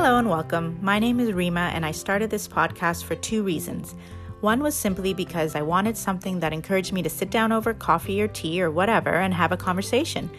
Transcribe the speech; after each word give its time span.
Hello 0.00 0.16
and 0.16 0.30
welcome. 0.30 0.78
My 0.80 1.00
name 1.00 1.18
is 1.18 1.32
Rima, 1.32 1.72
and 1.74 1.84
I 1.84 1.90
started 1.90 2.30
this 2.30 2.46
podcast 2.46 3.02
for 3.02 3.16
two 3.16 3.42
reasons. 3.42 3.96
One 4.42 4.62
was 4.62 4.76
simply 4.76 5.12
because 5.12 5.56
I 5.56 5.62
wanted 5.62 5.96
something 5.96 6.38
that 6.38 6.52
encouraged 6.52 6.92
me 6.92 7.02
to 7.02 7.10
sit 7.10 7.30
down 7.30 7.50
over 7.50 7.74
coffee 7.74 8.22
or 8.22 8.28
tea 8.28 8.62
or 8.62 8.70
whatever 8.70 9.10
and 9.10 9.34
have 9.34 9.50
a 9.50 9.56
conversation. 9.56 10.30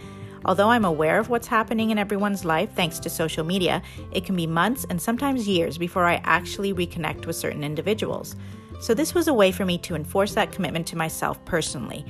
Although 0.45 0.69
I'm 0.69 0.85
aware 0.85 1.19
of 1.19 1.27
what's 1.27 1.45
happening 1.45 1.89
in 1.89 1.97
everyone's 1.97 2.45
life 2.45 2.73
thanks 2.73 2.99
to 2.99 3.09
social 3.09 3.43
media, 3.43 3.81
it 4.13 4.23
can 4.23 4.37
be 4.37 4.47
months 4.47 4.85
and 4.89 4.99
sometimes 4.99 5.45
years 5.45 5.77
before 5.77 6.05
I 6.05 6.21
actually 6.23 6.73
reconnect 6.73 7.25
with 7.25 7.35
certain 7.35 7.65
individuals. 7.65 8.37
So, 8.79 8.93
this 8.93 9.13
was 9.13 9.27
a 9.27 9.33
way 9.33 9.51
for 9.51 9.65
me 9.65 9.77
to 9.79 9.93
enforce 9.93 10.33
that 10.35 10.53
commitment 10.53 10.87
to 10.87 10.95
myself 10.95 11.43
personally. 11.43 12.05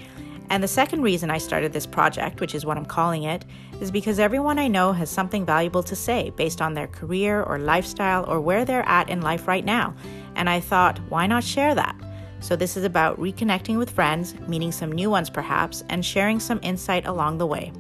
And 0.50 0.64
the 0.64 0.68
second 0.68 1.04
reason 1.04 1.30
I 1.30 1.38
started 1.38 1.74
this 1.74 1.86
project, 1.86 2.42
which 2.42 2.56
is 2.56 2.66
what 2.66 2.78
I'm 2.78 2.86
calling 2.86 3.24
it, 3.24 3.46
is 3.82 3.92
because 3.92 4.18
everyone 4.18 4.58
I 4.58 4.68
know 4.68 4.92
has 4.94 5.10
something 5.10 5.46
valuable 5.46 5.84
to 5.84 5.96
say 5.96 6.32
based 6.32 6.62
on 6.62 6.74
their 6.74 6.88
career 6.88 7.44
or 7.44 7.60
lifestyle 7.60 8.26
or 8.28 8.42
where 8.42 8.66
they're 8.66 8.88
at 8.88 9.10
in 9.10 9.22
life 9.22 9.48
right 9.48 9.64
now. 9.64 9.94
And 10.36 10.50
I 10.50 10.60
thought, 10.60 11.00
why 11.10 11.28
not 11.28 11.44
share 11.44 11.76
that? 11.76 11.96
So, 12.42 12.56
this 12.56 12.78
is 12.78 12.86
about 12.86 13.20
reconnecting 13.20 13.78
with 13.78 13.90
friends, 13.92 14.34
meeting 14.48 14.72
some 14.72 14.92
new 14.92 15.10
ones 15.10 15.30
perhaps, 15.30 15.84
and 15.90 16.06
sharing 16.06 16.40
some 16.40 16.60
insight 16.64 17.06
along 17.06 17.38
the 17.38 17.46
way. 17.46 17.74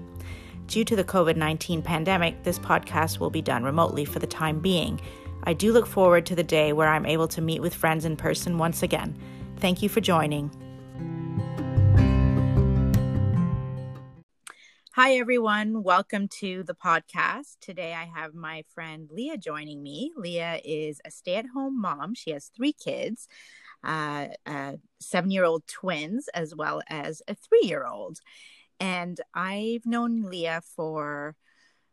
Due 0.67 0.83
to 0.83 0.95
the 0.95 1.03
COVID 1.03 1.37
19 1.37 1.81
pandemic, 1.81 2.43
this 2.43 2.59
podcast 2.59 3.19
will 3.19 3.29
be 3.29 3.41
done 3.41 3.63
remotely 3.63 4.05
for 4.05 4.19
the 4.19 4.27
time 4.27 4.59
being. 4.59 4.99
I 5.43 5.53
do 5.53 5.71
look 5.71 5.87
forward 5.87 6.25
to 6.27 6.35
the 6.35 6.43
day 6.43 6.73
where 6.73 6.89
I'm 6.89 7.05
able 7.05 7.27
to 7.29 7.41
meet 7.41 7.61
with 7.61 7.73
friends 7.73 8.03
in 8.03 8.17
person 8.17 8.57
once 8.57 8.83
again. 8.83 9.17
Thank 9.57 9.81
you 9.81 9.87
for 9.87 10.01
joining. 10.01 10.51
Hi, 14.93 15.17
everyone. 15.17 15.83
Welcome 15.83 16.27
to 16.39 16.63
the 16.63 16.73
podcast. 16.73 17.59
Today 17.61 17.93
I 17.93 18.05
have 18.05 18.33
my 18.33 18.63
friend 18.73 19.07
Leah 19.11 19.37
joining 19.37 19.83
me. 19.83 20.11
Leah 20.17 20.59
is 20.65 20.99
a 21.05 21.11
stay 21.11 21.35
at 21.35 21.45
home 21.45 21.79
mom. 21.79 22.15
She 22.15 22.31
has 22.31 22.47
three 22.47 22.73
kids 22.73 23.27
uh, 23.83 24.29
uh, 24.47 24.73
seven 24.99 25.29
year 25.29 25.45
old 25.45 25.67
twins, 25.67 26.27
as 26.29 26.55
well 26.55 26.81
as 26.89 27.21
a 27.27 27.35
three 27.35 27.61
year 27.63 27.85
old. 27.85 28.19
And 28.79 29.21
I've 29.35 29.85
known 29.85 30.23
Leah 30.23 30.63
for, 30.75 31.35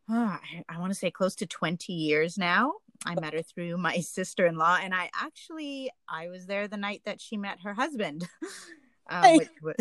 oh, 0.09 0.39
I, 0.43 0.63
I 0.67 0.79
want 0.79 0.91
to 0.91 0.99
say 0.99 1.11
close 1.11 1.35
to 1.37 1.47
20 1.47 1.93
years 1.93 2.39
now. 2.39 2.73
I 3.05 3.15
met 3.21 3.35
her 3.35 3.43
through 3.43 3.77
my 3.77 4.01
sister 4.01 4.47
in 4.47 4.57
law, 4.57 4.79
and 4.83 4.95
I 4.95 5.11
actually 5.15 5.91
I 6.09 6.29
was 6.29 6.47
there 6.47 6.67
the 6.67 6.79
night 6.79 7.03
that 7.05 7.21
she 7.21 7.37
met 7.37 7.61
her 7.63 7.75
husband, 7.75 8.27
um, 9.11 9.37
which 9.37 9.51
was 9.61 9.77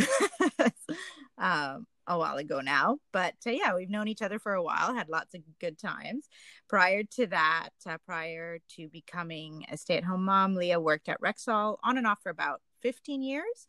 um, 1.37 1.87
a 2.07 2.17
while 2.17 2.37
ago 2.37 2.61
now. 2.61 2.97
But 3.11 3.35
uh, 3.45 3.51
yeah, 3.51 3.75
we've 3.75 3.89
known 3.89 4.07
each 4.07 4.21
other 4.21 4.39
for 4.39 4.53
a 4.53 4.63
while, 4.63 4.93
had 4.93 5.09
lots 5.09 5.33
of 5.33 5.41
good 5.59 5.77
times. 5.77 6.27
Prior 6.67 7.03
to 7.15 7.27
that, 7.27 7.69
uh, 7.87 7.97
prior 8.05 8.59
to 8.75 8.87
becoming 8.89 9.65
a 9.71 9.77
stay-at-home 9.77 10.25
mom, 10.25 10.55
Leah 10.55 10.79
worked 10.79 11.09
at 11.09 11.21
Rexall 11.21 11.77
on 11.83 11.97
and 11.97 12.07
off 12.07 12.21
for 12.21 12.29
about 12.29 12.61
15 12.81 13.21
years 13.21 13.67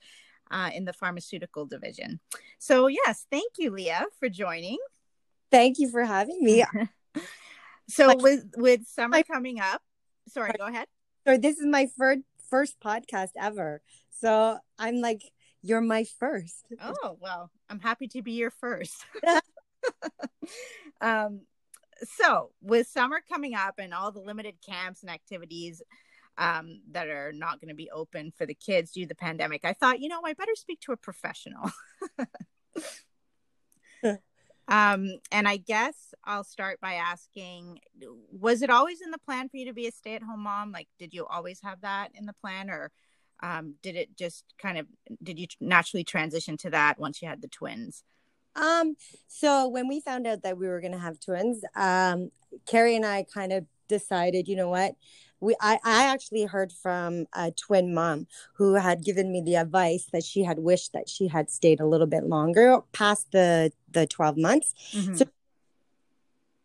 uh, 0.51 0.71
in 0.75 0.85
the 0.85 0.93
pharmaceutical 0.93 1.67
division. 1.67 2.21
So, 2.59 2.87
yes, 2.87 3.27
thank 3.31 3.53
you, 3.59 3.71
Leah, 3.71 4.07
for 4.19 4.29
joining. 4.29 4.79
Thank 5.51 5.79
you 5.79 5.91
for 5.91 6.05
having 6.05 6.43
me. 6.43 6.65
so, 7.89 8.09
like, 8.09 8.23
with 8.23 8.45
with 8.57 8.87
summer 8.87 9.23
coming 9.23 9.61
up, 9.61 9.83
sorry, 10.29 10.53
go 10.59 10.67
ahead. 10.67 10.87
So, 11.27 11.37
this 11.37 11.59
is 11.59 11.67
my 11.67 11.89
first 11.97 12.21
first 12.49 12.77
podcast 12.81 13.31
ever. 13.41 13.81
So, 14.11 14.59
I'm 14.79 14.97
like, 14.97 15.23
you're 15.67 15.81
my 15.81 16.05
first. 16.19 16.67
Oh 16.81 17.19
well, 17.21 17.51
I'm 17.69 17.81
happy 17.81 18.09
to 18.09 18.23
be 18.23 18.33
your 18.33 18.51
first. 18.51 19.05
um, 21.01 21.43
so 22.05 22.51
with 22.61 22.87
summer 22.87 23.21
coming 23.29 23.55
up 23.55 23.75
and 23.79 23.95
all 23.95 24.13
the 24.13 24.21
limited 24.21 24.57
camps 24.67 25.03
and 25.03 25.11
activities 25.11 25.83
um, 26.39 26.81
that 26.91 27.09
are 27.09 27.33
not 27.33 27.61
going 27.61 27.71
to 27.71 27.75
be 27.75 27.91
open 27.91 28.33
for 28.37 28.47
the 28.47 28.55
kids 28.55 28.93
due 28.93 29.03
to 29.03 29.09
the 29.09 29.15
pandemic, 29.15 29.65
I 29.65 29.73
thought, 29.73 30.01
you 30.01 30.09
know, 30.09 30.21
I 30.25 30.35
better 30.35 30.55
speak 30.55 30.81
to 30.83 30.93
a 30.93 30.97
professional. 30.97 31.71
um, 34.69 35.09
and 35.33 35.49
I 35.49 35.57
guess 35.57 36.13
I'll 36.25 36.45
start 36.45 36.81
by 36.81 36.95
asking 36.95 37.81
Was 38.31 38.63
it 38.63 38.71
always 38.71 39.01
in 39.01 39.11
the 39.11 39.19
plan 39.19 39.49
for 39.49 39.57
you 39.57 39.67
to 39.67 39.73
be 39.73 39.87
a 39.87 39.93
stay 39.93 40.15
at 40.15 40.23
home 40.23 40.41
mom? 40.41 40.73
Like, 40.73 40.89
did 40.99 41.15
you 41.15 41.27
always 41.27 41.61
have 41.63 41.81
that 41.81 42.11
in 42.15 42.27
the 42.27 42.35
plan, 42.35 42.69
or 42.69 42.91
um, 43.43 43.75
did 43.83 43.97
it 43.97 44.17
just 44.17 44.45
kind 44.59 44.79
of, 44.79 44.87
did 45.23 45.39
you 45.39 45.47
naturally 45.61 46.05
transition 46.05 46.57
to 46.59 46.71
that 46.71 46.99
once 46.99 47.21
you 47.21 47.29
had 47.29 47.43
the 47.43 47.49
twins? 47.49 48.03
Um, 48.55 48.97
so 49.29 49.69
when 49.69 49.89
we 49.89 50.01
found 50.01 50.27
out 50.27 50.43
that 50.43 50.57
we 50.57 50.67
were 50.67 50.81
going 50.81 50.93
to 50.93 50.99
have 50.99 51.21
twins, 51.21 51.63
um, 51.75 52.31
Carrie 52.67 52.97
and 52.97 53.05
I 53.05 53.25
kind 53.33 53.53
of 53.53 53.67
decided, 53.89 54.49
you 54.49 54.57
know 54.57 54.71
what, 54.71 54.97
we 55.41 55.55
I, 55.61 55.79
I 55.85 56.07
actually 56.07 56.45
heard 56.45 56.73
from 56.73 57.27
a 57.35 57.51
twin 57.51 57.95
mom 57.95 58.27
who 58.55 58.75
had 58.75 59.05
given 59.05 59.31
me 59.31 59.43
the 59.43 59.57
advice 59.57 60.07
that 60.13 60.25
she 60.25 60.45
had 60.45 60.59
wished 60.59 60.93
that 60.93 61.09
she 61.09 61.29
had 61.29 61.51
stayed 61.51 61.81
a 61.81 61.87
little 61.87 62.07
bit 62.07 62.25
longer 62.25 62.81
past 62.93 63.33
the 63.33 63.73
the 63.91 64.07
12 64.07 64.37
months 64.39 64.75
mm-hmm. 64.93 65.15
so 65.15 65.25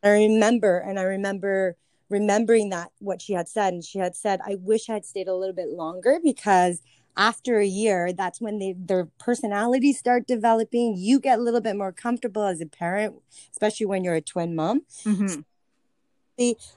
i 0.04 0.10
remember 0.10 0.78
and 0.80 1.00
i 1.00 1.04
remember 1.04 1.76
remembering 2.12 2.70
that 2.70 2.92
what 3.00 3.22
she 3.22 3.34
had 3.34 3.48
said 3.48 3.74
and 3.74 3.84
she 3.84 3.98
had 3.98 4.16
said 4.16 4.40
i 4.46 4.56
wish 4.60 4.90
i 4.90 4.94
had 4.94 5.06
stayed 5.06 5.28
a 5.28 5.36
little 5.36 5.56
bit 5.56 5.70
longer 5.70 6.20
because 6.24 6.82
after 7.18 7.60
a 7.60 7.66
year 7.66 8.14
that's 8.14 8.40
when 8.40 8.60
they, 8.60 8.76
their 8.78 9.06
personalities 9.20 9.98
start 9.98 10.28
developing 10.28 10.96
you 10.98 11.20
get 11.20 11.40
a 11.40 11.42
little 11.42 11.62
bit 11.62 11.76
more 11.76 11.92
comfortable 11.92 12.44
as 12.44 12.62
a 12.62 12.66
parent 12.66 13.16
especially 13.52 13.86
when 13.86 14.04
you're 14.04 14.16
a 14.16 14.22
twin 14.22 14.56
mom 14.56 14.82
mm-hmm. 15.04 15.42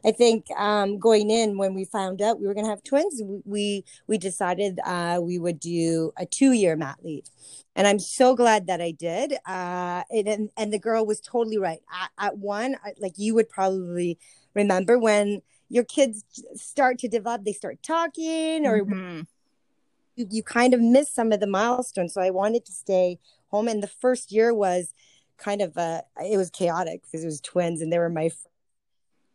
I 0.04 0.12
think 0.12 0.46
um, 0.58 0.98
going 0.98 1.30
in 1.30 1.56
when 1.56 1.74
we 1.74 1.84
found 1.84 2.20
out 2.20 2.38
we 2.38 2.46
were 2.46 2.54
going 2.54 2.66
to 2.66 2.70
have 2.70 2.84
twins, 2.84 3.22
we 3.44 3.84
we 4.06 4.18
decided 4.18 4.78
uh, 4.84 5.20
we 5.22 5.38
would 5.38 5.58
do 5.58 6.12
a 6.18 6.26
two 6.26 6.52
year 6.52 6.76
mat 6.76 6.98
leave, 7.02 7.24
and 7.74 7.86
I'm 7.86 7.98
so 7.98 8.34
glad 8.34 8.66
that 8.66 8.82
I 8.82 8.90
did. 8.90 9.34
Uh, 9.46 10.02
and 10.10 10.50
and 10.56 10.72
the 10.72 10.78
girl 10.78 11.06
was 11.06 11.20
totally 11.20 11.58
right. 11.58 11.80
At, 11.90 12.10
at 12.18 12.38
one, 12.38 12.76
like 12.98 13.14
you 13.16 13.34
would 13.34 13.48
probably 13.48 14.18
remember 14.54 14.98
when 14.98 15.42
your 15.68 15.84
kids 15.84 16.24
start 16.54 16.98
to 16.98 17.08
develop, 17.08 17.44
they 17.44 17.52
start 17.52 17.82
talking, 17.82 18.66
or 18.66 18.84
mm-hmm. 18.84 19.22
you, 20.16 20.26
you 20.30 20.42
kind 20.42 20.74
of 20.74 20.80
miss 20.80 21.10
some 21.10 21.32
of 21.32 21.40
the 21.40 21.46
milestones. 21.46 22.14
So 22.14 22.20
I 22.20 22.30
wanted 22.30 22.64
to 22.66 22.72
stay 22.72 23.18
home, 23.48 23.68
and 23.68 23.82
the 23.82 23.88
first 23.88 24.32
year 24.32 24.54
was 24.54 24.92
kind 25.36 25.62
of 25.62 25.76
a 25.76 26.02
it 26.24 26.36
was 26.36 26.50
chaotic 26.50 27.02
because 27.02 27.22
it 27.24 27.26
was 27.26 27.40
twins 27.40 27.82
and 27.82 27.92
they 27.92 27.98
were 27.98 28.08
my 28.08 28.30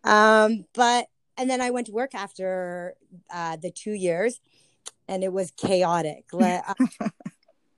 um, 0.04 0.66
but 0.74 1.08
and 1.38 1.50
then 1.50 1.62
I 1.62 1.72
went 1.72 1.88
to 1.88 1.94
work 1.94 2.14
after 2.14 2.96
uh, 3.34 3.56
the 3.58 3.72
two 3.72 3.94
years, 3.94 4.42
and 5.08 5.24
it 5.24 5.34
was 5.34 5.52
chaotic. 5.52 6.26
Uh, 6.34 6.74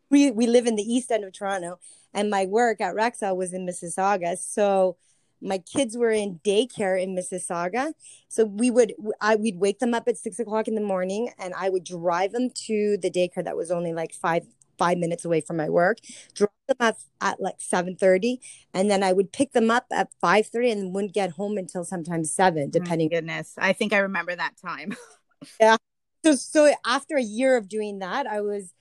we 0.09 0.29
we 0.29 0.45
live 0.45 0.67
in 0.67 0.75
the 0.75 0.83
east 0.83 1.09
end 1.09 1.23
of 1.23 1.31
Toronto, 1.31 1.79
and 2.13 2.29
my 2.29 2.45
work 2.45 2.81
at 2.81 2.95
Rexall 2.95 3.37
was 3.37 3.53
in 3.53 3.65
Mississauga, 3.65 4.37
so 4.37 4.97
my 5.41 5.57
kids 5.57 5.97
were 5.97 6.11
in 6.11 6.39
daycare 6.43 7.01
in 7.01 7.15
Mississauga. 7.15 7.93
So 8.27 8.45
we 8.45 8.71
would 8.71 8.93
I 9.19 9.35
we'd 9.35 9.59
wake 9.59 9.79
them 9.79 9.93
up 9.93 10.07
at 10.07 10.17
six 10.17 10.39
o'clock 10.39 10.67
in 10.67 10.75
the 10.75 10.81
morning, 10.81 11.29
and 11.39 11.53
I 11.57 11.69
would 11.69 11.83
drive 11.83 12.31
them 12.31 12.49
to 12.67 12.97
the 13.01 13.11
daycare 13.11 13.43
that 13.43 13.57
was 13.57 13.71
only 13.71 13.93
like 13.93 14.13
five 14.13 14.45
five 14.81 14.97
minutes 14.97 15.25
away 15.25 15.41
from 15.41 15.57
my 15.57 15.69
work, 15.69 15.97
drop 16.33 16.51
them 16.67 16.77
at, 16.79 16.97
at 17.21 17.39
like 17.39 17.59
7.30, 17.59 18.39
and 18.73 18.89
then 18.89 19.03
I 19.03 19.13
would 19.13 19.31
pick 19.31 19.51
them 19.51 19.69
up 19.69 19.85
at 19.91 20.09
5.30 20.23 20.71
and 20.71 20.95
wouldn't 20.95 21.13
get 21.13 21.33
home 21.33 21.59
until 21.59 21.85
sometimes 21.85 22.31
7, 22.31 22.71
depending. 22.71 23.09
Oh 23.11 23.17
goodness. 23.17 23.53
I 23.59 23.73
think 23.73 23.93
I 23.93 23.99
remember 23.99 24.35
that 24.35 24.55
time. 24.57 24.95
yeah. 25.59 25.77
So, 26.25 26.33
so 26.33 26.73
after 26.83 27.15
a 27.15 27.21
year 27.21 27.57
of 27.57 27.69
doing 27.69 27.99
that, 27.99 28.25
I 28.25 28.41
was, 28.41 28.73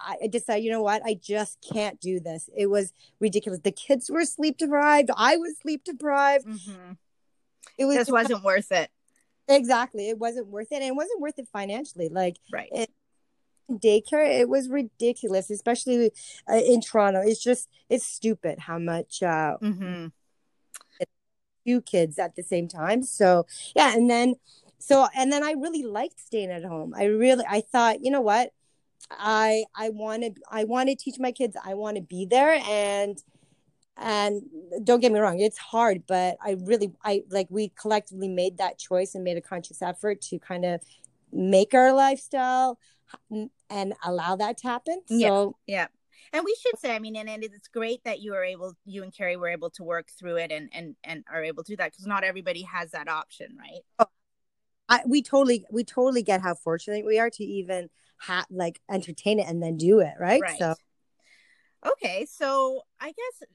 I 0.00 0.26
decided, 0.28 0.64
you 0.64 0.70
know 0.70 0.82
what? 0.82 1.02
I 1.04 1.14
just 1.14 1.58
can't 1.72 2.00
do 2.00 2.20
this. 2.20 2.48
It 2.56 2.66
was 2.66 2.92
ridiculous. 3.20 3.60
The 3.60 3.72
kids 3.72 4.10
were 4.10 4.24
sleep 4.24 4.58
deprived. 4.58 5.10
I 5.16 5.36
was 5.36 5.58
sleep 5.60 5.84
deprived. 5.84 6.46
Mm-hmm. 6.46 6.92
It 7.78 7.84
was 7.84 7.96
just 7.96 8.12
wasn't 8.12 8.44
worth 8.44 8.72
it. 8.72 8.90
Exactly. 9.48 10.08
It 10.08 10.18
wasn't 10.18 10.48
worth 10.48 10.72
it. 10.72 10.76
And 10.76 10.84
it 10.84 10.96
wasn't 10.96 11.20
worth 11.20 11.38
it 11.38 11.48
financially. 11.52 12.08
Like, 12.08 12.36
right. 12.52 12.68
It, 12.72 12.90
daycare 13.70 14.38
it 14.38 14.48
was 14.48 14.68
ridiculous 14.68 15.50
especially 15.50 16.12
uh, 16.48 16.54
in 16.54 16.80
toronto 16.80 17.20
it's 17.20 17.42
just 17.42 17.68
it's 17.88 18.06
stupid 18.06 18.60
how 18.60 18.78
much 18.78 19.24
uh 19.24 19.56
mm-hmm. 19.60 20.06
two 21.66 21.82
kids 21.82 22.16
at 22.18 22.36
the 22.36 22.44
same 22.44 22.68
time 22.68 23.02
so 23.02 23.44
yeah 23.74 23.92
and 23.92 24.08
then 24.08 24.36
so 24.78 25.08
and 25.16 25.32
then 25.32 25.42
i 25.42 25.50
really 25.50 25.82
liked 25.82 26.20
staying 26.20 26.50
at 26.50 26.64
home 26.64 26.94
i 26.96 27.06
really 27.06 27.44
i 27.48 27.60
thought 27.60 28.04
you 28.04 28.10
know 28.10 28.20
what 28.20 28.52
i 29.10 29.64
i 29.76 29.88
wanted 29.90 30.38
i 30.50 30.64
want 30.64 30.88
to 30.88 30.96
teach 30.96 31.16
my 31.18 31.32
kids 31.32 31.56
i 31.64 31.74
want 31.74 31.96
to 31.96 32.02
be 32.02 32.26
there 32.26 32.60
and 32.68 33.22
and 33.98 34.42
don't 34.84 35.00
get 35.00 35.12
me 35.12 35.18
wrong 35.18 35.40
it's 35.40 35.58
hard 35.58 36.02
but 36.06 36.36
i 36.44 36.56
really 36.64 36.92
i 37.04 37.22
like 37.30 37.46
we 37.50 37.68
collectively 37.80 38.28
made 38.28 38.58
that 38.58 38.78
choice 38.78 39.14
and 39.14 39.24
made 39.24 39.36
a 39.36 39.40
conscious 39.40 39.80
effort 39.80 40.20
to 40.20 40.38
kind 40.38 40.64
of 40.64 40.80
make 41.32 41.74
our 41.74 41.92
lifestyle 41.92 42.78
and 43.70 43.94
allow 44.04 44.36
that 44.36 44.58
to 44.58 44.68
happen. 44.68 45.00
So 45.08 45.56
yeah, 45.66 45.76
yeah. 45.76 45.86
And 46.32 46.44
we 46.44 46.56
should 46.60 46.78
say, 46.78 46.94
I 46.94 46.98
mean, 46.98 47.16
and, 47.16 47.28
and 47.28 47.44
it's 47.44 47.68
great 47.68 48.02
that 48.04 48.20
you 48.20 48.34
are 48.34 48.44
able, 48.44 48.74
you 48.84 49.02
and 49.02 49.14
Carrie 49.14 49.36
were 49.36 49.48
able 49.48 49.70
to 49.70 49.84
work 49.84 50.08
through 50.18 50.36
it 50.36 50.50
and 50.50 50.68
and 50.72 50.96
and 51.04 51.24
are 51.32 51.44
able 51.44 51.62
to 51.64 51.72
do 51.72 51.76
that 51.76 51.92
because 51.92 52.06
not 52.06 52.24
everybody 52.24 52.62
has 52.62 52.90
that 52.90 53.08
option, 53.08 53.56
right? 53.58 53.82
Oh, 53.98 54.06
I, 54.88 55.02
we 55.06 55.22
totally 55.22 55.64
we 55.70 55.84
totally 55.84 56.22
get 56.22 56.40
how 56.40 56.54
fortunate 56.54 57.06
we 57.06 57.18
are 57.18 57.30
to 57.30 57.44
even 57.44 57.88
have 58.18 58.46
like 58.50 58.80
entertain 58.90 59.38
it 59.38 59.46
and 59.48 59.62
then 59.62 59.76
do 59.76 60.00
it 60.00 60.14
right, 60.18 60.40
Right. 60.42 60.58
so 60.58 60.74
Okay, 61.86 62.26
so 62.28 62.82
I 63.00 63.06
guess 63.08 63.48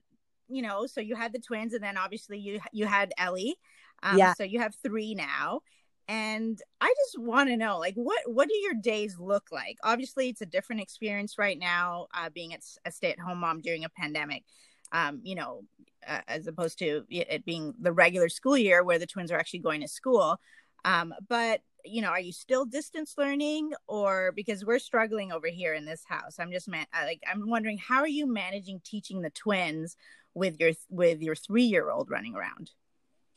you 0.48 0.62
know, 0.62 0.86
so 0.86 1.00
you 1.02 1.16
had 1.16 1.34
the 1.34 1.40
twins, 1.40 1.74
and 1.74 1.84
then 1.84 1.98
obviously 1.98 2.38
you 2.38 2.60
you 2.72 2.86
had 2.86 3.14
Ellie. 3.18 3.56
Um, 4.04 4.18
Yeah. 4.18 4.34
So 4.34 4.44
you 4.44 4.60
have 4.60 4.76
three 4.84 5.16
now, 5.16 5.62
and 6.08 6.60
I 6.82 6.94
just 7.06 7.20
want 7.20 7.50
to 7.50 7.58
know, 7.58 7.78
like, 7.80 7.96
what 7.96 8.20
what 8.26 8.50
do 8.50 8.56
your 8.56 8.74
days 8.74 9.18
look 9.20 9.52
like? 9.52 9.78
Obviously, 9.84 10.30
it's 10.30 10.42
a 10.42 10.46
different 10.46 10.82
experience 10.82 11.38
right 11.38 11.58
now, 11.58 12.08
uh, 12.14 12.30
being 12.30 12.54
a 12.86 12.92
stay 12.92 13.12
at 13.12 13.20
home 13.20 13.40
mom 13.40 13.62
during 13.62 13.86
a 13.86 13.90
pandemic. 13.90 14.44
Um, 14.92 15.22
you 15.24 15.36
know, 15.36 15.64
uh, 16.06 16.20
as 16.28 16.48
opposed 16.48 16.80
to 16.80 17.06
it 17.10 17.46
being 17.46 17.74
the 17.80 17.94
regular 17.94 18.28
school 18.28 18.58
year 18.58 18.84
where 18.84 19.00
the 19.00 19.08
twins 19.08 19.32
are 19.32 19.38
actually 19.38 19.60
going 19.60 19.82
to 19.82 19.88
school. 19.88 20.38
Um, 20.84 21.14
but 21.30 21.62
you 21.86 22.02
know, 22.02 22.10
are 22.10 22.20
you 22.20 22.32
still 22.32 22.66
distance 22.66 23.16
learning, 23.18 23.72
or 23.88 24.32
because 24.36 24.64
we're 24.66 24.80
struggling 24.80 25.32
over 25.32 25.48
here 25.48 25.74
in 25.74 25.86
this 25.86 26.04
house? 26.08 26.38
I'm 26.40 26.52
just 26.52 26.68
man, 26.68 26.86
like 26.94 27.22
I'm 27.30 27.50
wondering 27.50 27.78
how 27.78 28.00
are 28.00 28.08
you 28.08 28.26
managing 28.26 28.82
teaching 28.84 29.22
the 29.22 29.30
twins 29.30 29.98
with 30.34 30.60
your 30.60 30.72
with 30.90 31.22
your 31.22 31.36
three 31.36 31.64
year 31.64 31.90
old 31.90 32.10
running 32.10 32.36
around? 32.36 32.72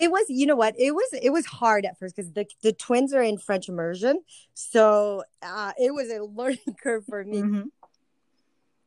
it 0.00 0.11
was 0.11 0.25
you 0.29 0.44
know 0.44 0.56
what 0.56 0.75
it 0.76 0.91
was 0.93 1.08
it 1.23 1.31
was 1.31 1.46
hard 1.46 1.85
at 1.85 1.96
first 1.96 2.17
because 2.17 2.32
the, 2.32 2.44
the 2.64 2.73
twins 2.73 3.14
are 3.14 3.23
in 3.23 3.38
french 3.38 3.69
immersion 3.69 4.20
so 4.52 5.23
uh, 5.41 5.70
it 5.79 5.94
was 5.94 6.11
a 6.11 6.20
learning 6.41 6.58
curve 6.82 7.05
for 7.06 7.23
me 7.25 7.43
Mhm. 7.43 7.64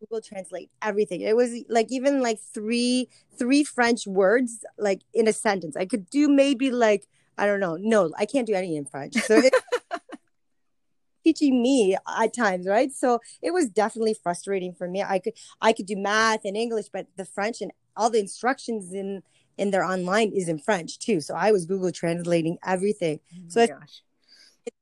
google 0.01 0.21
translate 0.21 0.69
everything 0.81 1.21
it 1.21 1.33
was 1.35 1.51
like 1.69 1.87
even 1.91 2.21
like 2.21 2.39
three 2.39 3.07
three 3.37 3.63
french 3.63 4.05
words 4.05 4.65
like 4.77 5.01
in 5.13 5.29
a 5.29 5.33
sentence 5.33 5.77
i 5.77 5.85
could 5.85 6.09
do 6.09 6.27
maybe 6.27 6.71
like 6.71 7.07
i 7.37 7.45
don't 7.45 7.59
know. 7.59 7.77
No 7.79 8.11
i 8.17 8.25
can't 8.25 8.47
do 8.47 8.53
any 8.53 8.75
in 8.75 8.85
french. 8.85 9.15
So 9.15 9.37
it, 9.37 9.53
teaching 11.23 11.61
me 11.61 11.95
at 12.21 12.33
times 12.33 12.67
right? 12.67 12.91
So 12.93 13.19
it 13.41 13.51
was 13.53 13.69
definitely 13.69 14.13
frustrating 14.13 14.73
for 14.73 14.87
me. 14.87 15.03
I 15.03 15.19
could 15.19 15.33
i 15.61 15.73
could 15.73 15.85
do 15.85 15.97
math 15.97 16.45
and 16.45 16.55
english 16.55 16.85
but 16.91 17.07
the 17.17 17.25
french 17.25 17.61
and 17.61 17.71
all 17.95 18.09
the 18.09 18.19
instructions 18.19 18.93
in 18.93 19.23
in 19.57 19.71
their 19.71 19.83
online 19.83 20.31
is 20.33 20.47
in 20.47 20.59
french 20.59 20.99
too. 20.99 21.19
So 21.21 21.35
i 21.35 21.51
was 21.51 21.65
google 21.65 21.91
translating 21.91 22.57
everything. 22.65 23.19
So 23.47 23.61
Oh 23.61 23.67
my 23.73 23.79
gosh. 23.79 24.01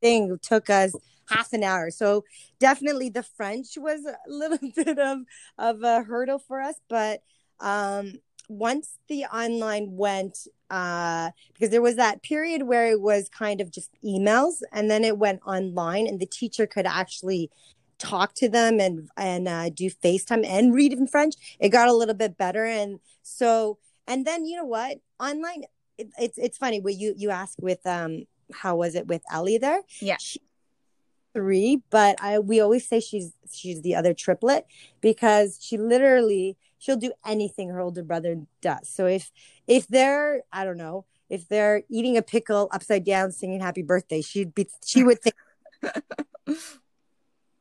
thing 0.02 0.40
took 0.42 0.70
us 0.70 0.94
half 1.30 1.54
an 1.54 1.64
hour. 1.64 1.90
So 1.92 2.24
definitely 2.60 3.10
the 3.10 3.24
French 3.24 3.78
was 3.78 4.06
a 4.06 4.16
little 4.28 4.60
bit 4.76 5.00
of 5.00 5.20
of 5.58 5.84
a 5.84 6.04
hurdle 6.04 6.40
for 6.40 6.62
us, 6.62 6.76
but 6.90 7.22
um 7.60 8.14
once 8.50 8.98
the 9.08 9.26
online 9.26 9.96
went 9.96 10.48
uh 10.70 11.30
because 11.54 11.70
there 11.70 11.82
was 11.82 11.96
that 11.96 12.24
period 12.24 12.64
where 12.64 12.88
it 12.88 13.00
was 13.00 13.30
kind 13.30 13.62
of 13.62 13.72
just 13.72 13.92
emails 14.04 14.62
and 14.72 14.90
then 14.90 15.04
it 15.04 15.18
went 15.18 15.40
online 15.46 16.08
and 16.08 16.20
the 16.20 16.26
teacher 16.26 16.66
could 16.66 16.88
actually 16.88 17.50
talk 17.98 18.34
to 18.36 18.50
them 18.50 18.80
and 18.80 19.10
and 19.18 19.48
uh, 19.48 19.70
do 19.70 19.90
FaceTime 19.90 20.46
and 20.46 20.74
read 20.74 20.94
in 20.94 21.08
French. 21.08 21.36
It 21.60 21.70
got 21.70 21.88
a 21.88 21.94
little 21.94 22.14
bit 22.14 22.38
better 22.38 22.66
and 22.66 23.00
so 23.24 23.78
and 24.08 24.26
then 24.26 24.46
you 24.46 24.58
know 24.58 24.66
what? 24.66 25.00
Online 25.20 25.64
it, 25.98 26.10
it's 26.20 26.38
it's 26.38 26.58
funny 26.58 26.80
what 26.80 26.96
you 26.96 27.14
you 27.18 27.30
ask 27.30 27.56
with 27.62 27.86
um 27.86 28.26
how 28.54 28.76
was 28.76 28.96
it 28.96 29.08
with 29.08 29.22
Ellie 29.32 29.58
there? 29.58 29.82
Yeah. 30.00 30.18
She, 30.20 30.40
three, 31.34 31.82
but 31.90 32.16
I 32.22 32.40
we 32.40 32.60
always 32.60 32.88
say 32.88 33.00
she's 33.00 33.34
she's 33.52 33.82
the 33.82 33.96
other 33.96 34.14
triplet 34.14 34.66
because 35.02 35.58
she 35.62 35.78
literally 35.78 36.58
she'll 36.86 36.98
do 36.98 37.12
anything 37.26 37.70
her 37.70 37.80
older 37.80 38.04
brother 38.04 38.42
does. 38.62 38.88
So 38.88 39.08
if 39.08 39.32
if 39.68 39.88
they're 39.88 40.44
I 40.52 40.64
don't 40.64 40.78
know 40.78 41.06
if 41.30 41.48
they're 41.48 41.82
eating 41.90 42.18
a 42.18 42.22
pickle 42.22 42.70
upside 42.72 43.04
down 43.04 43.32
singing 43.32 43.60
happy 43.60 43.82
birthday, 43.82 44.22
she'd 44.22 44.54
be 44.54 44.68
she 44.86 45.04
would 45.04 45.20
think 45.22 45.36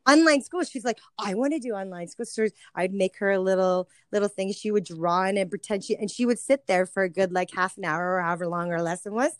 online 0.07 0.43
school 0.43 0.63
she's 0.63 0.85
like 0.85 0.99
i 1.19 1.33
want 1.33 1.55
to 1.55 1.59
do 1.59 1.71
online 1.71 2.07
school 2.07 2.27
so 2.27 2.47
i'd 2.75 2.93
make 2.93 3.17
her 3.17 3.31
a 3.31 3.41
little 3.41 3.89
little 4.13 4.29
thing 4.29 4.53
she 4.53 4.71
would 4.71 4.85
draw 4.85 5.25
in 5.25 5.39
and 5.39 5.49
pretend 5.49 5.83
she 5.83 5.97
and 5.97 6.11
she 6.11 6.27
would 6.27 6.39
sit 6.39 6.67
there 6.67 6.85
for 6.85 7.05
a 7.05 7.09
good 7.09 7.33
like 7.33 7.51
half 7.55 7.79
an 7.79 7.87
hour 7.87 8.17
or 8.17 8.21
however 8.21 8.47
long 8.47 8.69
her 8.69 8.83
lesson 8.83 9.15
was 9.15 9.33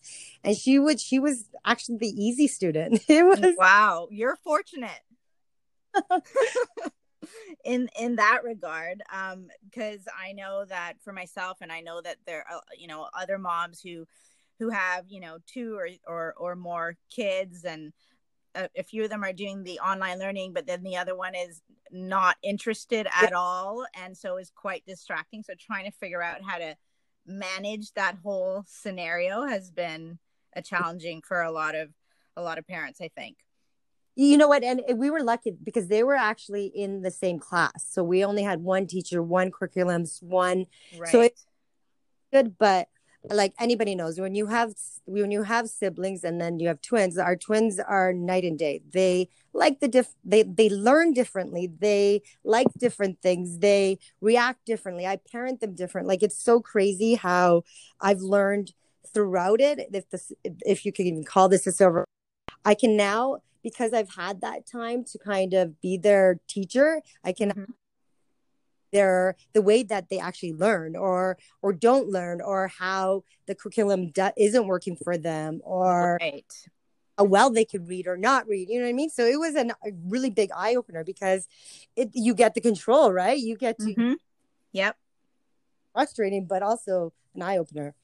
and 0.43 0.57
she 0.57 0.79
would 0.79 0.99
she 0.99 1.19
was 1.19 1.51
actually 1.67 1.99
the 1.99 2.09
easy 2.09 2.49
student 2.49 2.99
it 3.09 3.23
was 3.27 3.55
Wow, 3.59 4.09
you're 4.11 4.37
fortunate. 4.37 5.03
in 7.65 7.89
in 7.99 8.17
that 8.17 8.41
regard 8.45 9.03
um 9.13 9.49
because 9.65 10.01
i 10.19 10.33
know 10.33 10.65
that 10.65 10.95
for 11.03 11.13
myself 11.13 11.59
and 11.61 11.71
i 11.73 11.81
know 11.81 12.01
that 12.01 12.17
there 12.27 12.45
are 12.51 12.61
you 12.79 12.87
know 12.87 13.09
other 13.19 13.39
moms 13.39 13.81
who 13.81 14.05
who 14.59 14.71
have 14.71 15.05
you 15.09 15.21
know 15.21 15.39
two 15.47 15.77
or 15.77 15.89
or, 16.07 16.35
or 16.37 16.57
more 16.57 16.97
kids 17.15 17.65
and 17.65 17.93
a, 18.55 18.69
a 18.77 18.83
few 18.83 19.03
of 19.03 19.11
them 19.11 19.25
are 19.25 19.33
doing 19.33 19.63
the 19.63 19.81
online 19.81 20.19
learning 20.19 20.53
but 20.53 20.67
then 20.67 20.83
the 20.83 20.97
other 20.97 21.17
one 21.17 21.35
is 21.35 21.63
not 21.91 22.37
interested 22.43 23.07
at 23.15 23.33
all 23.33 23.87
and 23.95 24.17
so 24.17 24.37
is 24.37 24.51
quite 24.55 24.85
distracting. 24.87 25.43
So 25.43 25.55
trying 25.59 25.85
to 25.85 25.97
figure 25.97 26.23
out 26.23 26.43
how 26.43 26.59
to 26.59 26.77
manage 27.27 27.93
that 27.93 28.17
whole 28.23 28.65
scenario 28.67 29.47
has 29.47 29.71
been 29.71 30.19
a 30.55 30.63
challenging 30.63 31.23
for 31.27 31.41
a 31.41 31.51
lot 31.51 31.75
of 31.75 31.91
a 32.37 32.43
lot 32.43 32.59
of 32.59 32.67
parents 32.67 33.01
i 33.01 33.09
think 33.09 33.37
you 34.17 34.37
know 34.37 34.49
what? 34.49 34.63
And 34.63 34.83
we 34.97 35.11
were 35.11 35.23
lucky 35.23 35.51
because 35.51 35.89
they 35.89 36.03
were 36.03 36.15
actually 36.15 36.67
in 36.67 37.03
the 37.03 37.11
same 37.11 37.39
class. 37.39 37.85
So 37.89 38.03
we 38.05 38.25
only 38.25 38.43
had 38.43 38.61
one 38.63 38.87
teacher 38.87 39.23
one 39.23 39.51
curriculums 39.51 40.23
one 40.23 40.67
right 40.97 41.11
So 41.11 41.21
it's 41.21 41.47
good 42.33 42.59
but 42.59 42.89
like 43.31 43.55
anybody 43.59 43.95
knows 43.95 44.21
when 44.21 44.35
you 44.35 44.47
have 44.47 44.75
when 45.07 45.31
you 45.31 45.45
have 45.45 45.69
siblings 45.71 46.25
and 46.25 46.39
then 46.39 46.59
you 46.59 46.69
have 46.69 46.83
twins 46.83 47.17
our 47.17 47.37
twins 47.37 47.81
are 47.81 48.13
night 48.13 48.45
and 48.45 48.59
day. 48.59 48.83
They 48.93 49.31
like 49.53 49.81
the 49.81 49.89
diff 49.89 50.15
they 50.25 50.43
they 50.43 50.69
learn 50.69 51.13
differently. 51.13 51.67
They 51.67 52.23
like 52.45 52.67
different 52.79 53.21
things. 53.23 53.59
They 53.59 53.99
react 54.21 54.67
differently. 54.67 55.07
I 55.07 55.17
parent 55.17 55.61
them 55.61 55.75
different. 55.75 56.07
Like 56.07 56.23
it's 56.23 56.39
so 56.39 56.61
crazy 56.61 57.15
how 57.15 57.63
i've 58.01 58.21
learned 58.21 58.73
throughout 59.13 59.61
it 59.61 59.79
if 59.93 60.09
this 60.11 60.33
if 60.45 60.85
you 60.85 60.93
can 60.93 61.07
even 61.07 61.25
call 61.25 61.49
this 61.49 61.67
a 61.67 61.73
silver 61.73 62.05
i 62.65 62.75
can 62.75 62.97
now 62.97 63.39
because 63.65 63.93
i've 63.93 64.15
had 64.15 64.41
that 64.41 64.65
time 64.67 65.03
to 65.03 65.19
kind 65.19 65.53
of 65.55 65.81
be 65.81 65.97
their 65.97 66.39
teacher 66.47 67.01
i 67.25 67.33
can 67.33 67.51
Mhm. 67.51 67.67
their 68.93 69.35
the 69.55 69.63
way 69.63 69.83
that 69.83 70.09
they 70.09 70.21
actually 70.21 70.53
learn 70.53 70.95
or 70.95 71.37
or 71.63 71.73
don't 71.73 72.09
learn 72.09 72.41
or 72.41 72.69
how 72.69 73.25
the 73.47 73.55
curriculum 73.55 74.11
do, 74.13 74.29
isn't 74.37 74.69
working 74.69 74.95
for 75.03 75.19
them 75.19 75.61
or 75.65 76.19
right 76.21 76.69
how 77.19 77.25
well 77.25 77.51
they 77.51 77.65
could 77.65 77.89
read 77.89 78.07
or 78.07 78.17
not 78.17 78.47
read 78.47 78.69
you 78.69 78.79
know 78.79 78.85
what 78.85 78.91
i 78.91 78.93
mean 78.93 79.11
so 79.11 79.25
it 79.27 79.39
was 79.41 79.57
an, 79.57 79.71
a 79.71 79.91
really 80.07 80.31
big 80.31 80.51
eye 80.55 80.77
opener 80.77 81.03
because 81.03 81.49
it 81.97 82.11
you 82.13 82.35
get 82.35 82.55
the 82.55 82.61
control 82.61 83.13
right 83.13 83.39
you 83.39 83.57
get 83.57 83.79
to 83.79 83.95
Mhm. 83.95 84.15
Yep. 84.73 84.97
frustrating 85.93 86.45
but 86.47 86.63
also 86.63 87.13
an 87.35 87.43
eye 87.43 87.57
opener 87.59 87.95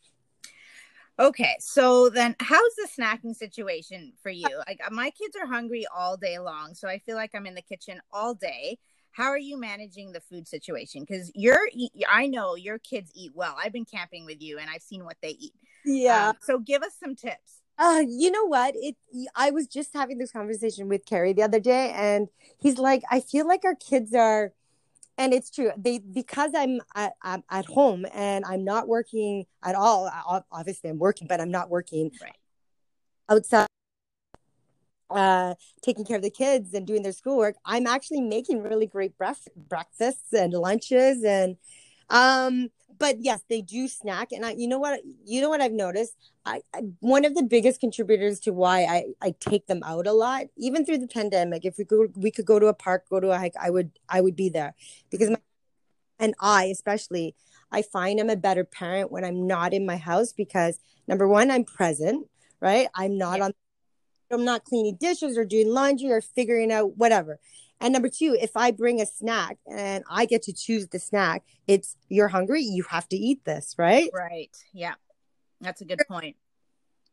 Okay. 1.20 1.56
So 1.60 2.08
then, 2.08 2.34
how's 2.40 2.74
the 2.76 2.88
snacking 2.98 3.36
situation 3.36 4.14
for 4.22 4.30
you? 4.30 4.56
Like, 4.66 4.80
my 4.90 5.10
kids 5.10 5.36
are 5.40 5.46
hungry 5.46 5.84
all 5.94 6.16
day 6.16 6.38
long, 6.38 6.74
so 6.74 6.88
I 6.88 6.98
feel 6.98 7.14
like 7.14 7.32
I'm 7.34 7.46
in 7.46 7.54
the 7.54 7.62
kitchen 7.62 8.00
all 8.10 8.34
day. 8.34 8.78
How 9.12 9.24
are 9.24 9.38
you 9.38 9.60
managing 9.60 10.12
the 10.12 10.20
food 10.20 10.48
situation? 10.48 11.04
Because 11.06 11.30
you're, 11.34 11.68
I 12.08 12.26
know 12.26 12.54
your 12.54 12.78
kids 12.78 13.10
eat 13.14 13.32
well. 13.34 13.54
I've 13.62 13.72
been 13.72 13.84
camping 13.84 14.24
with 14.24 14.40
you, 14.40 14.58
and 14.58 14.70
I've 14.70 14.82
seen 14.82 15.04
what 15.04 15.18
they 15.20 15.30
eat. 15.30 15.52
yeah 15.84 16.28
Um, 16.28 16.36
so 16.40 16.58
give 16.58 16.82
us 16.82 16.92
some 16.98 17.14
tips. 17.14 17.60
Uh, 17.78 18.02
you 18.06 18.30
know 18.30 18.44
what? 18.44 18.74
It. 18.76 18.96
I 19.34 19.50
was 19.50 19.66
just 19.66 19.94
having 19.94 20.18
this 20.18 20.32
conversation 20.32 20.88
with 20.88 21.06
Carrie 21.06 21.32
the 21.32 21.42
other 21.42 21.60
day, 21.60 21.92
and 21.94 22.28
he's 22.58 22.78
like, 22.78 23.02
"I 23.10 23.20
feel 23.20 23.46
like 23.48 23.64
our 23.64 23.74
kids 23.74 24.14
are," 24.14 24.52
and 25.20 25.34
it's 25.34 25.50
true. 25.50 25.70
They 25.76 25.98
because 25.98 26.52
I'm 26.56 26.80
at, 26.94 27.12
I'm 27.22 27.44
at 27.50 27.66
home 27.66 28.06
and 28.14 28.42
I'm 28.46 28.64
not 28.64 28.88
working 28.88 29.44
at 29.62 29.74
all. 29.74 30.06
I- 30.06 30.40
Obviously, 30.50 30.88
I'm 30.88 30.98
working, 30.98 31.28
but 31.28 31.40
I'm 31.40 31.50
not 31.50 31.68
working 31.68 32.10
Right. 32.22 32.36
outside, 33.28 33.66
uh, 35.10 35.54
taking 35.82 36.04
care 36.06 36.16
of 36.16 36.22
the 36.22 36.30
kids 36.30 36.72
and 36.72 36.86
doing 36.86 37.02
their 37.02 37.12
schoolwork. 37.12 37.56
I'm 37.66 37.86
actually 37.86 38.22
making 38.22 38.62
really 38.62 38.86
great 38.86 39.18
bref- 39.18 39.48
breakfasts 39.54 40.32
and 40.32 40.52
lunches, 40.54 41.22
and 41.22 41.56
um. 42.08 42.70
But 43.00 43.16
yes, 43.20 43.40
they 43.48 43.62
do 43.62 43.88
snack, 43.88 44.30
and 44.30 44.44
I. 44.44 44.52
You 44.52 44.68
know 44.68 44.78
what? 44.78 45.00
You 45.24 45.40
know 45.40 45.48
what 45.48 45.62
I've 45.62 45.72
noticed. 45.72 46.14
I, 46.44 46.60
I 46.74 46.82
one 47.00 47.24
of 47.24 47.34
the 47.34 47.42
biggest 47.42 47.80
contributors 47.80 48.38
to 48.40 48.52
why 48.52 48.84
I, 48.84 49.04
I 49.22 49.34
take 49.40 49.66
them 49.66 49.82
out 49.82 50.06
a 50.06 50.12
lot, 50.12 50.44
even 50.56 50.84
through 50.84 50.98
the 50.98 51.08
pandemic. 51.08 51.64
If 51.64 51.78
we 51.78 51.86
could 51.86 52.12
we 52.14 52.30
could 52.30 52.44
go 52.44 52.58
to 52.58 52.66
a 52.66 52.74
park, 52.74 53.06
go 53.10 53.18
to 53.18 53.30
a 53.30 53.38
hike, 53.38 53.54
I 53.60 53.70
would 53.70 53.90
I 54.08 54.20
would 54.20 54.36
be 54.36 54.50
there 54.50 54.74
because 55.10 55.30
my 55.30 55.38
and 56.18 56.34
I 56.40 56.66
especially 56.66 57.34
I 57.72 57.82
find 57.82 58.20
I'm 58.20 58.30
a 58.30 58.36
better 58.36 58.64
parent 58.64 59.10
when 59.10 59.24
I'm 59.24 59.46
not 59.46 59.72
in 59.72 59.86
my 59.86 59.96
house 59.96 60.32
because 60.32 60.78
number 61.08 61.26
one 61.26 61.50
I'm 61.50 61.64
present, 61.64 62.28
right? 62.60 62.88
I'm 62.94 63.16
not 63.16 63.40
on. 63.40 63.54
I'm 64.30 64.44
not 64.44 64.64
cleaning 64.64 64.96
dishes 65.00 65.36
or 65.36 65.44
doing 65.44 65.68
laundry 65.70 66.12
or 66.12 66.20
figuring 66.20 66.70
out 66.70 66.96
whatever. 66.96 67.40
And 67.80 67.92
number 67.92 68.08
two, 68.08 68.36
if 68.40 68.56
I 68.56 68.70
bring 68.70 69.00
a 69.00 69.06
snack 69.06 69.58
and 69.66 70.04
I 70.10 70.26
get 70.26 70.42
to 70.42 70.52
choose 70.52 70.88
the 70.88 70.98
snack, 70.98 71.44
it's 71.66 71.96
you're 72.08 72.28
hungry, 72.28 72.62
you 72.62 72.84
have 72.84 73.08
to 73.08 73.16
eat 73.16 73.44
this, 73.44 73.74
right? 73.78 74.10
Right. 74.12 74.54
Yeah. 74.72 74.94
That's 75.60 75.80
a 75.80 75.84
good 75.84 76.00
point. 76.08 76.36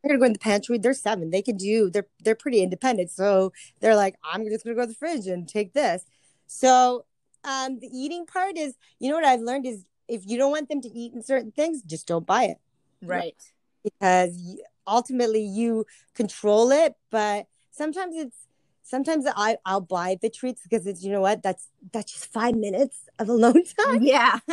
I'm 0.04 0.10
gonna 0.10 0.20
go 0.20 0.26
in 0.26 0.34
the 0.34 0.40
pantry. 0.40 0.78
They're 0.78 0.94
seven. 0.94 1.32
They 1.32 1.42
can 1.42 1.58
do. 1.58 1.90
They're 1.90 2.08
they're 2.24 2.36
pretty 2.36 2.62
independent. 2.62 3.12
So 3.12 3.52
they're 3.80 3.96
like, 3.96 4.16
I'm 4.24 4.46
just 4.46 4.64
gonna 4.64 4.76
go 4.76 4.82
to 4.82 4.88
the 4.88 4.94
fridge 4.94 5.28
and 5.28 5.48
take 5.48 5.74
this. 5.74 6.04
So 6.48 7.06
um, 7.44 7.80
the 7.80 7.88
eating 7.88 8.26
part 8.26 8.58
is, 8.58 8.76
you 9.00 9.10
know 9.10 9.16
what 9.16 9.26
I've 9.26 9.42
learned 9.42 9.66
is 9.66 9.86
if 10.08 10.26
you 10.26 10.38
don't 10.38 10.52
want 10.52 10.70
them 10.70 10.82
to 10.82 10.90
eat 10.90 11.14
in 11.14 11.24
certain 11.24 11.52
things, 11.52 11.82
just 11.82 12.08
don't 12.08 12.26
buy 12.26 12.44
it. 12.46 12.58
Right. 13.02 13.36
Because 13.84 14.60
ultimately 14.86 15.44
you 15.44 15.86
control 16.14 16.72
it, 16.72 16.96
but 17.10 17.48
sometimes 17.72 18.16
it's 18.16 18.47
sometimes 18.88 19.25
I 19.36 19.58
I'll 19.65 19.82
buy 19.82 20.17
the 20.22 20.29
treats 20.29 20.63
because 20.63 20.88
it's 20.88 21.03
you 21.03 21.12
know 21.12 21.22
what 21.22 21.44
that's 21.44 21.67
that's 21.91 22.13
just 22.13 22.32
five 22.32 22.56
minutes 22.56 22.98
of 23.20 23.29
alone 23.29 23.63
time. 23.79 24.01
Yeah. 24.01 24.39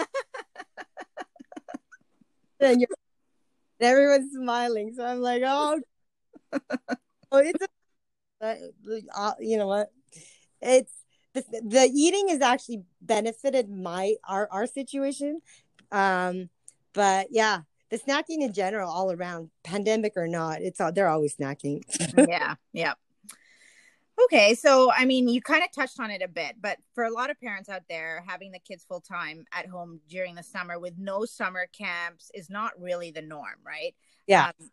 and 2.61 2.81
you're 2.81 2.89
and 3.81 3.89
everyone's 3.89 4.33
smiling, 4.33 4.95
so 4.95 5.05
I'm 5.05 5.21
like, 5.21 5.43
oh, 5.45 5.81
oh 7.33 7.39
it's 7.39 7.65
a, 8.41 8.59
uh, 9.15 9.33
you 9.41 9.57
know 9.57 9.67
what, 9.67 9.91
it's 10.61 10.93
the, 11.33 11.43
the 11.65 11.91
eating 11.93 12.29
has 12.29 12.41
actually 12.41 12.83
benefited 13.01 13.69
my 13.69 14.15
our 14.29 14.49
our 14.51 14.67
situation, 14.67 15.41
um, 15.91 16.49
but 16.93 17.29
yeah, 17.31 17.63
the 17.91 17.99
snacking 17.99 18.43
in 18.43 18.53
general, 18.53 18.91
all 18.91 19.11
around, 19.13 19.51
pandemic 19.65 20.13
or 20.17 20.29
not, 20.29 20.63
it's 20.63 20.81
all 20.81 20.93
they're 20.93 21.09
always 21.09 21.37
snacking. 21.37 21.83
yeah, 22.29 22.55
yeah. 22.73 22.95
Okay, 24.23 24.55
so 24.55 24.93
I 24.93 25.05
mean, 25.05 25.29
you 25.29 25.43
kind 25.43 25.65
of 25.65 25.73
touched 25.73 25.99
on 25.99 26.11
it 26.11 26.23
a 26.23 26.29
bit, 26.29 26.57
but 26.61 26.79
for 26.95 27.05
a 27.05 27.13
lot 27.13 27.31
of 27.31 27.41
parents 27.41 27.69
out 27.69 27.83
there, 27.89 28.25
having 28.27 28.53
the 28.53 28.61
kids 28.61 28.85
full 28.89 29.01
time 29.01 29.45
at 29.53 29.67
home 29.67 30.01
during 30.09 30.37
the 30.37 30.43
summer 30.43 30.79
with 30.79 30.95
no 30.97 31.25
summer 31.25 31.67
camps 31.77 32.31
is 32.33 32.49
not 32.49 32.73
really 32.79 33.11
the 33.11 33.23
norm, 33.23 33.59
right? 33.65 33.95
Yeah. 34.27 34.47
Um, 34.61 34.71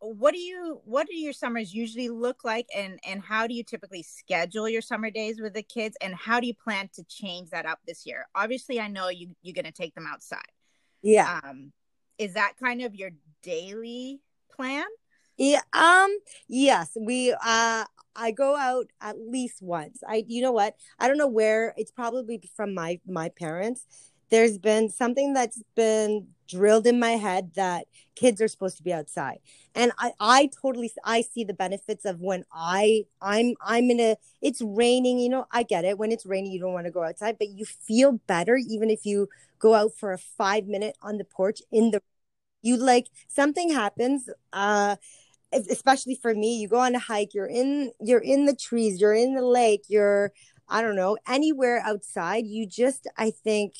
what 0.00 0.32
do 0.32 0.38
you 0.38 0.80
what 0.84 1.06
do 1.06 1.16
your 1.16 1.32
summers 1.32 1.74
usually 1.74 2.08
look 2.08 2.44
like 2.44 2.66
and 2.74 3.00
and 3.04 3.20
how 3.20 3.46
do 3.46 3.54
you 3.54 3.64
typically 3.64 4.02
schedule 4.02 4.68
your 4.68 4.80
summer 4.80 5.10
days 5.10 5.40
with 5.40 5.54
the 5.54 5.62
kids 5.62 5.96
and 6.00 6.14
how 6.14 6.38
do 6.38 6.46
you 6.46 6.54
plan 6.54 6.88
to 6.94 7.02
change 7.08 7.50
that 7.50 7.66
up 7.66 7.80
this 7.86 8.06
year 8.06 8.26
obviously 8.34 8.78
i 8.78 8.86
know 8.86 9.08
you 9.08 9.34
you're 9.42 9.54
going 9.54 9.64
to 9.64 9.72
take 9.72 9.94
them 9.94 10.06
outside 10.06 10.38
yeah 11.02 11.40
um 11.42 11.72
is 12.16 12.34
that 12.34 12.52
kind 12.62 12.80
of 12.80 12.94
your 12.94 13.10
daily 13.42 14.20
plan 14.54 14.84
yeah 15.36 15.62
um 15.72 16.16
yes 16.48 16.96
we 17.00 17.34
uh 17.44 17.84
I 18.16 18.30
go 18.30 18.56
out 18.56 18.86
at 19.00 19.16
least 19.18 19.62
once. 19.62 20.00
I 20.06 20.24
you 20.26 20.42
know 20.42 20.52
what? 20.52 20.76
I 20.98 21.08
don't 21.08 21.18
know 21.18 21.28
where 21.28 21.74
it's 21.76 21.90
probably 21.90 22.40
from 22.56 22.74
my 22.74 23.00
my 23.06 23.28
parents. 23.28 23.86
There's 24.30 24.58
been 24.58 24.90
something 24.90 25.32
that's 25.32 25.62
been 25.74 26.28
drilled 26.48 26.86
in 26.86 26.98
my 26.98 27.12
head 27.12 27.52
that 27.54 27.86
kids 28.14 28.40
are 28.42 28.48
supposed 28.48 28.76
to 28.76 28.82
be 28.82 28.92
outside. 28.92 29.38
And 29.74 29.92
I 29.98 30.12
I 30.20 30.50
totally 30.62 30.92
I 31.04 31.22
see 31.22 31.44
the 31.44 31.54
benefits 31.54 32.04
of 32.04 32.20
when 32.20 32.44
I 32.52 33.04
I'm 33.22 33.54
I'm 33.62 33.90
in 33.90 34.00
a 34.00 34.16
it's 34.42 34.60
raining, 34.62 35.18
you 35.18 35.28
know, 35.30 35.46
I 35.50 35.62
get 35.62 35.84
it. 35.84 35.98
When 35.98 36.12
it's 36.12 36.26
raining 36.26 36.52
you 36.52 36.60
don't 36.60 36.72
want 36.74 36.86
to 36.86 36.92
go 36.92 37.02
outside, 37.04 37.36
but 37.38 37.48
you 37.48 37.64
feel 37.64 38.12
better 38.26 38.56
even 38.56 38.90
if 38.90 39.06
you 39.06 39.28
go 39.58 39.74
out 39.74 39.92
for 39.98 40.12
a 40.12 40.18
5 40.18 40.66
minute 40.66 40.96
on 41.02 41.18
the 41.18 41.24
porch 41.24 41.62
in 41.72 41.90
the 41.90 42.02
you 42.62 42.76
like 42.76 43.06
something 43.28 43.70
happens 43.70 44.28
uh 44.52 44.96
especially 45.52 46.14
for 46.14 46.34
me 46.34 46.58
you 46.58 46.68
go 46.68 46.78
on 46.78 46.94
a 46.94 46.98
hike 46.98 47.34
you're 47.34 47.46
in 47.46 47.90
you're 48.00 48.20
in 48.20 48.46
the 48.46 48.54
trees 48.54 49.00
you're 49.00 49.14
in 49.14 49.34
the 49.34 49.44
lake 49.44 49.82
you're 49.88 50.32
i 50.68 50.82
don't 50.82 50.96
know 50.96 51.16
anywhere 51.26 51.82
outside 51.84 52.46
you 52.46 52.66
just 52.66 53.06
i 53.16 53.30
think 53.30 53.74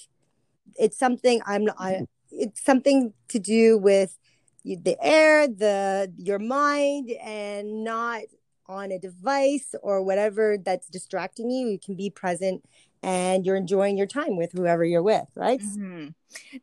it's 0.76 0.98
something 0.98 1.40
i'm 1.46 1.68
I, 1.78 2.06
it's 2.30 2.62
something 2.62 3.12
to 3.28 3.38
do 3.38 3.78
with 3.78 4.16
the 4.64 4.96
air 5.00 5.46
the 5.46 6.12
your 6.16 6.38
mind 6.38 7.10
and 7.22 7.84
not 7.84 8.22
on 8.68 8.92
a 8.92 8.98
device 8.98 9.74
or 9.82 10.02
whatever 10.02 10.58
that's 10.58 10.88
distracting 10.88 11.50
you. 11.50 11.68
You 11.68 11.78
can 11.78 11.94
be 11.94 12.10
present 12.10 12.62
and 13.02 13.46
you're 13.46 13.56
enjoying 13.56 13.96
your 13.96 14.06
time 14.06 14.36
with 14.36 14.52
whoever 14.52 14.84
you're 14.84 15.02
with 15.02 15.26
right? 15.34 15.60
Mm-hmm. 15.60 16.08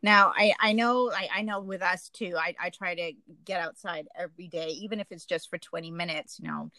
now 0.02 0.32
i 0.36 0.52
i 0.60 0.72
know 0.72 1.10
I, 1.10 1.28
I 1.36 1.42
know 1.42 1.60
with 1.60 1.82
us 1.82 2.08
too 2.10 2.34
I, 2.38 2.54
I 2.60 2.70
try 2.70 2.94
to 2.94 3.12
get 3.44 3.60
outside 3.60 4.06
every 4.16 4.48
day 4.48 4.68
even 4.68 5.00
if 5.00 5.06
it's 5.10 5.24
just 5.24 5.50
for 5.50 5.58
20 5.58 5.90
minutes 5.90 6.38
you 6.40 6.48
know. 6.48 6.70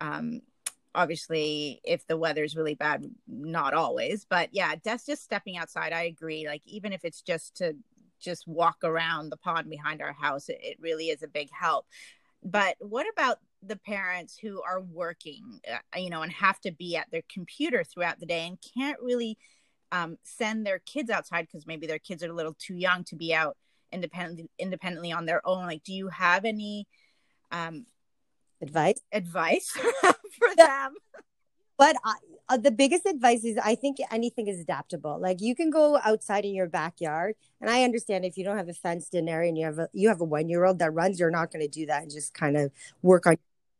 Um 0.00 0.40
obviously 0.94 1.80
if 1.84 2.06
the 2.06 2.16
weather's 2.16 2.56
really 2.56 2.74
bad 2.74 3.04
not 3.26 3.74
always 3.74 4.24
but 4.24 4.48
yeah 4.52 4.74
that's 4.82 5.04
just 5.04 5.22
stepping 5.22 5.56
outside 5.56 5.92
i 5.92 6.02
agree 6.02 6.46
like 6.46 6.62
even 6.64 6.92
if 6.92 7.04
it's 7.04 7.20
just 7.20 7.56
to 7.56 7.76
just 8.20 8.46
walk 8.46 8.78
around 8.84 9.30
the 9.30 9.36
pond 9.36 9.70
behind 9.70 10.02
our 10.02 10.12
house 10.12 10.48
it, 10.48 10.58
it 10.62 10.76
really 10.80 11.06
is 11.06 11.22
a 11.22 11.28
big 11.28 11.48
help. 11.52 11.86
But 12.42 12.76
what 12.80 13.06
about 13.12 13.38
the 13.62 13.76
parents 13.76 14.38
who 14.38 14.62
are 14.62 14.80
working, 14.80 15.60
uh, 15.70 15.98
you 15.98 16.10
know, 16.10 16.22
and 16.22 16.32
have 16.32 16.60
to 16.60 16.70
be 16.70 16.96
at 16.96 17.10
their 17.10 17.22
computer 17.32 17.84
throughout 17.84 18.20
the 18.20 18.26
day 18.26 18.46
and 18.46 18.58
can't 18.76 19.00
really 19.00 19.36
um, 19.90 20.18
send 20.22 20.66
their 20.66 20.78
kids 20.80 21.10
outside 21.10 21.42
because 21.42 21.66
maybe 21.66 21.86
their 21.86 21.98
kids 21.98 22.22
are 22.22 22.30
a 22.30 22.34
little 22.34 22.56
too 22.58 22.76
young 22.76 23.04
to 23.04 23.16
be 23.16 23.34
out 23.34 23.56
independently 23.90 24.50
independently 24.58 25.12
on 25.12 25.26
their 25.26 25.46
own. 25.46 25.66
Like, 25.66 25.82
do 25.82 25.92
you 25.92 26.08
have 26.08 26.44
any 26.44 26.86
um, 27.50 27.86
advice 28.60 29.00
advice 29.12 29.70
for 30.00 30.54
them? 30.56 30.94
But 31.78 31.96
I, 32.04 32.14
uh, 32.50 32.56
the 32.56 32.70
biggest 32.70 33.06
advice 33.06 33.44
is 33.44 33.58
I 33.62 33.74
think 33.74 33.98
anything 34.10 34.48
is 34.48 34.60
adaptable. 34.60 35.18
Like 35.20 35.40
you 35.40 35.54
can 35.54 35.70
go 35.70 35.98
outside 36.04 36.44
in 36.44 36.54
your 36.54 36.68
backyard, 36.68 37.36
and 37.60 37.70
I 37.70 37.84
understand 37.84 38.24
if 38.24 38.36
you 38.36 38.44
don't 38.44 38.56
have 38.56 38.68
a 38.68 38.74
fenced 38.74 39.14
in 39.14 39.28
area 39.28 39.48
and 39.48 39.58
you 39.58 39.64
have 39.64 39.78
a 39.78 39.88
you 39.92 40.08
have 40.08 40.20
a 40.20 40.24
one 40.24 40.48
year 40.48 40.64
old 40.64 40.78
that 40.80 40.92
runs, 40.92 41.20
you're 41.20 41.30
not 41.30 41.52
going 41.52 41.62
to 41.62 41.68
do 41.68 41.86
that 41.86 42.02
and 42.02 42.10
just 42.10 42.34
kind 42.34 42.56
of 42.56 42.72
work 43.02 43.26
on 43.26 43.36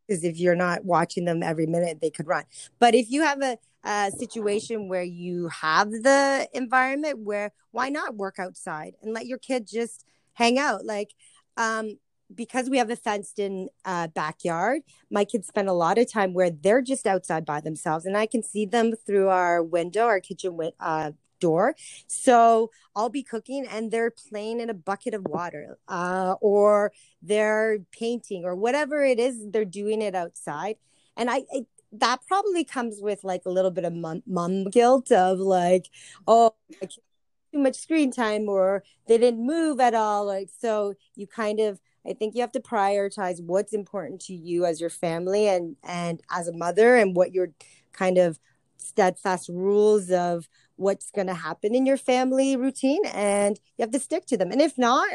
because 0.07 0.25
if 0.25 0.39
you're 0.39 0.55
not 0.55 0.85
watching 0.85 1.25
them 1.25 1.43
every 1.43 1.67
minute, 1.67 2.01
they 2.01 2.11
could 2.11 2.27
run. 2.27 2.45
But 2.79 2.95
if 2.95 3.11
you 3.11 3.23
have 3.23 3.43
a, 3.43 3.59
a 3.85 4.11
situation 4.11 4.89
where 4.89 5.03
you 5.03 5.49
have 5.49 5.91
the 5.91 6.49
environment 6.55 7.21
where 7.21 7.53
why 7.73 7.91
not 7.91 8.17
work 8.17 8.39
outside 8.39 8.95
and 9.03 9.13
let 9.13 9.27
your 9.27 9.39
kid 9.39 9.67
just 9.67 10.05
hang 10.33 10.59
out? 10.59 10.85
Like, 10.85 11.15
um, 11.57 11.99
because 12.35 12.69
we 12.69 12.79
have 12.79 12.91
a 12.91 12.97
fenced 12.97 13.39
in 13.39 13.69
uh, 13.85 14.09
backyard, 14.09 14.83
my 15.11 15.25
kids 15.25 15.47
spend 15.47 15.69
a 15.69 15.73
lot 15.73 15.99
of 15.99 16.11
time 16.11 16.35
where 16.35 16.51
they're 16.51 16.83
just 16.83 17.07
outside 17.07 17.45
by 17.45 17.61
themselves 17.61 18.05
and 18.05 18.17
I 18.17 18.27
can 18.27 18.43
see 18.43 18.67
them 18.67 18.95
through 19.07 19.29
our 19.29 19.63
window, 19.63 20.05
our 20.05 20.21
kitchen 20.21 20.59
uh, 20.81 21.13
door. 21.41 21.75
So 22.07 22.71
I'll 22.95 23.09
be 23.09 23.23
cooking 23.23 23.67
and 23.71 23.91
they're 23.91 24.11
playing 24.11 24.61
in 24.61 24.71
a 24.71 24.75
bucket 24.75 25.15
of 25.15 25.25
water 25.25 25.79
uh, 25.89 26.35
or 26.41 26.93
they're 27.23 27.79
painting 27.93 28.45
or 28.45 28.55
whatever 28.55 29.05
it 29.05 29.19
is, 29.19 29.39
they're 29.51 29.65
doing 29.65 30.03
it 30.03 30.15
outside. 30.15 30.77
And 31.17 31.31
I, 31.31 31.43
I 31.55 31.67
that 31.93 32.21
probably 32.27 32.65
comes 32.65 32.99
with 33.01 33.25
like 33.25 33.43
a 33.47 33.51
little 33.51 33.71
bit 33.71 33.85
of 33.85 33.95
mom, 33.95 34.23
mom 34.27 34.65
guilt 34.65 35.11
of 35.11 35.39
like, 35.39 35.89
oh, 36.27 36.55
too 36.83 37.59
much 37.59 37.77
screen 37.77 38.13
time 38.13 38.49
or 38.49 38.85
they 39.07 39.17
didn't 39.17 39.45
move 39.45 39.81
at 39.81 39.95
all. 39.95 40.27
Like, 40.27 40.51
so 40.61 40.95
you 41.15 41.27
kind 41.27 41.61
of, 41.61 41.81
I 42.09 42.15
think 42.15 42.35
you 42.35 42.41
have 42.41 42.53
to 42.53 42.61
prioritize 42.61 43.43
what's 43.43 43.73
important 43.73 44.21
to 44.23 44.35
you 44.35 44.65
as 44.65 44.81
your 44.81 44.91
family 44.91 45.49
and 45.49 45.77
and 45.85 46.23
as 46.31 46.49
a 46.49 46.53
mother 46.53 46.97
and 46.97 47.15
what 47.15 47.35
your 47.35 47.51
kind 47.93 48.19
of 48.19 48.39
steadfast 48.77 49.49
rules 49.49 50.11
of 50.11 50.49
what's 50.77 51.11
going 51.11 51.27
to 51.27 51.35
happen 51.35 51.75
in 51.75 51.85
your 51.85 51.97
family 51.97 52.57
routine 52.57 53.05
and 53.07 53.61
you 53.77 53.83
have 53.83 53.91
to 53.91 53.99
stick 53.99 54.25
to 54.27 54.37
them. 54.37 54.53
And 54.53 54.61
if 54.61 54.79
not 54.79 55.09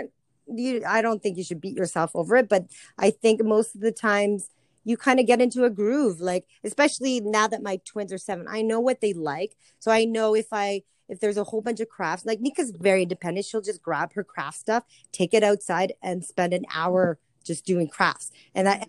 you 0.48 0.84
i 0.86 1.02
don't 1.02 1.24
think 1.24 1.38
you 1.38 1.44
should 1.44 1.62
beat 1.62 1.78
yourself 1.78 2.12
over 2.14 2.36
it 2.36 2.50
but 2.50 2.66
i 2.98 3.10
think 3.10 3.44
most 3.44 3.76
of 3.76 3.82
the 3.82 3.92
times 3.92 4.50
you 4.84 4.98
kind 4.98 5.20
of 5.20 5.26
get 5.26 5.40
into 5.40 5.64
a 5.64 5.70
groove 5.70 6.20
like 6.20 6.46
especially 6.64 7.22
now 7.22 7.48
that 7.48 7.64
my 7.64 7.80
twins 7.86 8.12
are 8.12 8.18
seven 8.18 8.46
i 8.50 8.62
know 8.62 8.80
what 8.80 9.00
they 9.00 9.14
like. 9.14 9.56
So 9.80 9.92
i 9.92 10.04
know 10.06 10.36
if 10.36 10.48
i 10.52 10.82
if 11.14 11.20
there's 11.20 11.38
a 11.38 11.44
whole 11.46 11.62
bunch 11.62 11.80
of 11.80 11.90
crafts 11.90 12.26
like 12.26 12.40
nika's 12.42 12.72
very 12.72 13.04
independent 13.04 13.46
she'll 13.46 13.62
just 13.62 13.82
grab 13.82 14.14
her 14.14 14.24
craft 14.24 14.58
stuff 14.58 14.84
take 15.12 15.34
it 15.34 15.44
outside 15.44 15.94
and 16.02 16.26
spend 16.26 16.54
an 16.54 16.66
hour 16.74 17.20
just 17.44 17.66
doing 17.66 17.88
crafts 17.88 18.32
and 18.54 18.68
i 18.68 18.86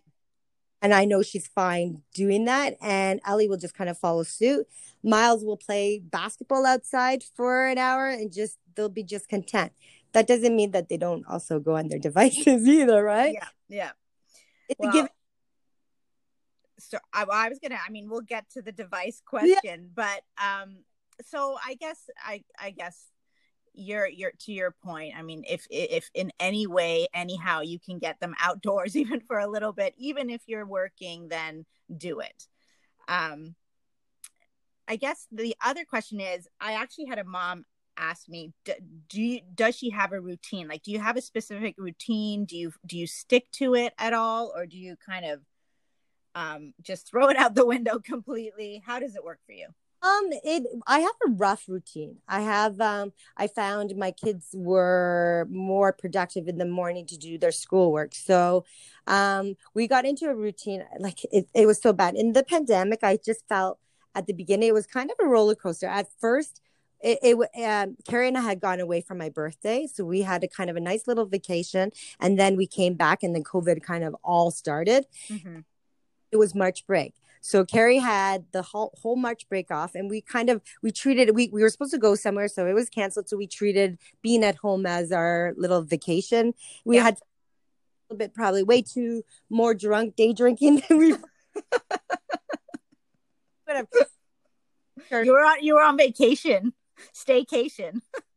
and 0.83 0.93
i 0.93 1.04
know 1.04 1.23
she's 1.23 1.47
fine 1.47 2.02
doing 2.14 2.45
that 2.45 2.76
and 2.81 3.21
ellie 3.25 3.49
will 3.49 3.57
just 3.57 3.75
kind 3.75 3.90
of 3.90 3.99
follow 3.99 4.23
suit 4.23 4.66
Miles 5.04 5.45
will 5.45 5.59
play 5.59 6.00
basketball 6.02 6.64
outside 6.64 7.23
for 7.37 7.66
an 7.66 7.76
hour 7.76 8.09
and 8.09 8.33
just 8.33 8.59
they'll 8.75 8.88
be 8.88 9.04
just 9.04 9.28
content. 9.28 9.73
That 10.12 10.26
doesn't 10.26 10.57
mean 10.57 10.71
that 10.71 10.88
they 10.88 10.97
don't 10.97 11.26
also 11.26 11.61
go 11.61 11.76
on 11.76 11.88
their 11.88 11.99
devices 12.09 12.66
either, 12.66 13.04
right? 13.04 13.35
Yeah, 13.35 13.49
yeah. 13.69 13.90
It's 14.69 14.81
well, 14.81 14.93
give- 14.93 15.09
so 16.78 16.99
I, 17.12 17.25
I, 17.31 17.49
was 17.50 17.59
gonna. 17.62 17.78
I 17.87 17.90
mean, 17.90 18.09
we'll 18.09 18.23
get 18.23 18.50
to 18.50 18.62
the 18.62 18.73
device 18.73 19.23
question, 19.25 19.59
yeah. 19.62 19.76
but 19.95 20.23
um, 20.43 20.78
so 21.23 21.56
I 21.64 21.75
guess 21.75 21.99
I 22.25 22.42
I 22.59 22.71
guess 22.71 23.06
you're 23.75 24.09
you're 24.09 24.33
to 24.40 24.52
your 24.52 24.75
point. 24.85 25.14
I 25.16 25.23
mean, 25.23 25.44
if 25.49 25.66
if 25.71 26.11
in 26.14 26.33
any 26.40 26.66
way, 26.66 27.06
anyhow, 27.14 27.61
you 27.61 27.78
can 27.78 27.99
get 27.99 28.21
them 28.21 28.35
outdoors 28.40 28.97
even 28.97 29.21
for 29.21 29.38
a 29.38 29.50
little 29.50 29.73
bit, 29.73 29.94
even 29.99 30.30
if 30.30 30.42
you're 30.47 30.66
working, 30.66 31.28
then 31.28 31.66
do 31.97 32.21
it. 32.21 32.47
Um, 33.09 33.54
I 34.87 34.97
guess 34.97 35.26
the 35.33 35.56
other 35.64 35.85
question 35.85 36.21
is 36.21 36.47
I 36.61 36.75
actually 36.75 37.06
had 37.06 37.18
a 37.18 37.25
mom 37.25 37.64
ask 37.97 38.28
me, 38.28 38.52
do 38.64 39.23
you, 39.23 39.40
does 39.54 39.76
she 39.76 39.90
have 39.90 40.12
a 40.12 40.21
routine? 40.21 40.68
Like, 40.68 40.83
do 40.83 40.90
you 40.90 41.00
have 41.00 41.16
a 41.16 41.23
specific 41.23 41.75
routine? 41.78 42.44
Do 42.44 42.56
you 42.56 42.73
do 42.87 42.99
you 42.99 43.06
stick 43.06 43.50
to 43.52 43.75
it 43.75 43.94
at 43.99 44.12
all, 44.12 44.52
or 44.54 44.66
do 44.66 44.76
you 44.76 44.97
kind 44.97 45.25
of 45.25 45.40
um, 46.35 46.75
just 46.83 47.09
throw 47.09 47.28
it 47.28 47.37
out 47.37 47.54
the 47.54 47.66
window 47.66 47.99
completely? 48.04 48.83
How 48.85 48.99
does 48.99 49.16
it 49.16 49.25
work 49.25 49.40
for 49.47 49.52
you? 49.52 49.68
Um, 50.05 50.25
it 50.45 50.65
I 50.87 50.99
have 51.01 51.15
a 51.27 51.31
rough 51.31 51.65
routine. 51.67 52.19
I 52.29 52.43
have 52.43 52.79
um 52.81 53.13
I 53.39 53.47
found 53.47 53.97
my 53.97 54.11
kids 54.11 54.49
were 54.53 55.49
more 55.51 55.95
productive 55.95 56.47
in 56.47 56.59
the 56.59 56.67
morning 56.67 57.07
to 57.07 57.17
do 57.17 57.39
their 57.39 57.53
schoolwork. 57.53 58.15
So 58.15 58.65
um 59.07 59.57
we 59.73 59.89
got 59.89 60.05
into 60.05 60.27
a 60.29 60.35
routine 60.35 60.85
like 61.01 61.25
it, 61.33 61.49
it 61.55 61.67
was 61.67 61.81
so 61.81 61.95
bad. 61.95 62.17
In 62.17 62.35
the 62.35 62.45
pandemic, 62.45 63.01
I 63.03 63.19
just 63.25 63.49
felt 63.49 63.79
at 64.15 64.27
the 64.27 64.35
beginning 64.35 64.69
it 64.69 64.75
was 64.75 64.87
kind 64.87 65.11
of 65.11 65.17
a 65.25 65.29
roller 65.29 65.55
coaster. 65.55 65.87
At 65.87 66.09
first, 66.21 66.61
it, 67.01 67.19
it 67.23 67.65
um, 67.65 67.97
Carrie 68.07 68.29
and 68.29 68.39
I 68.39 68.43
had 68.43 68.61
gone 68.61 68.81
away 68.81 69.01
for 69.01 69.15
my 69.15 69.29
birthday, 69.29 69.87
so 69.93 70.05
we 70.05 70.23
had 70.23 70.45
a 70.45 70.49
kind 70.49 70.71
of 70.71 70.77
a 70.77 70.81
nice 70.81 71.07
little 71.07 71.27
vacation, 71.27 71.93
and 72.21 72.39
then 72.39 72.57
we 72.57 72.67
came 72.67 72.95
back, 72.95 73.23
and 73.23 73.35
then 73.35 73.43
COVID 73.43 73.83
kind 73.83 74.05
of 74.05 74.15
all 74.23 74.51
started. 74.51 75.07
Mm-hmm. 75.29 75.61
It 76.33 76.37
was 76.37 76.55
March 76.55 76.87
break, 76.87 77.15
so 77.47 77.63
Carrie 77.63 77.99
had 77.99 78.47
the 78.53 78.63
whole, 78.63 78.99
whole 79.03 79.17
March 79.17 79.47
break 79.51 79.71
off, 79.71 79.95
and 79.95 80.09
we 80.09 80.23
kind 80.23 80.49
of 80.49 80.63
we 80.83 80.91
treated 80.91 81.35
we 81.35 81.51
we 81.53 81.61
were 81.61 81.69
supposed 81.69 81.93
to 81.93 81.99
go 81.99 82.15
somewhere, 82.15 82.49
so 82.49 82.67
it 82.67 82.73
was 82.73 82.89
canceled. 82.89 83.29
So 83.29 83.37
we 83.37 83.47
treated 83.47 83.99
being 84.23 84.43
at 84.43 84.57
home 84.57 84.87
as 84.87 85.13
our 85.13 85.53
little 85.59 85.83
vacation. 85.83 86.55
We 86.87 86.97
yeah. 86.97 87.03
had 87.03 87.15
a 87.17 87.19
little 88.09 88.19
bit 88.19 88.33
probably 88.33 88.63
way 88.63 88.81
too 88.81 89.25
more 89.51 89.75
drunk 89.75 90.17
day 90.17 90.33
drinking 90.33 90.85
than 90.89 90.97
we. 90.97 91.15
Whatever. 93.67 93.89
you 95.23 95.33
were 95.33 95.45
on 95.45 95.63
you 95.63 95.75
were 95.75 95.83
on 95.83 95.99
vacation, 95.99 96.73
staycation. 97.13 98.01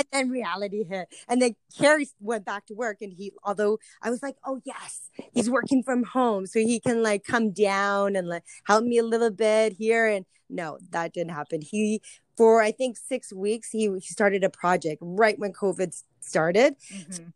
and 0.00 0.08
then 0.12 0.30
reality 0.30 0.84
hit. 0.84 1.08
And 1.28 1.40
then 1.40 1.54
carrie 1.78 2.08
went 2.20 2.44
back 2.44 2.66
to 2.66 2.74
work 2.74 2.98
and 3.00 3.12
he 3.12 3.32
although 3.44 3.78
i 4.02 4.10
was 4.10 4.22
like 4.22 4.36
oh 4.44 4.60
yes 4.64 5.08
he's 5.32 5.50
working 5.50 5.82
from 5.82 6.02
home 6.02 6.46
so 6.46 6.58
he 6.58 6.80
can 6.80 7.02
like 7.02 7.24
come 7.24 7.50
down 7.52 8.16
and 8.16 8.28
like 8.28 8.42
help 8.64 8.84
me 8.84 8.98
a 8.98 9.02
little 9.02 9.30
bit 9.30 9.74
here. 9.74 10.06
And 10.06 10.26
no 10.48 10.78
that 10.90 11.12
didn't 11.12 11.32
happen. 11.32 11.60
He 11.60 12.02
for 12.36 12.62
i 12.62 12.72
think 12.72 12.96
six 12.96 13.32
weeks 13.32 13.70
he, 13.70 13.90
he 13.94 14.00
started 14.00 14.42
a 14.44 14.50
project 14.50 15.00
right 15.02 15.38
when 15.38 15.52
covid 15.52 16.00
started. 16.20 16.76
Mm-hmm. 16.92 17.28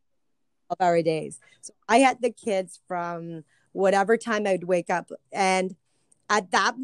12 0.76 0.80
hour 0.80 1.02
days. 1.02 1.40
So 1.60 1.74
i 1.88 1.98
had 1.98 2.20
the 2.20 2.30
kids 2.30 2.80
from 2.88 3.44
whatever 3.72 4.16
time 4.16 4.46
i'd 4.46 4.64
wake 4.64 4.90
up. 4.90 5.10
And 5.32 5.76
at 6.30 6.50
that 6.52 6.74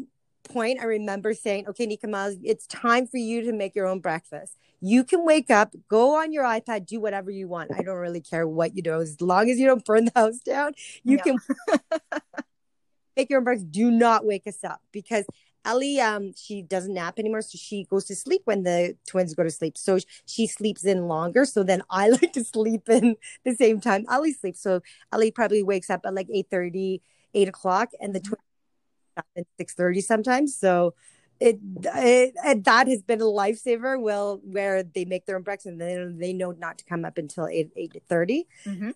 point, 0.43 0.79
I 0.79 0.85
remember 0.85 1.33
saying, 1.33 1.67
okay, 1.67 1.85
Nika 1.85 2.07
Miles, 2.07 2.35
it's 2.43 2.67
time 2.67 3.07
for 3.07 3.17
you 3.17 3.41
to 3.43 3.53
make 3.53 3.75
your 3.75 3.87
own 3.87 3.99
breakfast. 3.99 4.57
You 4.81 5.03
can 5.03 5.23
wake 5.25 5.51
up, 5.51 5.75
go 5.87 6.15
on 6.19 6.33
your 6.33 6.43
iPad, 6.43 6.87
do 6.87 6.99
whatever 6.99 7.29
you 7.29 7.47
want. 7.47 7.71
I 7.77 7.83
don't 7.83 7.97
really 7.97 8.21
care 8.21 8.47
what 8.47 8.75
you 8.75 8.81
do. 8.81 8.99
As 8.99 9.21
long 9.21 9.49
as 9.49 9.59
you 9.59 9.67
don't 9.67 9.85
burn 9.85 10.05
the 10.05 10.11
house 10.15 10.39
down, 10.39 10.73
you 11.03 11.19
can 11.19 11.37
make 13.15 13.29
your 13.29 13.39
own 13.39 13.43
breakfast. 13.43 13.71
Do 13.71 13.91
not 13.91 14.25
wake 14.25 14.47
us 14.47 14.63
up 14.63 14.81
because 14.91 15.25
Ellie, 15.63 15.99
um, 16.01 16.33
she 16.35 16.63
doesn't 16.63 16.95
nap 16.95 17.19
anymore, 17.19 17.43
so 17.43 17.57
she 17.57 17.83
goes 17.83 18.05
to 18.05 18.15
sleep 18.15 18.41
when 18.45 18.63
the 18.63 18.97
twins 19.07 19.35
go 19.35 19.43
to 19.43 19.51
sleep. 19.51 19.77
So 19.77 19.99
she 20.25 20.47
sleeps 20.47 20.83
in 20.83 21.07
longer. 21.07 21.45
So 21.45 21.63
then 21.63 21.83
I 21.89 22.09
like 22.21 22.33
to 22.33 22.43
sleep 22.43 22.89
in 22.89 23.15
the 23.45 23.55
same 23.55 23.79
time 23.79 24.05
Ellie 24.09 24.33
sleeps. 24.33 24.61
So 24.61 24.81
Ellie 25.13 25.31
probably 25.31 25.63
wakes 25.63 25.89
up 25.89 26.01
at 26.05 26.15
like 26.15 26.27
8 26.33 26.47
30, 26.49 27.01
8 27.33 27.47
o'clock, 27.47 27.89
and 27.99 28.15
the 28.15 28.19
mm-hmm. 28.19 28.29
twins 28.29 28.41
at 29.37 29.45
six 29.57 29.73
thirty 29.73 30.01
sometimes. 30.01 30.55
So 30.57 30.95
it, 31.41 31.59
it, 31.95 32.63
that 32.65 32.87
has 32.87 33.01
been 33.01 33.19
a 33.19 33.25
lifesaver. 33.25 33.99
Well, 33.99 34.39
where 34.43 34.83
they 34.83 35.05
make 35.05 35.25
their 35.25 35.35
own 35.35 35.41
breakfast 35.41 35.67
and 35.67 35.81
they 35.81 36.27
they 36.27 36.33
know 36.33 36.51
not 36.51 36.77
to 36.77 36.85
come 36.85 37.03
up 37.03 37.17
until 37.17 37.47
eight 37.47 37.71
eight 37.75 38.01
thirty. 38.07 38.47
Mm-hmm. 38.65 38.91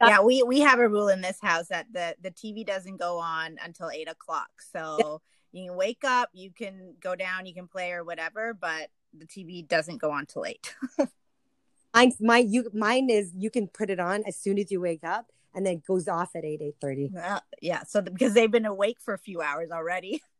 Yeah, 0.00 0.20
we 0.20 0.42
we 0.42 0.60
have 0.60 0.78
a 0.78 0.88
rule 0.88 1.08
in 1.08 1.22
this 1.22 1.40
house 1.40 1.68
that 1.68 1.86
the 1.92 2.14
the 2.20 2.30
TV 2.30 2.64
doesn't 2.64 2.98
go 2.98 3.18
on 3.18 3.56
until 3.64 3.90
eight 3.90 4.08
o'clock. 4.08 4.50
So 4.70 5.22
yeah. 5.52 5.60
you 5.62 5.68
can 5.70 5.76
wake 5.78 6.04
up, 6.04 6.28
you 6.34 6.50
can 6.50 6.94
go 7.00 7.16
down, 7.16 7.46
you 7.46 7.54
can 7.54 7.68
play 7.68 7.92
or 7.92 8.04
whatever, 8.04 8.54
but 8.54 8.90
the 9.16 9.26
TV 9.26 9.66
doesn't 9.66 9.98
go 9.98 10.10
on 10.10 10.26
till 10.26 10.44
eight. 10.44 10.74
mine, 11.94 12.12
my 12.20 12.38
you 12.38 12.70
mine 12.74 13.08
is 13.08 13.32
you 13.34 13.50
can 13.50 13.66
put 13.66 13.88
it 13.88 13.98
on 13.98 14.22
as 14.26 14.36
soon 14.36 14.58
as 14.58 14.70
you 14.70 14.80
wake 14.80 15.04
up 15.04 15.32
and 15.54 15.64
then 15.64 15.82
goes 15.86 16.06
off 16.06 16.36
at 16.36 16.44
8 16.44 16.60
8 16.60 16.74
30 16.80 17.10
uh, 17.16 17.40
yeah 17.62 17.82
so 17.84 18.00
the, 18.00 18.10
because 18.10 18.34
they've 18.34 18.50
been 18.50 18.66
awake 18.66 18.98
for 19.00 19.14
a 19.14 19.18
few 19.18 19.40
hours 19.40 19.70
already 19.70 20.22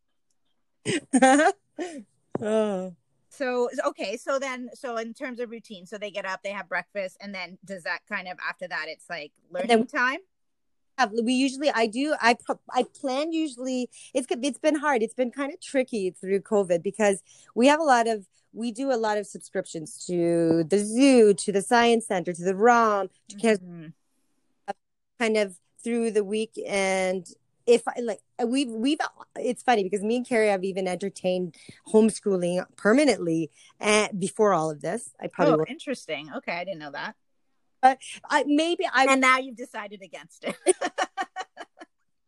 oh. 2.41 2.95
so 3.29 3.69
okay 3.85 4.17
so 4.17 4.39
then 4.39 4.71
so 4.75 4.97
in 4.97 5.13
terms 5.13 5.41
of 5.41 5.51
routine 5.51 5.85
so 5.85 5.99
they 5.99 6.11
get 6.11 6.25
up 6.25 6.41
they 6.43 6.51
have 6.51 6.69
breakfast 6.69 7.17
and 7.21 7.35
then 7.35 7.59
does 7.65 7.83
that 7.83 8.01
kind 8.09 8.29
of 8.29 8.39
after 8.49 8.67
that 8.67 8.87
it's 8.89 9.05
like 9.11 9.33
learning 9.51 9.69
then, 9.69 9.87
time 9.87 10.19
we 11.23 11.35
usually 11.35 11.71
i 11.73 11.87
do 11.87 12.15
i 12.23 12.35
i 12.73 12.83
plan 12.99 13.31
usually 13.33 13.91
it's 14.15 14.27
it's 14.31 14.59
been 14.59 14.77
hard 14.77 15.03
it's 15.03 15.13
been 15.13 15.31
kind 15.31 15.53
of 15.53 15.61
tricky 15.61 16.11
through 16.11 16.41
covid 16.41 16.83
because 16.83 17.23
we 17.55 17.67
have 17.67 17.81
a 17.81 17.85
lot 17.85 18.09
of 18.09 18.27
we 18.55 18.73
do 18.73 18.91
a 18.91 18.97
lot 18.97 19.19
of 19.19 19.27
subscriptions 19.27 20.07
to 20.07 20.65
the 20.65 20.79
zoo 20.79 21.35
to 21.35 21.53
the 21.53 21.61
science 21.61 22.07
center 22.07 22.33
to 22.33 22.43
the 22.43 22.57
rom 22.57 23.11
to 23.29 23.37
mm-hmm 23.37 23.89
kind 25.19 25.37
of 25.37 25.57
through 25.83 26.11
the 26.11 26.25
week 26.25 26.53
and 26.67 27.27
if 27.67 27.83
I 27.89 28.01
like 28.01 28.21
uh, 28.43 28.47
we've 28.47 28.71
we've 28.71 28.99
it's 29.37 29.63
funny 29.63 29.83
because 29.83 30.03
me 30.03 30.17
and 30.17 30.29
Carrie 30.29 30.49
have 30.49 30.65
even 30.65 30.87
entertained 30.87 31.57
homeschooling 31.93 32.65
permanently 32.77 33.51
and 33.81 34.19
before 34.19 34.55
all 34.55 34.71
of 34.71 34.81
this. 34.81 35.11
I 35.21 35.27
probably 35.27 35.67
oh, 35.69 35.73
interesting. 35.73 36.31
Okay, 36.37 36.53
I 36.53 36.65
didn't 36.65 36.81
know 36.81 36.93
that. 36.93 37.17
But 37.83 37.99
I 38.29 38.45
maybe 38.47 38.85
I 38.93 39.07
and 39.07 39.21
now 39.21 39.39
you've 39.39 39.57
decided 39.57 40.03
against 40.03 40.45
it. 40.45 40.57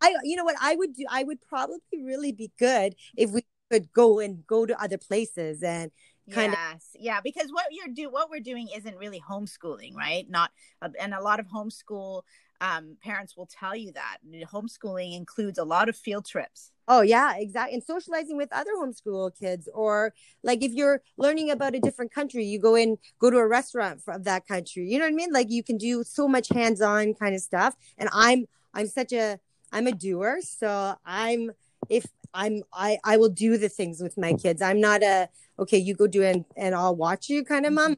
I 0.01 0.15
you 0.23 0.37
know 0.37 0.45
what 0.45 0.57
I 0.61 0.77
would 0.77 0.95
do 0.95 1.05
I 1.09 1.23
would 1.25 1.41
probably 1.41 1.79
really 1.93 2.33
be 2.33 2.53
good 2.59 2.95
if 3.17 3.31
we 3.31 3.45
could 3.71 3.93
go 3.93 4.19
and 4.19 4.47
go 4.47 4.67
to 4.67 4.81
other 4.81 4.99
places 4.99 5.63
and 5.63 5.91
kind 6.31 6.53
yes. 6.53 6.91
of 6.95 7.01
yeah 7.01 7.21
because 7.23 7.51
what 7.51 7.67
you're 7.71 7.89
do 7.89 8.11
what 8.11 8.31
we're 8.31 8.41
doing 8.41 8.69
isn't 8.77 8.97
really 8.97 9.23
homeschooling 9.29 9.95
right 9.95 10.29
not 10.29 10.51
uh, 10.83 10.89
and 11.01 11.15
a 11.15 11.21
lot 11.21 11.41
of 11.41 11.47
homeschool 11.47 12.23
um, 12.61 12.97
parents 13.03 13.37
will 13.37 13.47
tell 13.47 13.77
you 13.77 13.93
that 13.93 14.19
homeschooling 14.53 15.17
includes 15.17 15.59
a 15.59 15.65
lot 15.65 15.89
of 15.89 15.97
field 15.97 16.27
trips. 16.27 16.73
Oh 16.89 17.03
yeah, 17.03 17.37
exactly. 17.37 17.75
And 17.75 17.85
socializing 17.85 18.37
with 18.37 18.49
other 18.53 18.71
homeschool 18.77 19.39
kids, 19.39 19.69
or 19.75 20.15
like 20.43 20.63
if 20.63 20.73
you're 20.73 21.03
learning 21.17 21.51
about 21.51 21.75
a 21.75 21.81
different 21.81 22.13
country, 22.13 22.45
you 22.45 22.59
go 22.59 22.75
in, 22.75 22.97
go 23.19 23.31
to 23.31 23.37
a 23.37 23.47
restaurant 23.47 24.01
of 24.09 24.25
that 24.25 24.47
country. 24.47 24.89
You 24.89 24.99
know 24.99 25.05
what 25.05 25.13
I 25.13 25.15
mean? 25.15 25.33
Like 25.33 25.51
you 25.51 25.63
can 25.63 25.77
do 25.77 26.03
so 26.03 26.27
much 26.27 26.49
hands-on 26.49 27.15
kind 27.15 27.35
of 27.35 27.43
stuff. 27.43 27.77
And 27.99 28.09
I'm, 28.13 28.47
I'm 28.73 28.87
such 28.87 29.13
a, 29.13 29.39
I'm 29.71 29.87
a 29.87 29.93
doer. 29.93 30.39
So 30.41 30.97
I'm, 31.05 31.53
if 31.91 32.07
I'm, 32.35 32.63
I, 32.73 32.99
I 33.05 33.17
will 33.17 33.29
do 33.29 33.57
the 33.59 33.69
things 33.69 34.01
with 34.03 34.17
my 34.19 34.33
kids. 34.35 34.63
I'm 34.63 34.81
not 34.81 35.03
a, 35.03 35.29
okay, 35.59 35.79
you 35.79 35.95
go 35.95 36.07
do 36.07 36.23
it 36.23 36.37
and, 36.37 36.45
and 36.57 36.75
I'll 36.75 36.97
watch 36.97 37.29
you 37.29 37.45
kind 37.45 37.67
of 37.67 37.73
mom. 37.73 37.97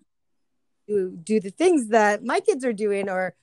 Do, 0.89 1.17
do 1.23 1.41
the 1.41 1.51
things 1.51 1.89
that 1.89 2.25
my 2.25 2.41
kids 2.41 2.65
are 2.65 2.73
doing, 2.73 3.09
or 3.09 3.35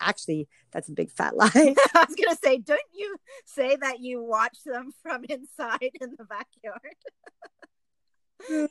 actually 0.00 0.48
that's 0.72 0.88
a 0.88 0.92
big 0.92 1.10
fat 1.10 1.36
lie 1.36 1.50
i 1.54 2.04
was 2.08 2.16
gonna 2.16 2.36
say 2.42 2.58
don't 2.58 2.80
you 2.92 3.16
say 3.44 3.76
that 3.76 4.00
you 4.00 4.22
watch 4.22 4.56
them 4.64 4.92
from 5.02 5.24
inside 5.28 5.90
in 6.00 6.16
the 6.18 6.24
backyard 6.24 6.96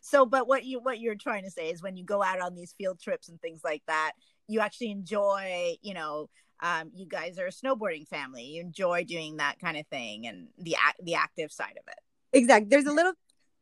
so 0.00 0.24
but 0.24 0.46
what 0.46 0.64
you 0.64 0.80
what 0.80 1.00
you're 1.00 1.16
trying 1.16 1.42
to 1.42 1.50
say 1.50 1.70
is 1.70 1.82
when 1.82 1.96
you 1.96 2.04
go 2.04 2.22
out 2.22 2.40
on 2.40 2.54
these 2.54 2.74
field 2.78 3.00
trips 3.00 3.28
and 3.28 3.40
things 3.40 3.60
like 3.64 3.82
that 3.86 4.12
you 4.46 4.60
actually 4.60 4.90
enjoy 4.90 5.74
you 5.82 5.94
know 5.94 6.28
um, 6.62 6.90
you 6.94 7.06
guys 7.06 7.38
are 7.38 7.46
a 7.46 7.50
snowboarding 7.50 8.06
family 8.08 8.44
you 8.44 8.60
enjoy 8.60 9.04
doing 9.04 9.36
that 9.36 9.58
kind 9.58 9.76
of 9.76 9.86
thing 9.88 10.26
and 10.26 10.48
the 10.58 10.76
the 11.02 11.14
active 11.14 11.52
side 11.52 11.78
of 11.78 11.84
it 11.88 12.38
exactly 12.38 12.68
there's 12.68 12.86
a 12.86 12.92
little 12.92 13.12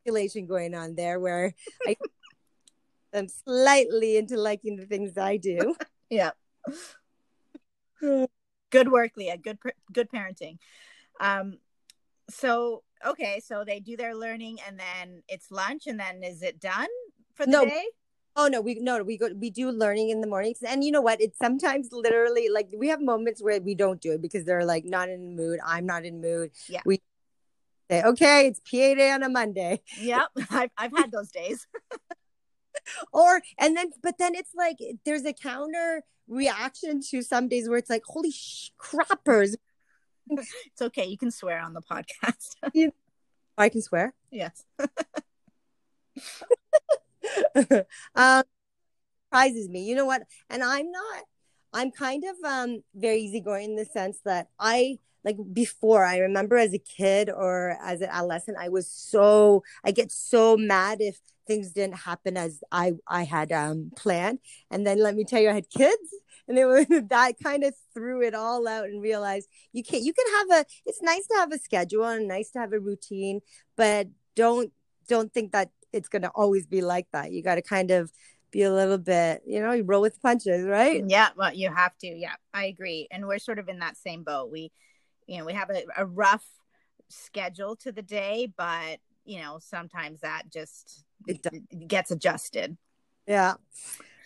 relation 0.06 0.46
going 0.46 0.74
on 0.74 0.94
there 0.94 1.18
where 1.18 1.54
i 1.86 1.96
am 3.12 3.26
slightly 3.28 4.16
into 4.16 4.36
liking 4.36 4.76
the 4.76 4.86
things 4.86 5.18
i 5.18 5.36
do 5.36 5.74
yeah 6.10 6.30
good 8.70 8.90
work, 8.90 9.12
Leah. 9.16 9.38
Good 9.38 9.58
good 9.92 10.08
parenting. 10.10 10.58
Um, 11.20 11.58
so 12.28 12.82
okay, 13.06 13.40
so 13.44 13.64
they 13.64 13.80
do 13.80 13.96
their 13.96 14.14
learning, 14.14 14.58
and 14.66 14.78
then 14.78 15.22
it's 15.28 15.50
lunch, 15.50 15.86
and 15.86 15.98
then 15.98 16.22
is 16.22 16.42
it 16.42 16.60
done 16.60 16.88
for 17.34 17.46
the 17.46 17.52
no. 17.52 17.64
day? 17.64 17.84
Oh 18.37 18.47
no, 18.47 18.61
we 18.61 18.75
no 18.77 19.03
we 19.03 19.19
go 19.19 19.29
we 19.35 19.51
do 19.51 19.71
learning 19.71 20.11
in 20.11 20.21
the 20.21 20.27
mornings, 20.27 20.59
and 20.66 20.85
you 20.85 20.93
know 20.93 21.01
what? 21.01 21.21
It's 21.21 21.38
sometimes 21.38 21.88
literally 21.93 22.49
like 22.49 22.69
we 22.77 22.88
have 22.88 23.01
moments 23.01 23.43
where 23.43 23.61
we 23.61 23.75
don't 23.75 24.01
do 24.01 24.12
it 24.12 24.23
because 24.23 24.45
they're 24.45 24.64
like 24.64 24.85
not 24.85 25.09
in 25.09 25.23
the 25.23 25.43
mood. 25.43 25.61
I'm 25.64 25.87
not 25.87 26.05
in 26.05 26.21
mood. 26.21 26.53
Yeah. 26.69 26.81
We 26.85 27.01
say 27.90 28.03
okay, 28.03 28.47
it's 28.47 28.61
PA 28.61 28.95
day 28.95 29.11
on 29.11 29.23
a 29.23 29.29
Monday. 29.29 29.83
Yep, 30.01 30.29
I've 30.51 30.71
I've 30.77 30.93
had 30.97 31.11
those 31.12 31.31
days. 31.31 31.66
or 33.12 33.43
and 33.59 33.77
then 33.77 33.90
but 34.03 34.19
then 34.19 34.35
it's 34.35 34.55
like 34.55 34.79
there's 35.05 35.25
a 35.25 35.33
counter 35.33 36.03
reaction 36.29 37.01
to 37.11 37.23
some 37.23 37.49
days 37.49 37.69
where 37.69 37.79
it's 37.79 37.90
like 37.90 38.03
holy 38.07 38.31
sh- 38.31 38.71
crappers 38.81 39.57
it's 40.29 40.81
okay 40.81 41.05
you 41.05 41.19
can 41.19 41.31
swear 41.31 41.61
on 41.61 41.75
the 41.75 41.83
podcast 41.83 42.55
i 43.59 43.69
can 43.69 43.83
swear 43.83 44.14
yes 44.31 44.64
um, 48.14 48.44
surprises 49.27 49.68
me. 49.68 49.85
You 49.85 49.94
know 49.94 50.07
what? 50.07 50.23
And 50.49 50.62
I'm 50.62 50.90
not. 50.90 51.25
I'm 51.73 51.90
kind 51.92 52.25
of 52.25 52.51
um 52.51 52.83
very 52.94 53.20
easygoing 53.20 53.70
in 53.70 53.77
the 53.77 53.85
sense 53.85 54.18
that 54.25 54.49
I 54.59 54.99
like 55.25 55.37
before 55.53 56.05
i 56.05 56.16
remember 56.18 56.57
as 56.57 56.73
a 56.73 56.79
kid 56.79 57.29
or 57.29 57.77
as 57.83 58.01
an 58.01 58.09
adolescent 58.11 58.57
i 58.59 58.68
was 58.70 58.88
so 58.90 59.62
i 59.85 59.90
get 59.90 60.11
so 60.11 60.57
mad 60.57 60.99
if 61.01 61.18
things 61.46 61.73
didn't 61.73 61.96
happen 61.96 62.37
as 62.38 62.62
i 62.73 62.92
i 63.07 63.23
had 63.25 63.53
um 63.53 63.90
planned 63.96 64.38
and 64.70 64.87
then 64.87 64.99
let 64.99 65.14
me 65.14 65.25
tell 65.25 65.40
you 65.40 65.51
i 65.51 65.53
had 65.53 65.68
kids 65.68 66.14
and 66.49 66.59
it 66.59 66.64
was 66.64 66.87
that 67.09 67.35
kind 67.42 67.64
of 67.64 67.75
threw 67.92 68.23
it 68.23 68.35
all 68.35 68.66
out 68.66 68.85
and 68.87 69.03
realized 69.03 69.49
you 69.73 69.83
can't 69.83 70.03
you 70.05 70.12
can 70.14 70.27
have 70.38 70.61
a 70.61 70.66
it's 70.87 71.03
nice 71.03 71.27
to 71.27 71.35
have 71.35 71.53
a 71.53 71.59
schedule 71.59 72.07
and 72.07 72.27
nice 72.27 72.51
to 72.51 72.59
have 72.59 72.73
a 72.73 72.81
routine 72.81 73.40
but 73.77 74.09
don't 74.35 74.73
don't 75.09 75.33
think 75.35 75.53
that 75.53 75.70
it's 75.92 76.09
going 76.09 76.22
to 76.22 76.31
always 76.31 76.66
be 76.66 76.81
like 76.81 77.07
that. 77.12 77.33
You 77.33 77.42
got 77.42 77.57
to 77.57 77.62
kind 77.62 77.90
of 77.90 78.11
be 78.50 78.62
a 78.62 78.72
little 78.72 78.98
bit 78.98 79.42
you 79.46 79.61
know 79.61 79.72
you 79.72 79.85
roll 79.85 80.03
with 80.03 80.20
punches 80.20 80.66
right? 80.66 81.05
Yeah 81.07 81.29
well 81.37 81.55
you 81.55 81.72
have 81.72 81.96
to 81.98 82.07
yeah 82.07 82.35
i 82.53 82.64
agree 82.64 83.07
and 83.11 83.26
we're 83.26 83.38
sort 83.38 83.59
of 83.59 83.68
in 83.68 83.79
that 83.79 83.96
same 83.96 84.24
boat. 84.24 84.50
We 84.50 84.72
you 85.26 85.38
know 85.38 85.44
we 85.44 85.53
have 85.53 85.70
a, 85.70 85.85
a 85.96 86.05
rough 86.05 86.44
schedule 87.09 87.76
to 87.76 87.92
the 87.92 88.03
day 88.03 88.53
but 88.57 88.98
you 89.24 89.40
know 89.40 89.59
sometimes 89.61 90.20
that 90.20 90.44
just 90.53 91.05
it 91.26 91.46
gets 91.87 92.11
adjusted. 92.11 92.76
Yeah. 93.26 93.55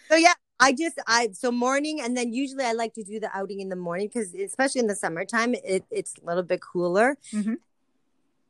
So 0.08 0.16
yeah 0.16 0.34
i 0.60 0.72
just 0.72 1.00
i 1.08 1.28
so 1.32 1.50
morning 1.50 2.00
and 2.00 2.16
then 2.16 2.32
usually 2.32 2.64
i 2.64 2.72
like 2.72 2.94
to 2.94 3.02
do 3.02 3.18
the 3.18 3.28
outing 3.36 3.58
in 3.60 3.68
the 3.68 3.76
morning 3.76 4.06
because 4.06 4.32
especially 4.34 4.78
in 4.78 4.86
the 4.86 4.94
summertime 4.94 5.52
it, 5.64 5.84
it's 5.90 6.14
a 6.22 6.24
little 6.24 6.44
bit 6.44 6.60
cooler. 6.60 7.18
Mm-hmm. 7.32 7.54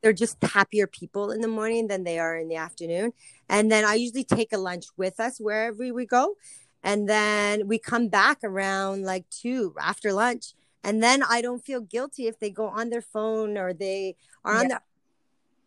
They're 0.05 0.13
just 0.13 0.37
happier 0.43 0.87
people 0.87 1.31
in 1.31 1.41
the 1.41 1.49
morning 1.49 1.89
than 1.89 2.05
they 2.05 2.19
are 2.19 2.37
in 2.37 2.49
the 2.49 2.57
afternoon 2.57 3.13
and 3.49 3.73
then 3.73 3.85
i 3.85 3.95
usually 3.95 4.23
take 4.23 4.53
a 4.53 4.59
lunch 4.59 4.85
with 4.97 5.19
us 5.19 5.39
wherever 5.39 5.93
we 5.93 6.07
go 6.07 6.37
and 6.83 7.09
then 7.09 7.67
we 7.67 7.79
come 7.79 8.09
back 8.09 8.39
around 8.45 9.03
like 9.03 9.25
two 9.31 9.75
after 9.81 10.13
lunch 10.13 10.53
and 10.85 11.03
then 11.03 11.23
I 11.23 11.41
don't 11.41 11.65
feel 11.65 11.81
guilty 11.81 12.27
if 12.27 12.39
they 12.39 12.51
go 12.51 12.67
on 12.67 12.91
their 12.91 13.01
phone 13.01 13.57
or 13.57 13.73
they 13.73 14.17
are 14.45 14.55
on 14.55 14.69
yeah. 14.69 14.79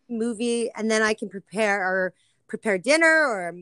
the 0.08 0.16
movie, 0.16 0.70
and 0.76 0.90
then 0.90 1.02
I 1.02 1.16
can 1.16 1.28
prepare 1.28 1.82
or 1.82 2.14
prepare 2.48 2.78
dinner 2.78 3.26
or 3.26 3.54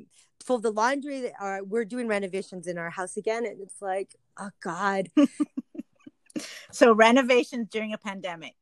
fold 0.43 0.63
the 0.63 0.71
laundry. 0.71 1.31
Or 1.39 1.63
we're 1.63 1.85
doing 1.85 2.07
renovations 2.07 2.67
in 2.67 2.77
our 2.77 2.89
house 2.89 3.15
again, 3.15 3.45
and 3.45 3.61
it's 3.61 3.81
like, 3.81 4.15
oh 4.37 4.49
God. 4.59 5.09
so 6.71 6.93
renovations 6.93 7.69
during 7.69 7.93
a 7.93 7.97
pandemic. 7.97 8.55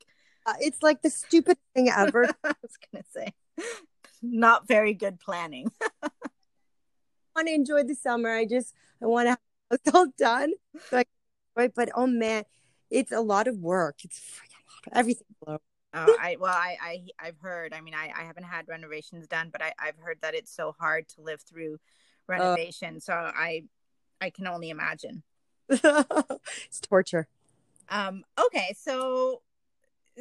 Uh, 0.45 0.53
it's 0.59 0.83
like 0.83 1.01
the 1.01 1.09
stupid 1.09 1.57
thing 1.73 1.89
ever. 1.89 2.25
I 2.43 2.53
was 2.61 2.77
gonna 2.91 3.03
say, 3.11 3.33
not 4.21 4.67
very 4.67 4.93
good 4.93 5.19
planning. 5.19 5.71
I 6.03 6.09
want 7.35 7.47
to 7.47 7.53
enjoy 7.53 7.83
the 7.83 7.95
summer. 7.95 8.29
I 8.29 8.45
just 8.45 8.73
I 9.01 9.05
want 9.05 9.25
to 9.27 9.29
have 9.31 9.39
it 9.85 9.95
all 9.95 10.07
done. 10.17 10.53
So 10.89 10.99
I, 10.99 11.05
right, 11.55 11.71
but 11.73 11.89
oh 11.95 12.07
man, 12.07 12.43
it's 12.89 13.11
a 13.11 13.21
lot 13.21 13.47
of 13.47 13.57
work. 13.57 13.97
It's 14.03 14.19
freaking 14.19 14.65
lot 14.67 14.87
of 14.87 14.93
everything. 14.93 15.27
Oh, 15.95 16.15
I 16.19 16.37
well, 16.39 16.53
I, 16.53 16.77
I 16.81 17.03
I've 17.19 17.37
heard. 17.39 17.73
I 17.73 17.81
mean, 17.81 17.93
I, 17.93 18.11
I 18.15 18.23
haven't 18.23 18.45
had 18.45 18.67
renovations 18.67 19.27
done, 19.27 19.49
but 19.51 19.61
I 19.61 19.73
I've 19.79 19.97
heard 19.97 20.17
that 20.21 20.33
it's 20.33 20.53
so 20.53 20.75
hard 20.79 21.07
to 21.09 21.21
live 21.21 21.41
through 21.41 21.77
renovation. 22.27 22.97
Uh, 22.97 22.99
so 22.99 23.13
I 23.13 23.63
I 24.19 24.29
can 24.29 24.47
only 24.47 24.69
imagine. 24.69 25.23
it's 25.69 26.79
torture. 26.81 27.27
Um. 27.89 28.23
Okay. 28.39 28.73
So 28.77 29.41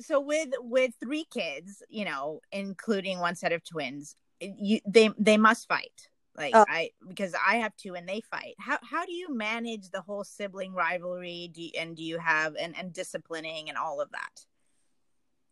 so 0.01 0.21
with 0.21 0.51
with 0.61 0.93
three 1.01 1.25
kids, 1.33 1.83
you 1.89 2.05
know, 2.05 2.41
including 2.51 3.19
one 3.19 3.35
set 3.35 3.53
of 3.53 3.65
twins, 3.65 4.17
you 4.41 4.81
they 4.87 5.11
they 5.19 5.37
must 5.37 5.69
fight. 5.69 6.09
Like 6.35 6.53
oh. 6.55 6.65
i 6.67 6.89
because 7.07 7.35
i 7.47 7.57
have 7.57 7.77
two 7.77 7.95
and 7.95 8.09
they 8.09 8.23
fight. 8.31 8.55
How 8.59 8.79
how 8.83 9.05
do 9.05 9.13
you 9.13 9.35
manage 9.35 9.91
the 9.91 10.01
whole 10.01 10.25
sibling 10.25 10.73
rivalry? 10.73 11.51
Do 11.53 11.63
you, 11.63 11.71
and 11.79 11.97
do 11.97 12.03
you 12.03 12.19
have 12.19 12.57
and 12.57 12.75
and 12.77 12.93
disciplining 12.93 13.69
and 13.69 13.77
all 13.77 14.01
of 14.01 14.11
that? 14.13 14.45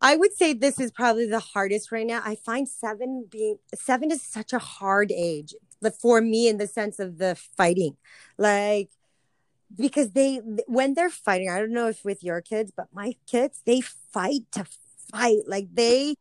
I 0.03 0.17
would 0.17 0.33
say 0.33 0.55
this 0.55 0.81
is 0.81 0.91
probably 0.91 1.27
the 1.27 1.41
hardest 1.41 1.93
right 1.93 2.07
now. 2.07 2.23
I 2.25 2.35
find 2.35 2.67
seven 2.67 3.27
being 3.31 3.59
seven 3.75 4.11
is 4.11 4.23
such 4.23 4.53
a 4.53 4.59
hard 4.59 5.13
age 5.13 5.55
for 6.01 6.21
me 6.21 6.49
in 6.49 6.57
the 6.57 6.67
sense 6.67 6.99
of 6.99 7.19
the 7.19 7.37
fighting. 7.57 7.97
Like 8.39 8.91
because 9.77 10.11
they 10.11 10.37
when 10.67 10.95
they're 10.95 11.11
fighting 11.11 11.49
i 11.49 11.59
don't 11.59 11.73
know 11.73 11.89
if 11.89 12.05
with 12.05 12.23
your 12.25 12.41
kids 12.41 12.73
but 12.77 12.89
my 12.93 13.15
kids 13.27 13.63
they 13.67 13.81
fight 13.81 14.43
to 14.51 14.65
fight 15.13 15.43
like 15.47 15.69
they 15.73 16.15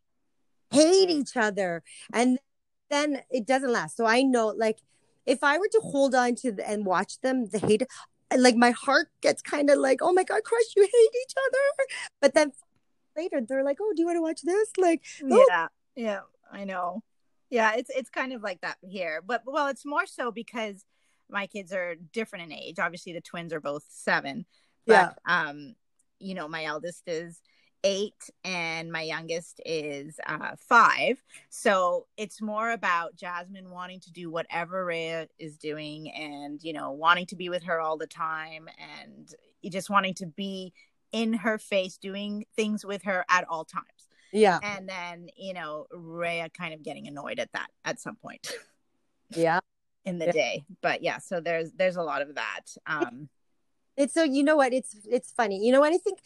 hate 0.72 1.10
each 1.10 1.36
other 1.36 1.84
and 2.14 2.40
then 2.90 3.22
it 3.30 3.46
doesn't 3.46 3.72
last. 3.72 3.98
So 3.98 4.06
I 4.06 4.22
know, 4.22 4.48
like, 4.48 4.80
if 5.26 5.44
I 5.44 5.58
were 5.58 5.68
to 5.72 5.82
hold 5.82 6.16
on 6.16 6.36
to 6.36 6.52
the, 6.52 6.68
and 6.68 6.86
watch 6.86 7.20
them, 7.22 7.46
the 7.46 7.60
hate, 7.60 7.84
like 8.36 8.56
my 8.56 8.72
heart 8.72 9.10
gets 9.22 9.42
kind 9.42 9.70
of 9.70 9.78
like, 9.78 10.00
oh 10.02 10.12
my 10.12 10.24
god, 10.24 10.44
Crush, 10.44 10.76
you 10.76 10.84
hate 10.84 10.92
each 11.24 11.34
other. 11.38 11.88
But 12.22 12.34
then 12.34 12.52
later 13.16 13.42
they're 13.48 13.64
like, 13.64 13.78
oh, 13.82 13.94
do 13.96 14.02
you 14.02 14.06
want 14.08 14.18
to 14.18 14.22
watch 14.22 14.42
this? 14.42 14.72
Like, 14.78 15.04
oh. 15.24 15.46
yeah, 15.48 15.68
yeah, 15.96 16.20
I 16.52 16.64
know. 16.64 17.04
Yeah, 17.50 17.74
it's 17.76 17.90
it's 17.90 18.10
kind 18.12 18.34
of 18.34 18.44
like 18.44 18.62
that 18.62 18.78
here, 18.82 19.24
but 19.26 19.42
well, 19.46 19.68
it's 19.68 19.86
more 19.86 20.06
so 20.06 20.32
because 20.32 20.86
my 21.30 21.48
kids 21.48 21.72
are 21.72 21.96
different 21.96 22.46
in 22.46 22.58
age. 22.58 22.80
Obviously, 22.80 23.14
the 23.14 23.22
twins 23.22 23.54
are 23.54 23.62
both 23.62 23.84
seven. 23.90 24.46
But, 24.86 25.16
yeah. 25.28 25.48
Um, 25.48 25.76
you 26.20 26.34
know, 26.34 26.48
my 26.48 26.66
eldest 26.66 27.04
is 27.08 27.42
eight 27.84 28.30
and 28.44 28.92
my 28.92 29.02
youngest 29.02 29.62
is 29.66 30.20
uh, 30.26 30.56
five. 30.58 31.24
So 31.50 32.08
it's 32.18 32.42
more 32.42 32.72
about 32.72 33.16
Jasmine 33.16 33.70
wanting 33.70 34.02
to 34.02 34.12
do 34.12 34.30
whatever 34.30 34.86
Rhea 34.86 35.28
is 35.38 35.58
doing 35.58 36.12
and, 36.12 36.62
you 36.62 36.74
know, 36.74 36.92
wanting 36.92 37.28
to 37.28 37.36
be 37.36 37.50
with 37.50 37.64
her 37.64 37.80
all 37.80 37.98
the 37.98 38.08
time 38.08 38.68
and 39.06 39.34
just 39.72 39.90
wanting 39.90 40.14
to 40.16 40.26
be 40.26 40.74
in 41.12 41.34
her 41.34 41.58
face, 41.58 41.98
doing 41.98 42.46
things 42.56 42.86
with 42.86 43.04
her 43.04 43.26
at 43.30 43.46
all 43.50 43.66
times. 43.66 43.86
Yeah. 44.32 44.60
And 44.62 44.88
then, 44.88 45.28
you 45.36 45.54
know, 45.54 45.88
Rhea 45.92 46.50
kind 46.50 46.74
of 46.74 46.84
getting 46.84 47.08
annoyed 47.08 47.40
at 47.40 47.52
that 47.54 47.70
at 47.86 48.00
some 48.00 48.16
point. 48.16 48.52
Yeah. 49.36 49.60
In 50.10 50.20
the 50.20 50.26
yeah. 50.28 50.32
day. 50.32 50.64
But 50.82 51.02
yeah, 51.02 51.20
so 51.20 51.40
there's 51.40 51.72
there's 51.74 51.96
a 51.96 52.04
lot 52.04 52.22
of 52.22 52.36
that. 52.36 52.66
Um 52.86 53.30
it's 53.98 54.14
so 54.14 54.24
you 54.24 54.44
know 54.44 54.56
what 54.56 54.72
it's 54.72 54.96
it's 55.12 55.34
funny 55.34 55.60
you 55.66 55.74
know 55.74 55.82
what 55.82 55.92
i 55.92 55.98
think 55.98 56.20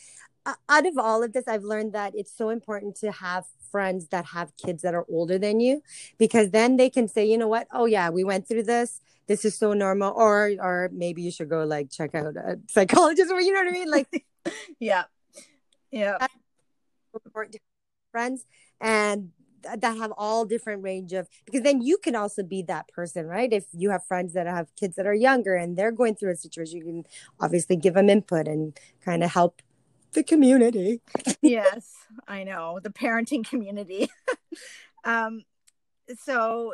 out 0.69 0.85
of 0.85 0.97
all 0.97 1.23
of 1.23 1.33
this, 1.33 1.47
I've 1.47 1.63
learned 1.63 1.93
that 1.93 2.13
it's 2.15 2.35
so 2.35 2.49
important 2.49 2.95
to 2.97 3.11
have 3.11 3.45
friends 3.71 4.07
that 4.09 4.25
have 4.25 4.55
kids 4.57 4.83
that 4.83 4.93
are 4.93 5.05
older 5.09 5.37
than 5.37 5.59
you 5.59 5.81
because 6.17 6.51
then 6.51 6.77
they 6.77 6.89
can 6.89 7.07
say, 7.07 7.25
you 7.25 7.37
know 7.37 7.47
what? 7.47 7.67
Oh 7.71 7.85
yeah, 7.85 8.09
we 8.09 8.23
went 8.23 8.47
through 8.47 8.63
this. 8.63 9.01
This 9.27 9.45
is 9.45 9.57
so 9.57 9.73
normal. 9.73 10.13
Or 10.15 10.51
or 10.59 10.89
maybe 10.91 11.21
you 11.21 11.31
should 11.31 11.49
go 11.49 11.63
like 11.63 11.89
check 11.89 12.13
out 12.13 12.35
a 12.35 12.59
psychologist 12.67 13.31
or 13.31 13.41
you 13.41 13.53
know 13.53 13.61
what 13.61 13.69
I 13.69 13.71
mean? 13.71 13.89
Like 13.89 14.25
yeah. 14.79 15.05
Yeah. 15.91 16.27
Friends 18.11 18.45
and 18.81 19.31
that 19.63 19.97
have 19.97 20.13
all 20.17 20.45
different 20.45 20.83
range 20.83 21.13
of 21.13 21.27
because 21.45 21.61
then 21.61 21.81
you 21.81 21.97
can 21.97 22.15
also 22.15 22.43
be 22.43 22.61
that 22.61 22.87
person 22.89 23.25
right 23.25 23.51
if 23.53 23.65
you 23.73 23.89
have 23.89 24.05
friends 24.05 24.33
that 24.33 24.47
have 24.47 24.73
kids 24.75 24.95
that 24.95 25.07
are 25.07 25.13
younger 25.13 25.55
and 25.55 25.77
they're 25.77 25.91
going 25.91 26.15
through 26.15 26.31
a 26.31 26.35
situation 26.35 26.77
you 26.77 26.85
can 26.85 27.03
obviously 27.39 27.75
give 27.75 27.93
them 27.93 28.09
input 28.09 28.47
and 28.47 28.77
kind 29.03 29.23
of 29.23 29.31
help 29.31 29.61
the 30.13 30.23
community. 30.23 31.01
yes, 31.41 31.93
I 32.27 32.43
know 32.43 32.79
the 32.81 32.89
parenting 32.89 33.47
community. 33.47 34.09
um, 35.03 35.43
so 36.19 36.73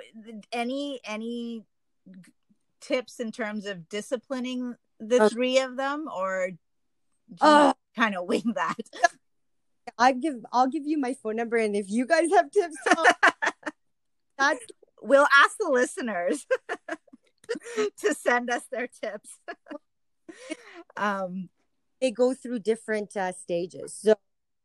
any 0.52 1.00
any 1.04 1.64
tips 2.82 3.20
in 3.20 3.32
terms 3.32 3.66
of 3.66 3.90
disciplining 3.90 4.76
the 5.00 5.24
uh, 5.24 5.30
three 5.30 5.60
of 5.60 5.78
them, 5.78 6.08
or 6.14 6.52
uh, 7.42 7.74
kind 7.96 8.16
of 8.16 8.26
wing 8.26 8.54
that? 8.56 8.78
I 9.98 10.14
give 10.14 10.36
I'll 10.52 10.68
give 10.68 10.86
you 10.86 10.98
my 10.98 11.16
phone 11.22 11.36
number, 11.36 11.58
and 11.58 11.76
if 11.76 11.90
you 11.90 12.06
guys 12.06 12.30
have 12.32 12.52
tips, 12.52 12.76
that's 14.38 14.66
we'll 15.02 15.28
ask 15.34 15.58
the 15.60 15.70
listeners 15.70 16.46
to 17.98 18.14
send 18.14 18.50
us 18.50 18.64
their 18.72 18.88
tips. 18.88 19.30
um 20.98 21.50
they 22.02 22.12
go 22.12 22.34
through 22.34 22.60
different 22.60 23.16
uh, 23.18 23.34
stages. 23.34 23.94
So 23.94 24.16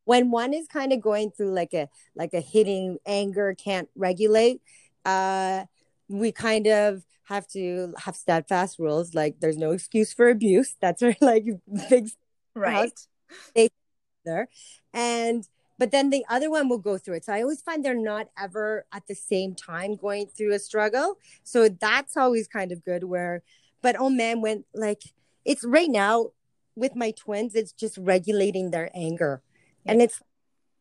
when 0.04 0.30
one 0.30 0.54
is 0.54 0.68
kind 0.68 0.92
of 0.92 1.00
going 1.00 1.30
through 1.30 1.52
like 1.52 1.74
a 1.74 1.88
like 2.14 2.34
a 2.34 2.40
hitting 2.40 2.98
anger 3.06 3.54
can't 3.54 3.88
regulate, 3.96 4.60
uh, 5.04 5.64
we 6.08 6.32
kind 6.32 6.66
of 6.66 7.02
have 7.24 7.48
to 7.48 7.94
have 7.98 8.16
steadfast 8.16 8.78
rules. 8.78 9.14
Like 9.14 9.40
there's 9.40 9.56
no 9.56 9.72
excuse 9.72 10.12
for 10.12 10.28
abuse. 10.28 10.74
That's 10.80 11.02
where 11.02 11.16
like 11.20 11.46
big 11.88 12.08
right 12.54 12.92
there, 14.24 14.48
and 14.92 15.48
but 15.78 15.90
then 15.90 16.10
the 16.10 16.24
other 16.28 16.50
one 16.50 16.68
will 16.68 16.78
go 16.78 16.98
through 16.98 17.16
it. 17.16 17.24
So 17.24 17.32
I 17.32 17.42
always 17.42 17.60
find 17.60 17.84
they're 17.84 17.94
not 17.94 18.28
ever 18.38 18.87
at 18.92 19.06
the 19.08 19.14
same 19.14 19.54
time 19.54 19.96
going 19.96 20.26
through 20.26 20.54
a 20.54 20.58
struggle. 20.58 21.18
So 21.42 21.68
that's 21.68 22.16
always 22.16 22.46
kind 22.46 22.70
of 22.70 22.84
good. 22.84 23.04
Where, 23.04 23.42
but 23.82 23.96
oh 23.98 24.10
man, 24.10 24.40
when 24.40 24.64
like 24.72 25.02
it's 25.44 25.64
right 25.64 25.90
now 25.90 26.30
with 26.76 26.94
my 26.96 27.10
twins, 27.10 27.54
it's 27.54 27.72
just 27.72 27.98
regulating 27.98 28.70
their 28.70 28.90
anger. 28.94 29.42
Yeah. 29.84 29.92
And 29.92 30.02
it's 30.02 30.20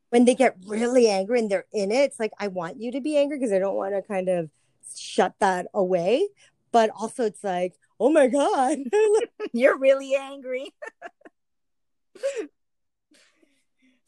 when 0.10 0.25
they 0.25 0.36
get 0.36 0.56
really 0.67 1.10
angry 1.10 1.39
and 1.39 1.49
they're 1.49 1.65
in 1.73 1.91
it, 1.91 2.03
it's 2.03 2.19
like, 2.19 2.34
I 2.39 2.47
want 2.47 2.79
you 2.79 2.91
to 2.91 3.01
be 3.01 3.17
angry 3.17 3.39
because 3.39 3.51
I 3.51 3.60
don't 3.60 3.75
want 3.75 3.95
to 3.95 4.01
kind 4.03 4.29
of 4.29 4.49
shut 4.95 5.34
that 5.39 5.67
away. 5.73 6.27
But 6.71 6.91
also, 6.91 7.25
it's 7.25 7.43
like, 7.43 7.73
oh 7.99 8.12
my 8.12 8.27
God. 8.27 8.77
You're 9.53 9.77
really 9.77 10.15
angry. 10.15 10.73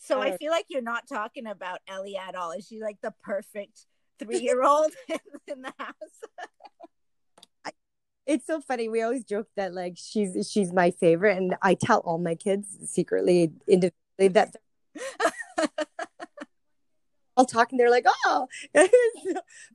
so 0.06 0.22
I 0.22 0.32
uh, 0.32 0.38
feel 0.38 0.52
like 0.52 0.66
you're 0.70 0.82
not 0.82 1.08
talking 1.08 1.48
about 1.48 1.80
Ellie 1.88 2.18
at 2.18 2.36
all. 2.36 2.52
Is 2.52 2.68
she 2.68 2.82
like 2.82 2.98
the 3.02 3.14
perfect 3.24 3.86
three 4.20 4.40
year 4.40 4.64
old 4.64 4.92
in 5.48 5.62
the 5.62 5.74
house? 5.78 5.94
it's 8.26 8.48
so 8.48 8.60
funny. 8.60 8.90
We 8.90 9.02
always 9.02 9.24
joke 9.24 9.48
that 9.56 9.74
like 9.74 9.98
she's 9.98 10.50
she's 10.50 10.74
my 10.74 10.92
favorite, 10.92 11.38
and 11.38 11.56
I 11.62 11.76
tell 11.76 12.00
all 12.00 12.18
my 12.18 12.36
kids 12.36 12.68
secretly 12.86 13.52
individually 13.68 14.30
that 14.30 14.56
all 17.38 17.46
talking. 17.46 17.78
They're 17.78 17.92
like, 17.92 18.06
oh, 18.26 18.48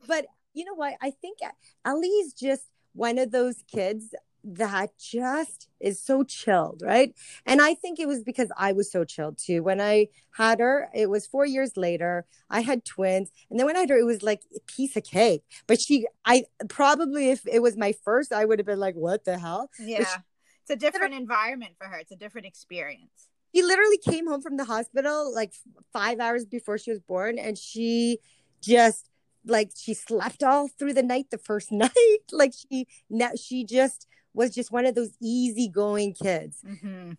but 0.08 0.26
you 0.52 0.64
know 0.64 0.74
what? 0.74 0.94
I 1.00 1.10
think 1.10 1.38
Ellie's 1.84 2.32
just 2.32 2.64
one 2.92 3.18
of 3.18 3.30
those 3.30 3.62
kids 3.72 4.14
that 4.44 4.90
just 4.98 5.68
is 5.80 6.02
so 6.02 6.22
chilled, 6.22 6.82
right? 6.84 7.14
And 7.46 7.60
I 7.60 7.74
think 7.74 7.98
it 7.98 8.08
was 8.08 8.22
because 8.22 8.50
I 8.56 8.72
was 8.72 8.90
so 8.90 9.04
chilled 9.04 9.38
too. 9.38 9.62
When 9.62 9.80
I 9.80 10.08
had 10.32 10.60
her, 10.60 10.88
it 10.94 11.10
was 11.10 11.26
four 11.26 11.46
years 11.46 11.76
later. 11.76 12.26
I 12.48 12.60
had 12.60 12.84
twins, 12.84 13.30
and 13.50 13.58
then 13.58 13.66
when 13.66 13.76
I 13.76 13.80
had 13.80 13.90
her, 13.90 13.98
it 13.98 14.06
was 14.06 14.22
like 14.22 14.42
a 14.54 14.60
piece 14.60 14.96
of 14.96 15.04
cake. 15.04 15.42
But 15.66 15.80
she, 15.80 16.06
I 16.24 16.44
probably 16.68 17.30
if 17.30 17.46
it 17.46 17.60
was 17.60 17.76
my 17.76 17.92
first, 18.04 18.32
I 18.32 18.44
would 18.44 18.58
have 18.58 18.66
been 18.66 18.80
like, 18.80 18.94
"What 18.94 19.24
the 19.24 19.38
hell?" 19.38 19.70
Yeah, 19.78 20.04
she, 20.04 20.20
it's 20.62 20.70
a 20.70 20.76
different 20.76 21.14
environment 21.14 21.74
for 21.78 21.86
her. 21.86 21.98
It's 21.98 22.12
a 22.12 22.16
different 22.16 22.46
experience. 22.46 23.28
She 23.54 23.62
literally 23.62 23.98
came 23.98 24.28
home 24.28 24.42
from 24.42 24.56
the 24.56 24.64
hospital 24.64 25.34
like 25.34 25.52
five 25.92 26.20
hours 26.20 26.44
before 26.44 26.78
she 26.78 26.90
was 26.90 27.00
born, 27.00 27.38
and 27.38 27.58
she 27.58 28.18
just 28.62 29.10
like 29.46 29.70
she 29.74 29.94
slept 29.94 30.42
all 30.42 30.68
through 30.68 30.92
the 30.92 31.02
night 31.02 31.30
the 31.30 31.38
first 31.38 31.72
night 31.72 32.18
like 32.30 32.52
she 32.52 32.86
now 33.08 33.30
she 33.40 33.64
just 33.64 34.06
was 34.34 34.54
just 34.54 34.70
one 34.70 34.86
of 34.86 34.94
those 34.94 35.10
easygoing 35.20 36.14
kids. 36.14 36.58
Mm-hmm. 36.66 37.12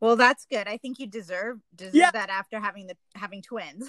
Well, 0.00 0.16
that's 0.16 0.46
good. 0.46 0.66
I 0.68 0.76
think 0.76 0.98
you 0.98 1.06
deserve 1.06 1.58
deserve 1.74 1.94
yeah. 1.94 2.10
that 2.12 2.30
after 2.30 2.60
having 2.60 2.86
the 2.86 2.96
having 3.14 3.42
twins. 3.42 3.88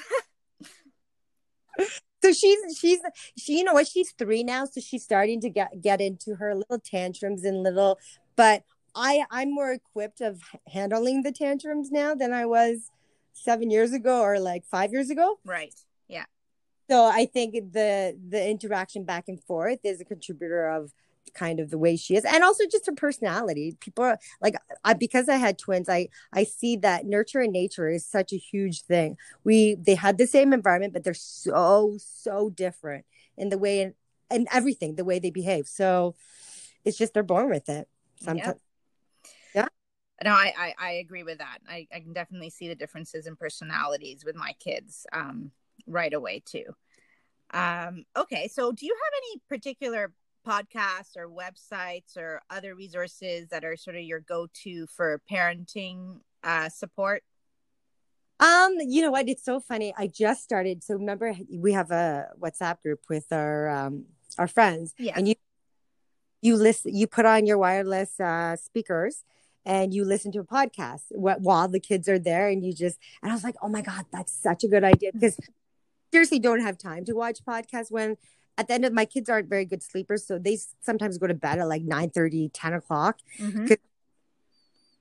so 2.23 2.33
she's 2.33 2.77
she's 2.77 2.99
she 3.37 3.59
you 3.59 3.63
know 3.63 3.73
what 3.73 3.87
she's 3.87 4.11
three 4.17 4.43
now, 4.43 4.65
so 4.65 4.81
she's 4.81 5.03
starting 5.03 5.39
to 5.41 5.49
get 5.49 5.81
get 5.81 6.01
into 6.01 6.35
her 6.35 6.55
little 6.55 6.79
tantrums 6.79 7.43
and 7.43 7.63
little. 7.63 7.99
But 8.35 8.63
I 8.95 9.25
I'm 9.31 9.53
more 9.53 9.71
equipped 9.71 10.21
of 10.21 10.41
handling 10.67 11.23
the 11.23 11.31
tantrums 11.31 11.91
now 11.91 12.15
than 12.15 12.33
I 12.33 12.45
was 12.45 12.91
seven 13.33 13.69
years 13.69 13.93
ago 13.93 14.21
or 14.21 14.39
like 14.39 14.65
five 14.65 14.91
years 14.91 15.09
ago. 15.09 15.39
Right. 15.45 15.73
Yeah. 16.07 16.25
So 16.89 17.05
I 17.05 17.25
think 17.25 17.53
the 17.71 18.17
the 18.29 18.49
interaction 18.49 19.05
back 19.05 19.25
and 19.27 19.41
forth 19.41 19.79
is 19.83 20.01
a 20.01 20.05
contributor 20.05 20.67
of 20.67 20.91
kind 21.33 21.59
of 21.59 21.69
the 21.69 21.77
way 21.77 21.95
she 21.95 22.15
is 22.15 22.25
and 22.25 22.43
also 22.43 22.65
just 22.69 22.85
her 22.85 22.91
personality. 22.93 23.75
People 23.79 24.03
are 24.03 24.19
like 24.41 24.55
I, 24.83 24.93
because 24.93 25.29
i 25.29 25.35
had 25.35 25.57
twins 25.57 25.89
i 25.89 26.09
i 26.33 26.43
see 26.43 26.75
that 26.77 27.05
nurture 27.05 27.39
and 27.39 27.53
nature 27.53 27.89
is 27.89 28.05
such 28.05 28.33
a 28.33 28.37
huge 28.37 28.81
thing. 28.81 29.17
We 29.43 29.75
they 29.75 29.95
had 29.95 30.17
the 30.17 30.27
same 30.27 30.53
environment 30.53 30.93
but 30.93 31.03
they're 31.03 31.13
so 31.13 31.97
so 31.99 32.49
different 32.49 33.05
in 33.37 33.49
the 33.49 33.57
way 33.57 33.81
and, 33.81 33.93
and 34.29 34.47
everything 34.51 34.95
the 34.95 35.05
way 35.05 35.19
they 35.19 35.31
behave. 35.31 35.67
So 35.67 36.15
it's 36.83 36.97
just 36.97 37.13
they're 37.13 37.23
born 37.23 37.49
with 37.49 37.69
it 37.69 37.87
sometimes 38.19 38.59
yeah. 39.55 39.61
yeah. 39.63 39.67
No 40.23 40.31
I, 40.31 40.53
I, 40.57 40.73
I 40.77 40.91
agree 40.93 41.23
with 41.23 41.39
that. 41.39 41.59
I, 41.67 41.87
I 41.93 41.99
can 41.99 42.13
definitely 42.13 42.49
see 42.49 42.67
the 42.67 42.75
differences 42.75 43.25
in 43.25 43.35
personalities 43.35 44.23
with 44.25 44.35
my 44.35 44.53
kids 44.59 45.05
um 45.13 45.51
right 45.87 46.13
away 46.13 46.43
too. 46.45 46.65
Um 47.53 48.05
okay 48.17 48.47
so 48.47 48.71
do 48.71 48.85
you 48.85 48.95
have 48.95 49.13
any 49.23 49.41
particular 49.47 50.11
podcasts 50.47 51.15
or 51.15 51.29
websites 51.29 52.17
or 52.17 52.41
other 52.49 52.75
resources 52.75 53.49
that 53.49 53.63
are 53.63 53.75
sort 53.75 53.95
of 53.95 54.03
your 54.03 54.19
go-to 54.19 54.87
for 54.87 55.21
parenting 55.31 56.19
uh, 56.43 56.69
support? 56.69 57.23
Um, 58.39 58.77
you 58.79 59.03
know 59.03 59.11
what? 59.11 59.29
It's 59.29 59.45
so 59.45 59.59
funny. 59.59 59.93
I 59.95 60.07
just 60.07 60.43
started. 60.43 60.83
So 60.83 60.95
remember, 60.95 61.35
we 61.53 61.73
have 61.73 61.91
a 61.91 62.29
WhatsApp 62.41 62.81
group 62.81 63.01
with 63.07 63.31
our 63.31 63.69
um 63.69 64.05
our 64.37 64.47
friends. 64.47 64.95
Yeah. 64.97 65.13
And 65.15 65.27
you 65.27 65.35
you 66.41 66.55
listen. 66.55 66.95
You 66.95 67.05
put 67.05 67.27
on 67.27 67.45
your 67.45 67.59
wireless 67.59 68.19
uh, 68.19 68.55
speakers 68.55 69.23
and 69.63 69.93
you 69.93 70.03
listen 70.03 70.31
to 70.31 70.39
a 70.39 70.43
podcast 70.43 71.01
while 71.11 71.67
the 71.67 71.79
kids 71.79 72.09
are 72.09 72.17
there, 72.17 72.49
and 72.49 72.65
you 72.65 72.73
just. 72.73 72.97
And 73.21 73.31
I 73.31 73.35
was 73.35 73.43
like, 73.43 73.55
oh 73.61 73.69
my 73.69 73.81
god, 73.83 74.05
that's 74.11 74.33
such 74.33 74.63
a 74.63 74.67
good 74.67 74.83
idea 74.83 75.11
because 75.13 75.37
seriously 76.11 76.39
don't 76.39 76.61
have 76.61 76.79
time 76.79 77.05
to 77.05 77.13
watch 77.13 77.45
podcasts 77.47 77.91
when 77.91 78.17
at 78.57 78.67
the 78.67 78.73
end 78.73 78.85
of 78.85 78.93
my 78.93 79.05
kids 79.05 79.29
aren't 79.29 79.49
very 79.49 79.65
good 79.65 79.81
sleepers 79.81 80.25
so 80.25 80.37
they 80.37 80.57
sometimes 80.81 81.17
go 81.17 81.27
to 81.27 81.33
bed 81.33 81.59
at 81.59 81.67
like 81.67 81.83
9 81.83 82.09
30 82.09 82.49
10 82.49 82.73
o'clock. 82.73 83.19
Mm-hmm. 83.39 83.73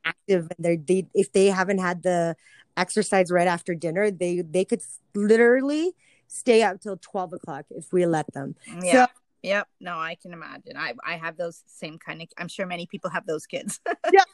active 0.05 0.49
and 0.57 0.65
they're 0.65 0.77
they 0.77 1.07
if 1.15 1.33
they 1.33 1.47
haven't 1.47 1.79
had 1.79 2.03
the 2.03 2.37
exercise 2.77 3.31
right 3.31 3.49
after 3.49 3.75
dinner 3.75 4.11
they 4.11 4.41
they 4.41 4.65
could 4.65 4.81
literally 5.15 5.93
stay 6.29 6.63
up 6.63 6.81
till 6.81 6.97
12 6.97 7.33
o'clock 7.35 7.67
if 7.71 7.93
we 7.93 8.07
let 8.07 8.33
them. 8.33 8.55
Yeah 8.83 9.07
so, 9.07 9.13
yep. 9.43 9.69
No 9.81 9.99
i 9.99 10.15
can 10.15 10.33
imagine. 10.33 10.77
I 10.77 10.95
i 11.05 11.17
have 11.17 11.37
those 11.37 11.63
same 11.67 11.99
kind 11.99 12.23
of 12.23 12.29
i'm 12.39 12.49
sure 12.49 12.67
many 12.67 12.87
people 12.87 13.11
have 13.11 13.27
those 13.27 13.47
kids. 13.47 13.81
Yeah. 14.13 14.25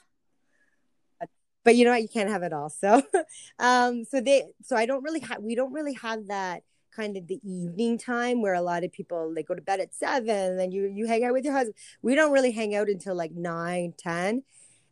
But 1.65 1.75
you 1.75 1.85
know 1.85 1.91
what? 1.91 2.03
You 2.03 2.09
can't 2.09 2.31
have 2.31 2.45
it 2.45 2.53
all. 2.53 2.71
So 2.71 3.03
um 3.59 4.05
so 4.05 4.21
they 4.21 4.45
so 4.63 4.77
i 4.77 4.87
don't 4.87 5.03
really 5.03 5.21
have 5.21 5.43
we 5.43 5.57
don't 5.57 5.73
really 5.73 5.95
have 5.95 6.29
that 6.29 6.63
kind 6.97 7.17
of 7.17 7.27
the 7.27 7.41
evening 7.45 7.99
time 7.99 8.41
where 8.41 8.55
a 8.55 8.63
lot 8.63 8.85
of 8.85 8.93
people 8.93 9.33
they 9.35 9.43
go 9.43 9.55
to 9.55 9.61
bed 9.61 9.81
at 9.81 9.95
seven 9.95 10.29
and 10.29 10.59
then 10.59 10.73
you 10.73 10.87
you 10.87 11.07
hang 11.07 11.25
out 11.25 11.35
with 11.35 11.45
your 11.45 11.53
husband. 11.53 11.75
We 12.03 12.15
don't 12.15 12.33
really 12.33 12.53
hang 12.53 12.75
out 12.75 12.89
until 12.89 13.15
like 13.15 13.33
nine 13.33 13.93
ten 13.99 14.43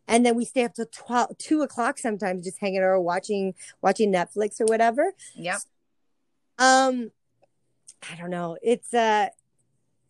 and 0.07 0.25
then 0.25 0.35
we 0.35 0.45
stay 0.45 0.63
up 0.63 0.75
till 0.75 0.85
12 0.91 1.37
2 1.37 1.61
o'clock 1.61 1.97
sometimes 1.97 2.43
just 2.43 2.59
hanging 2.59 2.79
out 2.79 2.83
or 2.83 3.01
watching 3.01 3.55
watching 3.81 4.13
netflix 4.13 4.61
or 4.61 4.65
whatever. 4.65 5.13
Yep. 5.35 5.61
Um 6.59 7.11
i 8.11 8.15
don't 8.15 8.29
know. 8.29 8.57
It's 8.61 8.93
uh 8.93 9.29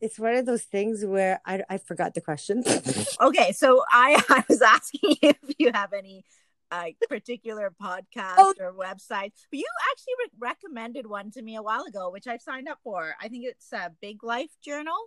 it's 0.01 0.19
one 0.19 0.35
of 0.35 0.45
those 0.45 0.63
things 0.63 1.05
where 1.05 1.39
I, 1.45 1.63
I 1.69 1.77
forgot 1.77 2.13
the 2.13 2.21
question. 2.21 2.63
okay, 3.21 3.51
so 3.53 3.83
I, 3.89 4.21
I 4.29 4.43
was 4.47 4.61
asking 4.61 5.17
if 5.21 5.37
you 5.57 5.71
have 5.73 5.93
any 5.93 6.25
a 6.71 6.95
particular 7.09 7.73
podcast 7.81 8.35
oh. 8.37 8.53
or 8.59 8.73
website. 8.73 9.31
But 9.51 9.59
you 9.59 9.65
actually 9.91 10.13
re- 10.19 10.49
recommended 10.49 11.07
one 11.07 11.31
to 11.31 11.41
me 11.41 11.55
a 11.55 11.61
while 11.61 11.83
ago, 11.83 12.09
which 12.09 12.27
I've 12.27 12.41
signed 12.41 12.67
up 12.67 12.79
for. 12.83 13.15
I 13.21 13.27
think 13.27 13.45
it's 13.45 13.71
a 13.73 13.91
Big 14.01 14.23
Life 14.23 14.51
Journal. 14.63 14.97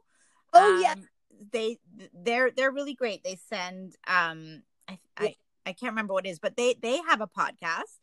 Oh 0.53 0.77
um, 0.77 0.83
yeah, 0.83 0.94
they 1.53 1.79
they're 2.14 2.51
they're 2.51 2.73
really 2.73 2.94
great. 2.94 3.23
They 3.23 3.38
send 3.49 3.97
um 4.07 4.62
I, 4.88 4.99
I 5.16 5.37
I 5.66 5.73
can't 5.73 5.92
remember 5.92 6.14
what 6.14 6.27
it 6.27 6.31
is, 6.31 6.38
but 6.38 6.57
they 6.57 6.75
they 6.81 6.99
have 7.09 7.21
a 7.21 7.27
podcast, 7.27 7.99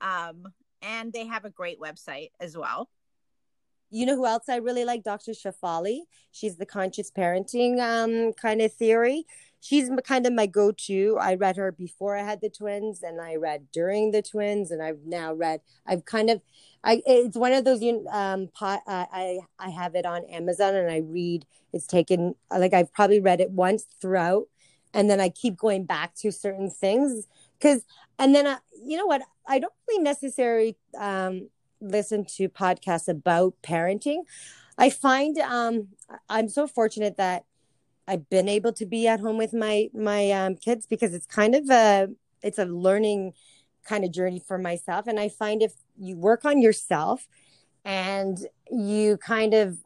um, 0.00 0.44
and 0.82 1.12
they 1.12 1.26
have 1.26 1.44
a 1.44 1.50
great 1.50 1.78
website 1.80 2.30
as 2.40 2.56
well. 2.56 2.88
You 3.90 4.06
know 4.06 4.14
who 4.14 4.24
else 4.24 4.48
I 4.48 4.56
really 4.56 4.84
like? 4.84 5.02
Dr. 5.02 5.32
Shefali. 5.32 6.00
She's 6.30 6.56
the 6.56 6.66
conscious 6.66 7.10
parenting 7.10 7.80
um 7.80 8.32
kind 8.34 8.62
of 8.62 8.72
theory 8.72 9.26
she's 9.60 9.90
kind 10.04 10.26
of 10.26 10.32
my 10.32 10.46
go-to. 10.46 11.18
I 11.20 11.34
read 11.34 11.56
her 11.56 11.72
before 11.72 12.16
I 12.16 12.22
had 12.22 12.40
the 12.40 12.50
twins, 12.50 13.02
and 13.02 13.20
I 13.20 13.36
read 13.36 13.66
during 13.72 14.10
the 14.10 14.22
twins, 14.22 14.70
and 14.70 14.82
I've 14.82 15.00
now 15.04 15.32
read. 15.34 15.60
I've 15.86 16.04
kind 16.04 16.30
of, 16.30 16.40
I 16.82 17.02
it's 17.06 17.36
one 17.36 17.52
of 17.52 17.64
those 17.64 17.82
um 18.10 18.48
pot. 18.54 18.80
Uh, 18.86 19.06
I 19.12 19.40
I 19.58 19.70
have 19.70 19.94
it 19.94 20.06
on 20.06 20.24
Amazon, 20.24 20.74
and 20.74 20.90
I 20.90 20.98
read. 20.98 21.46
It's 21.72 21.86
taken 21.86 22.34
like 22.50 22.74
I've 22.74 22.92
probably 22.92 23.20
read 23.20 23.40
it 23.40 23.50
once 23.50 23.86
throughout, 24.00 24.48
and 24.92 25.08
then 25.10 25.20
I 25.20 25.28
keep 25.28 25.56
going 25.56 25.84
back 25.84 26.14
to 26.16 26.32
certain 26.32 26.70
things 26.70 27.26
because, 27.58 27.84
and 28.18 28.34
then 28.34 28.46
I, 28.46 28.58
you 28.82 28.96
know 28.96 29.06
what? 29.06 29.22
I 29.46 29.58
don't 29.58 29.72
really 29.88 30.02
necessarily 30.02 30.76
um 30.98 31.48
listen 31.80 32.24
to 32.24 32.48
podcasts 32.48 33.08
about 33.08 33.54
parenting. 33.62 34.22
I 34.78 34.90
find 34.90 35.38
um 35.38 35.88
I'm 36.28 36.48
so 36.48 36.66
fortunate 36.66 37.16
that 37.18 37.44
I've 38.10 38.28
been 38.28 38.48
able 38.48 38.72
to 38.72 38.86
be 38.86 39.06
at 39.06 39.20
home 39.20 39.38
with 39.38 39.54
my 39.54 39.88
my 39.94 40.32
um, 40.32 40.56
kids 40.56 40.84
because 40.84 41.14
it's 41.14 41.26
kind 41.26 41.54
of 41.54 41.70
a 41.70 42.08
it's 42.42 42.58
a 42.58 42.64
learning 42.64 43.34
kind 43.84 44.04
of 44.04 44.10
journey 44.10 44.42
for 44.44 44.58
myself. 44.58 45.06
And 45.06 45.20
I 45.20 45.28
find 45.28 45.62
if 45.62 45.74
you 45.96 46.16
work 46.16 46.44
on 46.44 46.60
yourself 46.60 47.28
and 47.84 48.36
you 48.68 49.16
kind 49.18 49.54
of 49.54 49.78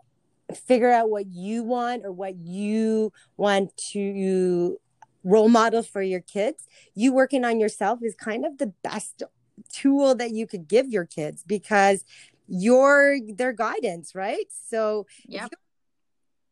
figure 0.55 0.91
out 0.91 1.11
what 1.11 1.27
you 1.27 1.63
want 1.65 2.07
or 2.07 2.13
what 2.13 2.37
you 2.37 3.13
want 3.37 3.77
to 3.93 4.79
role 5.23 5.51
model 5.51 5.83
for 5.83 6.01
your 6.01 6.21
kids, 6.21 6.67
you 6.95 7.13
working 7.13 7.45
on 7.45 7.61
yourself 7.61 8.01
is 8.03 8.15
kind 8.15 8.47
of 8.47 8.57
the 8.57 8.73
best 8.83 9.23
tool 9.71 10.15
that 10.15 10.31
you 10.33 10.47
could 10.47 10.67
give 10.67 10.89
your 10.89 11.05
kids 11.05 11.45
because 11.47 12.05
you're 12.49 13.19
their 13.35 13.53
guidance, 13.53 14.15
right? 14.15 14.47
So 14.71 15.07
yeah. 15.27 15.45
You, 15.45 15.49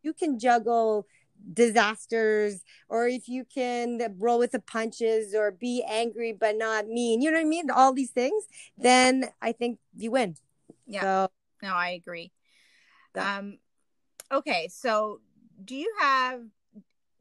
you 0.02 0.12
can 0.12 0.38
juggle 0.38 1.06
disasters 1.52 2.62
or 2.88 3.08
if 3.08 3.28
you 3.28 3.44
can 3.44 4.00
roll 4.18 4.38
with 4.38 4.52
the 4.52 4.60
punches 4.60 5.34
or 5.34 5.50
be 5.50 5.84
angry 5.88 6.32
but 6.32 6.56
not 6.56 6.86
mean 6.86 7.20
you 7.22 7.30
know 7.30 7.38
what 7.38 7.44
i 7.44 7.48
mean? 7.48 7.70
All 7.70 7.92
these 7.92 8.10
things 8.10 8.44
then 8.76 9.30
i 9.40 9.52
think 9.52 9.78
you 9.96 10.10
win. 10.10 10.36
Yeah. 10.86 11.02
So, 11.02 11.28
no 11.62 11.74
i 11.74 11.90
agree. 11.90 12.32
Um 13.16 13.58
Okay, 14.32 14.68
so 14.72 15.20
do 15.62 15.74
you 15.74 15.92
have 16.00 16.40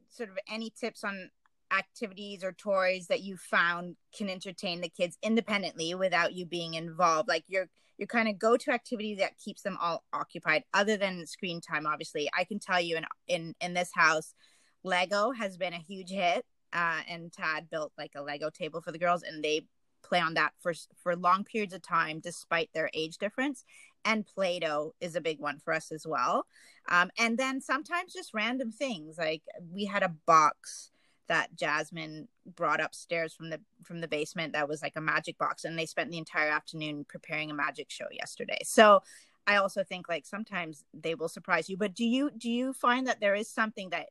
sort 0.08 0.30
of 0.30 0.38
any 0.50 0.70
tips 0.70 1.04
on 1.04 1.30
activities 1.70 2.42
or 2.42 2.52
toys 2.52 3.06
that 3.08 3.20
you 3.20 3.36
found 3.36 3.96
can 4.16 4.30
entertain 4.30 4.80
the 4.80 4.88
kids 4.88 5.18
independently 5.22 5.94
without 5.94 6.32
you 6.32 6.46
being 6.46 6.74
involved? 6.74 7.28
Like 7.28 7.44
your 7.48 7.68
your 8.02 8.08
kind 8.08 8.28
of 8.28 8.38
go 8.38 8.56
to 8.56 8.72
activity 8.72 9.14
that 9.16 9.38
keeps 9.38 9.62
them 9.62 9.78
all 9.80 10.02
occupied, 10.12 10.64
other 10.74 10.96
than 10.96 11.26
screen 11.26 11.60
time. 11.60 11.86
Obviously, 11.86 12.28
I 12.36 12.44
can 12.44 12.58
tell 12.58 12.80
you 12.80 12.96
in 12.96 13.06
in 13.28 13.54
in 13.60 13.74
this 13.74 13.90
house, 13.94 14.34
Lego 14.82 15.30
has 15.30 15.56
been 15.56 15.72
a 15.72 15.78
huge 15.78 16.10
hit. 16.10 16.44
Uh, 16.74 17.02
and 17.06 17.30
Tad 17.30 17.68
built 17.70 17.92
like 17.98 18.12
a 18.16 18.22
Lego 18.22 18.48
table 18.48 18.80
for 18.80 18.92
the 18.92 18.98
girls, 18.98 19.22
and 19.22 19.44
they 19.44 19.66
play 20.02 20.20
on 20.20 20.34
that 20.34 20.52
for 20.58 20.72
for 21.02 21.14
long 21.14 21.44
periods 21.44 21.74
of 21.74 21.82
time, 21.82 22.18
despite 22.18 22.70
their 22.72 22.88
age 22.94 23.18
difference 23.18 23.64
and 24.04 24.26
Play-Doh 24.26 24.94
is 25.00 25.14
a 25.14 25.20
big 25.20 25.40
one 25.40 25.58
for 25.64 25.72
us 25.72 25.92
as 25.92 26.06
well. 26.06 26.46
Um, 26.88 27.10
and 27.18 27.38
then 27.38 27.60
sometimes 27.60 28.12
just 28.12 28.34
random 28.34 28.72
things 28.72 29.16
like 29.18 29.42
we 29.72 29.84
had 29.84 30.02
a 30.02 30.14
box 30.26 30.90
that 31.32 31.56
Jasmine 31.56 32.28
brought 32.44 32.78
upstairs 32.78 33.32
from 33.32 33.48
the 33.48 33.58
from 33.82 34.02
the 34.02 34.08
basement 34.08 34.52
that 34.52 34.68
was 34.68 34.82
like 34.82 34.92
a 34.96 35.00
magic 35.00 35.38
box 35.38 35.64
and 35.64 35.78
they 35.78 35.86
spent 35.86 36.10
the 36.10 36.18
entire 36.18 36.50
afternoon 36.50 37.06
preparing 37.08 37.50
a 37.50 37.54
magic 37.54 37.90
show 37.90 38.04
yesterday. 38.12 38.58
So 38.64 39.00
I 39.46 39.56
also 39.56 39.82
think 39.82 40.10
like 40.10 40.26
sometimes 40.26 40.84
they 40.92 41.14
will 41.14 41.30
surprise 41.30 41.70
you, 41.70 41.78
but 41.78 41.94
do 41.94 42.04
you 42.04 42.30
do 42.36 42.50
you 42.50 42.74
find 42.74 43.06
that 43.06 43.20
there 43.20 43.34
is 43.34 43.48
something 43.48 43.88
that 43.90 44.08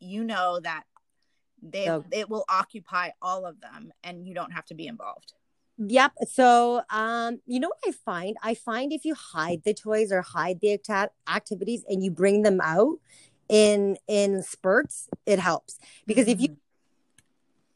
you 0.00 0.24
know 0.24 0.58
that 0.60 0.82
they 1.62 1.88
it 2.10 2.28
will 2.28 2.44
occupy 2.48 3.10
all 3.22 3.46
of 3.46 3.60
them 3.60 3.92
and 4.02 4.26
you 4.26 4.34
don't 4.34 4.50
have 4.50 4.66
to 4.66 4.74
be 4.74 4.88
involved? 4.88 5.34
Yep. 5.78 6.12
So, 6.32 6.82
um, 6.90 7.40
you 7.46 7.60
know 7.60 7.68
what 7.68 7.78
I 7.86 7.92
find? 7.92 8.36
I 8.42 8.54
find 8.54 8.92
if 8.92 9.04
you 9.04 9.14
hide 9.14 9.62
the 9.64 9.74
toys 9.74 10.10
or 10.10 10.22
hide 10.22 10.60
the 10.60 10.80
act- 10.88 11.12
activities 11.28 11.84
and 11.86 12.02
you 12.02 12.10
bring 12.10 12.42
them 12.42 12.60
out 12.62 12.96
in 13.48 13.96
in 14.06 14.42
spurts, 14.42 15.08
it 15.24 15.38
helps 15.38 15.78
because 16.06 16.28
if 16.28 16.40
you 16.40 16.48
mm-hmm. 16.48 16.58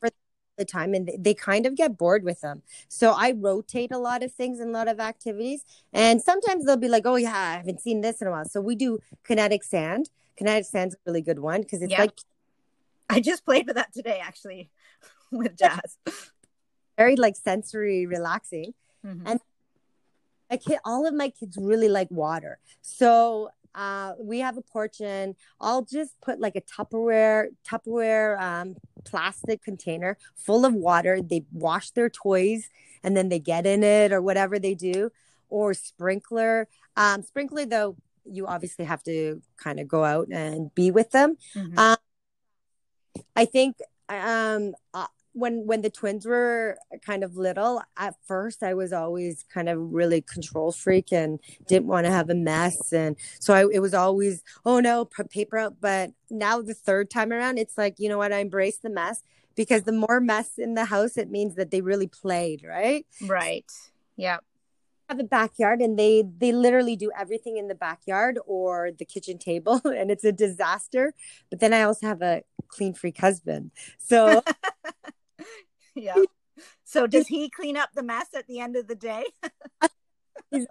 for 0.01 0.11
the 0.57 0.65
time 0.65 0.95
and 0.95 1.11
they 1.19 1.35
kind 1.35 1.67
of 1.67 1.77
get 1.77 1.97
bored 1.97 2.25
with 2.25 2.41
them. 2.41 2.63
So 2.89 3.13
I 3.13 3.33
rotate 3.33 3.93
a 3.93 3.99
lot 3.99 4.23
of 4.23 4.33
things 4.33 4.61
and 4.61 4.71
a 4.71 4.73
lot 4.73 4.89
of 4.89 5.01
activities, 5.01 5.65
and 5.93 6.21
sometimes 6.21 6.65
they'll 6.65 6.77
be 6.77 6.89
like, 6.89 7.07
"Oh 7.07 7.17
yeah, 7.17 7.37
I 7.37 7.57
haven't 7.57 7.81
seen 7.81 8.01
this 8.01 8.21
in 8.21 8.29
a 8.29 8.31
while." 8.31 8.45
So 8.45 8.61
we 8.61 8.75
do 8.75 8.99
kinetic 9.25 9.65
sand. 9.65 10.11
Kinetic 10.37 10.65
sand's 10.65 10.95
a 10.95 10.99
really 11.07 11.21
good 11.21 11.39
one 11.39 11.63
because 11.63 11.83
it's 11.83 11.99
like 11.99 12.19
I 13.11 13.21
just 13.21 13.45
played 13.45 13.67
with 13.67 13.77
that 13.77 13.93
today 13.93 14.21
actually 14.23 14.71
with 15.31 15.57
Jazz 15.57 15.99
very 17.01 17.17
like 17.17 17.37
sensory 17.37 18.05
relaxing. 18.07 18.75
Mm-hmm. 19.07 19.27
And 19.27 19.41
I 20.51 20.59
kid, 20.59 20.79
all 20.85 21.07
of 21.07 21.15
my 21.15 21.31
kids 21.31 21.57
really 21.57 21.89
like 21.89 22.11
water. 22.11 22.59
So 22.83 23.51
uh, 23.75 24.13
we 24.19 24.41
have 24.41 24.57
a 24.57 24.63
porch 24.63 25.01
and 25.01 25.35
I'll 25.61 25.83
just 25.83 26.21
put 26.21 26.41
like 26.41 26.57
a 26.57 26.61
Tupperware, 26.61 27.49
Tupperware 27.69 28.41
um, 28.41 28.77
plastic 29.05 29.63
container 29.63 30.19
full 30.37 30.65
of 30.65 30.75
water. 30.75 31.21
They 31.23 31.45
wash 31.53 31.91
their 31.91 32.11
toys 32.11 32.69
and 33.03 33.17
then 33.17 33.29
they 33.29 33.39
get 33.39 33.67
in 33.67 33.83
it 33.83 34.13
or 34.13 34.21
whatever 34.21 34.59
they 34.59 34.75
do, 34.75 35.11
or 35.49 35.75
sprinkler. 35.75 36.69
Um, 36.97 37.23
sprinkler, 37.23 37.67
though, 37.67 37.97
you 38.25 38.47
obviously 38.47 38.85
have 38.85 39.03
to 39.05 39.41
kind 39.57 39.81
of 39.81 39.89
go 39.89 40.05
out 40.05 40.29
and 40.31 40.75
be 40.75 40.91
with 40.91 41.11
them. 41.11 41.37
Mm-hmm. 41.57 41.79
Um, 41.79 41.97
I 43.35 43.45
think 43.45 43.77
um, 44.09 44.75
uh, 44.93 45.07
when 45.33 45.67
when 45.67 45.83
the 45.83 45.91
twins 45.91 46.27
were 46.27 46.77
kind 47.05 47.23
of 47.23 47.37
little 47.37 47.83
at 47.97 48.15
first 48.27 48.63
i 48.63 48.75
was 48.75 48.93
always 48.93 49.45
kind 49.53 49.69
of 49.69 49.79
really 49.79 50.21
control 50.21 50.73
freak 50.73 51.13
and 51.13 51.39
didn't 51.67 51.87
want 51.87 52.07
to 52.07 52.13
have 52.13 52.31
a 52.31 52.35
mess. 52.35 52.93
And 52.93 53.17
so 53.39 53.55
I, 53.55 53.67
it 53.73 53.81
was 53.81 53.95
always 53.95 54.43
oh 54.65 54.81
no 54.81 55.05
paper 55.05 55.59
out. 55.59 55.77
But 55.81 56.13
now 56.31 56.63
the 56.63 56.75
third 56.75 57.11
time 57.11 57.33
around 57.33 57.59
it's 57.59 57.77
like 57.79 57.95
you 57.99 58.09
know 58.09 58.19
what? 58.19 58.33
I 58.33 58.39
embrace 58.39 58.79
the 58.79 58.91
mess. 58.91 59.23
Because 59.57 59.83
the 59.83 59.93
more 59.93 60.21
mess 60.21 60.53
in 60.59 60.75
the 60.75 60.87
house 60.87 61.19
it 61.19 61.31
means 61.31 61.57
that 61.57 61.71
they 61.71 61.81
really 61.81 62.07
played 62.07 62.65
right? 62.65 63.07
Right. 63.27 63.71
Yeah 64.17 64.39
have 65.09 65.19
a 65.19 65.25
backyard 65.25 65.81
and 65.81 65.99
they 65.99 66.23
they 66.39 66.53
literally 66.53 66.95
do 66.95 67.11
everything 67.19 67.57
in 67.57 67.67
the 67.67 67.75
backyard 67.75 68.39
or 68.47 68.91
the 68.97 69.05
kitchen 69.05 69.39
table 69.39 69.81
and 69.85 70.09
it's 70.09 70.23
a 70.23 70.31
disaster. 70.31 71.15
But 71.51 71.59
then 71.59 71.75
i 71.75 71.83
also 71.83 72.07
have 72.07 72.23
a 72.23 72.43
clean 72.69 72.95
freak 72.95 73.19
husband. 73.19 73.73
So 73.99 74.45
yeah. 75.95 76.15
So 76.85 77.07
does 77.07 77.27
he 77.27 77.49
clean 77.49 77.77
up 77.77 77.91
the 77.95 78.03
mess 78.03 78.29
at 78.35 78.47
the 78.47 78.61
end 78.61 78.77
of 78.77 78.87
the 78.87 78.95
day? 78.95 79.25
yeah, 80.53 80.65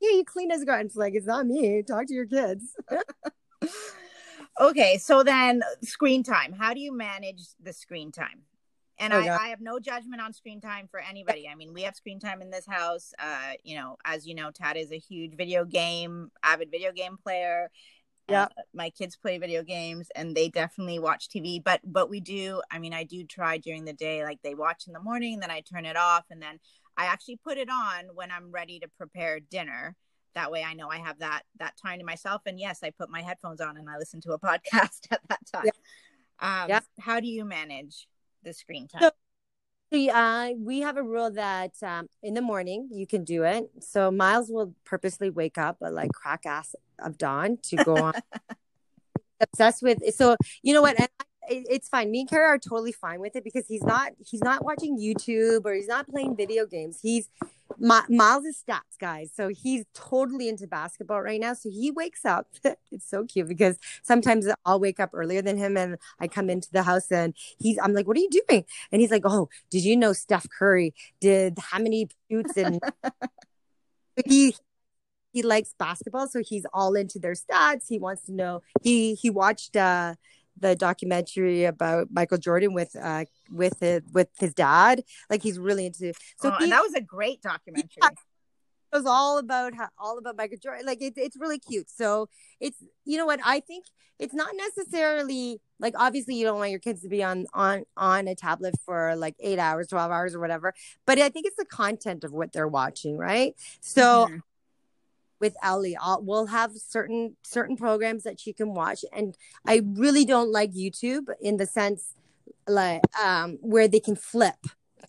you 0.00 0.24
clean 0.24 0.50
his 0.50 0.64
garden. 0.64 0.86
It's 0.86 0.96
like 0.96 1.14
it's 1.14 1.26
not 1.26 1.46
me. 1.46 1.82
Talk 1.82 2.06
to 2.06 2.14
your 2.14 2.26
kids. 2.26 2.76
okay, 4.60 4.98
so 4.98 5.22
then 5.22 5.62
screen 5.82 6.22
time. 6.22 6.52
How 6.52 6.74
do 6.74 6.80
you 6.80 6.96
manage 6.96 7.42
the 7.60 7.72
screen 7.72 8.12
time? 8.12 8.42
And 9.00 9.12
oh, 9.12 9.18
I, 9.18 9.44
I, 9.44 9.48
have 9.48 9.60
no 9.60 9.78
judgment 9.78 10.20
on 10.20 10.32
screen 10.32 10.60
time 10.60 10.88
for 10.90 10.98
anybody. 10.98 11.48
I 11.48 11.54
mean, 11.54 11.72
we 11.72 11.82
have 11.82 11.94
screen 11.94 12.18
time 12.18 12.42
in 12.42 12.50
this 12.50 12.66
house. 12.66 13.12
Uh, 13.20 13.52
you 13.62 13.76
know, 13.76 13.96
as 14.04 14.26
you 14.26 14.34
know, 14.34 14.50
Tad 14.50 14.76
is 14.76 14.90
a 14.90 14.98
huge 14.98 15.36
video 15.36 15.64
game, 15.64 16.32
avid 16.42 16.68
video 16.72 16.90
game 16.90 17.16
player 17.16 17.70
yeah 18.28 18.44
uh, 18.44 18.62
my 18.74 18.90
kids 18.90 19.16
play 19.16 19.38
video 19.38 19.62
games 19.62 20.08
and 20.14 20.36
they 20.36 20.48
definitely 20.48 20.98
watch 20.98 21.28
tv 21.28 21.62
but 21.62 21.80
but 21.84 22.10
we 22.10 22.20
do 22.20 22.60
i 22.70 22.78
mean 22.78 22.92
i 22.92 23.04
do 23.04 23.24
try 23.24 23.58
during 23.58 23.84
the 23.84 23.92
day 23.92 24.24
like 24.24 24.38
they 24.42 24.54
watch 24.54 24.86
in 24.86 24.92
the 24.92 25.00
morning 25.00 25.40
then 25.40 25.50
i 25.50 25.60
turn 25.60 25.84
it 25.84 25.96
off 25.96 26.24
and 26.30 26.42
then 26.42 26.58
i 26.96 27.04
actually 27.04 27.38
put 27.42 27.58
it 27.58 27.68
on 27.70 28.04
when 28.14 28.30
i'm 28.30 28.50
ready 28.50 28.78
to 28.78 28.88
prepare 28.96 29.40
dinner 29.40 29.96
that 30.34 30.50
way 30.50 30.62
i 30.62 30.74
know 30.74 30.88
i 30.88 30.98
have 30.98 31.18
that 31.18 31.42
that 31.58 31.74
time 31.80 31.98
to 31.98 32.04
myself 32.04 32.42
and 32.46 32.60
yes 32.60 32.80
i 32.82 32.90
put 32.90 33.10
my 33.10 33.22
headphones 33.22 33.60
on 33.60 33.76
and 33.76 33.88
i 33.88 33.96
listen 33.98 34.20
to 34.20 34.32
a 34.32 34.38
podcast 34.46 35.06
at 35.10 35.20
that 35.28 35.40
time 35.52 35.64
yeah. 35.64 36.62
um 36.62 36.68
yeah. 36.68 36.80
how 37.00 37.20
do 37.20 37.26
you 37.26 37.44
manage 37.44 38.08
the 38.42 38.52
screen 38.52 38.86
time 38.86 39.02
so- 39.02 39.10
See, 39.90 40.10
uh, 40.10 40.50
we 40.58 40.80
have 40.80 40.98
a 40.98 41.02
rule 41.02 41.30
that 41.30 41.72
um, 41.82 42.08
in 42.22 42.34
the 42.34 42.42
morning 42.42 42.90
you 42.92 43.06
can 43.06 43.24
do 43.24 43.44
it. 43.44 43.70
So 43.80 44.10
Miles 44.10 44.50
will 44.50 44.74
purposely 44.84 45.30
wake 45.30 45.56
up 45.56 45.78
at 45.82 45.94
like 45.94 46.12
crack 46.12 46.44
ass 46.44 46.74
of 47.00 47.18
dawn 47.18 47.58
to 47.64 47.76
go 47.76 47.96
on. 47.96 48.14
obsessed 49.40 49.82
with. 49.82 50.02
So 50.14 50.36
you 50.62 50.74
know 50.74 50.82
what? 50.82 50.98
And 50.98 51.08
it's 51.50 51.88
fine. 51.88 52.10
Me 52.10 52.20
and 52.20 52.28
Kara 52.28 52.48
are 52.48 52.58
totally 52.58 52.92
fine 52.92 53.20
with 53.20 53.34
it 53.36 53.44
because 53.44 53.66
he's 53.66 53.82
not 53.82 54.12
he's 54.18 54.42
not 54.42 54.64
watching 54.64 54.98
YouTube 54.98 55.64
or 55.64 55.74
he's 55.74 55.88
not 55.88 56.08
playing 56.08 56.36
video 56.36 56.66
games. 56.66 56.98
He's 57.02 57.30
my, 57.78 58.02
Miles 58.08 58.44
is 58.44 58.62
stats, 58.66 58.98
guys. 58.98 59.30
So 59.34 59.48
he's 59.48 59.84
totally 59.94 60.48
into 60.48 60.66
basketball 60.66 61.20
right 61.22 61.40
now. 61.40 61.54
So 61.54 61.70
he 61.70 61.90
wakes 61.90 62.24
up. 62.24 62.48
it's 62.90 63.08
so 63.08 63.24
cute 63.24 63.48
because 63.48 63.78
sometimes 64.02 64.48
I'll 64.64 64.80
wake 64.80 65.00
up 65.00 65.10
earlier 65.12 65.42
than 65.42 65.56
him 65.56 65.76
and 65.76 65.96
I 66.18 66.28
come 66.28 66.50
into 66.50 66.68
the 66.72 66.82
house 66.82 67.10
and 67.10 67.34
he's, 67.58 67.78
I'm 67.78 67.92
like, 67.92 68.06
what 68.06 68.16
are 68.16 68.20
you 68.20 68.30
doing? 68.30 68.64
And 68.90 69.00
he's 69.00 69.10
like, 69.10 69.22
oh, 69.24 69.48
did 69.70 69.84
you 69.84 69.96
know 69.96 70.12
Steph 70.12 70.46
Curry 70.50 70.94
did 71.20 71.58
how 71.58 71.78
many 71.78 72.08
shoots 72.30 72.56
and 72.56 72.80
he, 74.26 74.56
he 75.38 75.42
likes 75.42 75.74
basketball. 75.78 76.26
So 76.26 76.42
he's 76.44 76.66
all 76.72 76.94
into 76.94 77.18
their 77.20 77.34
stats. 77.34 77.84
He 77.88 77.98
wants 77.98 78.22
to 78.26 78.32
know, 78.32 78.62
he, 78.82 79.14
he 79.14 79.30
watched, 79.30 79.76
uh, 79.76 80.14
the 80.60 80.74
documentary 80.74 81.64
about 81.64 82.08
Michael 82.10 82.36
Jordan 82.38 82.72
with 82.72 82.96
uh 83.00 83.26
with 83.48 83.78
his 83.78 84.02
with 84.12 84.28
his 84.40 84.54
dad. 84.54 85.04
Like 85.30 85.40
he's 85.40 85.56
really 85.56 85.86
into. 85.86 86.12
So 86.40 86.50
oh, 86.52 86.56
he, 86.58 86.68
that 86.68 86.80
was 86.80 86.94
a 86.94 87.00
great 87.00 87.40
documentary. 87.42 87.98
Yeah, 88.02 88.08
it 88.08 88.96
was 88.96 89.06
all 89.06 89.38
about 89.38 89.74
how, 89.74 89.88
all 89.98 90.18
about 90.18 90.36
Michael 90.36 90.58
Jordan. 90.60 90.84
Like 90.84 90.98
it's 91.00 91.16
it's 91.16 91.36
really 91.36 91.60
cute. 91.60 91.88
So 91.88 92.28
it's 92.58 92.82
you 93.04 93.18
know 93.18 93.26
what 93.26 93.38
I 93.44 93.60
think 93.60 93.84
it's 94.18 94.34
not 94.34 94.50
necessarily 94.56 95.60
like 95.78 95.94
obviously 95.96 96.34
you 96.34 96.44
don't 96.44 96.58
want 96.58 96.70
your 96.70 96.80
kids 96.80 97.02
to 97.02 97.08
be 97.08 97.22
on 97.22 97.46
on 97.54 97.84
on 97.96 98.26
a 98.26 98.34
tablet 98.34 98.74
for 98.84 99.14
like 99.14 99.36
eight 99.38 99.58
hours, 99.58 99.88
twelve 99.88 100.10
hours, 100.10 100.34
or 100.34 100.40
whatever. 100.40 100.74
But 101.06 101.18
I 101.20 101.28
think 101.28 101.46
it's 101.46 101.56
the 101.56 101.64
content 101.64 102.24
of 102.24 102.32
what 102.32 102.52
they're 102.52 102.68
watching, 102.68 103.16
right? 103.16 103.54
So. 103.80 104.26
Mm-hmm 104.26 104.38
with 105.40 105.56
Ellie. 105.62 105.96
I'll, 106.00 106.22
we'll 106.22 106.46
have 106.46 106.72
certain 106.76 107.36
certain 107.42 107.76
programs 107.76 108.22
that 108.24 108.40
she 108.40 108.52
can 108.52 108.74
watch, 108.74 109.04
and 109.12 109.36
I 109.66 109.82
really 109.84 110.24
don't 110.24 110.52
like 110.52 110.72
YouTube 110.72 111.28
in 111.40 111.56
the 111.56 111.66
sense 111.66 112.14
like 112.66 113.02
um, 113.22 113.58
where 113.60 113.88
they 113.88 114.00
can 114.00 114.16
flip 114.16 114.56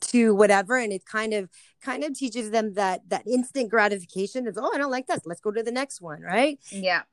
to 0.01 0.34
whatever, 0.34 0.77
and 0.77 0.93
it 0.93 1.05
kind 1.05 1.34
of 1.34 1.49
kind 1.82 2.03
of 2.03 2.13
teaches 2.13 2.51
them 2.51 2.73
that 2.73 3.01
that 3.09 3.27
instant 3.27 3.69
gratification 3.69 4.47
is 4.47 4.57
oh 4.57 4.71
I 4.73 4.77
don't 4.77 4.91
like 4.91 5.07
this, 5.07 5.21
let's 5.25 5.41
go 5.41 5.51
to 5.51 5.63
the 5.63 5.71
next 5.71 6.01
one, 6.01 6.21
right? 6.21 6.59
Yeah. 6.71 7.03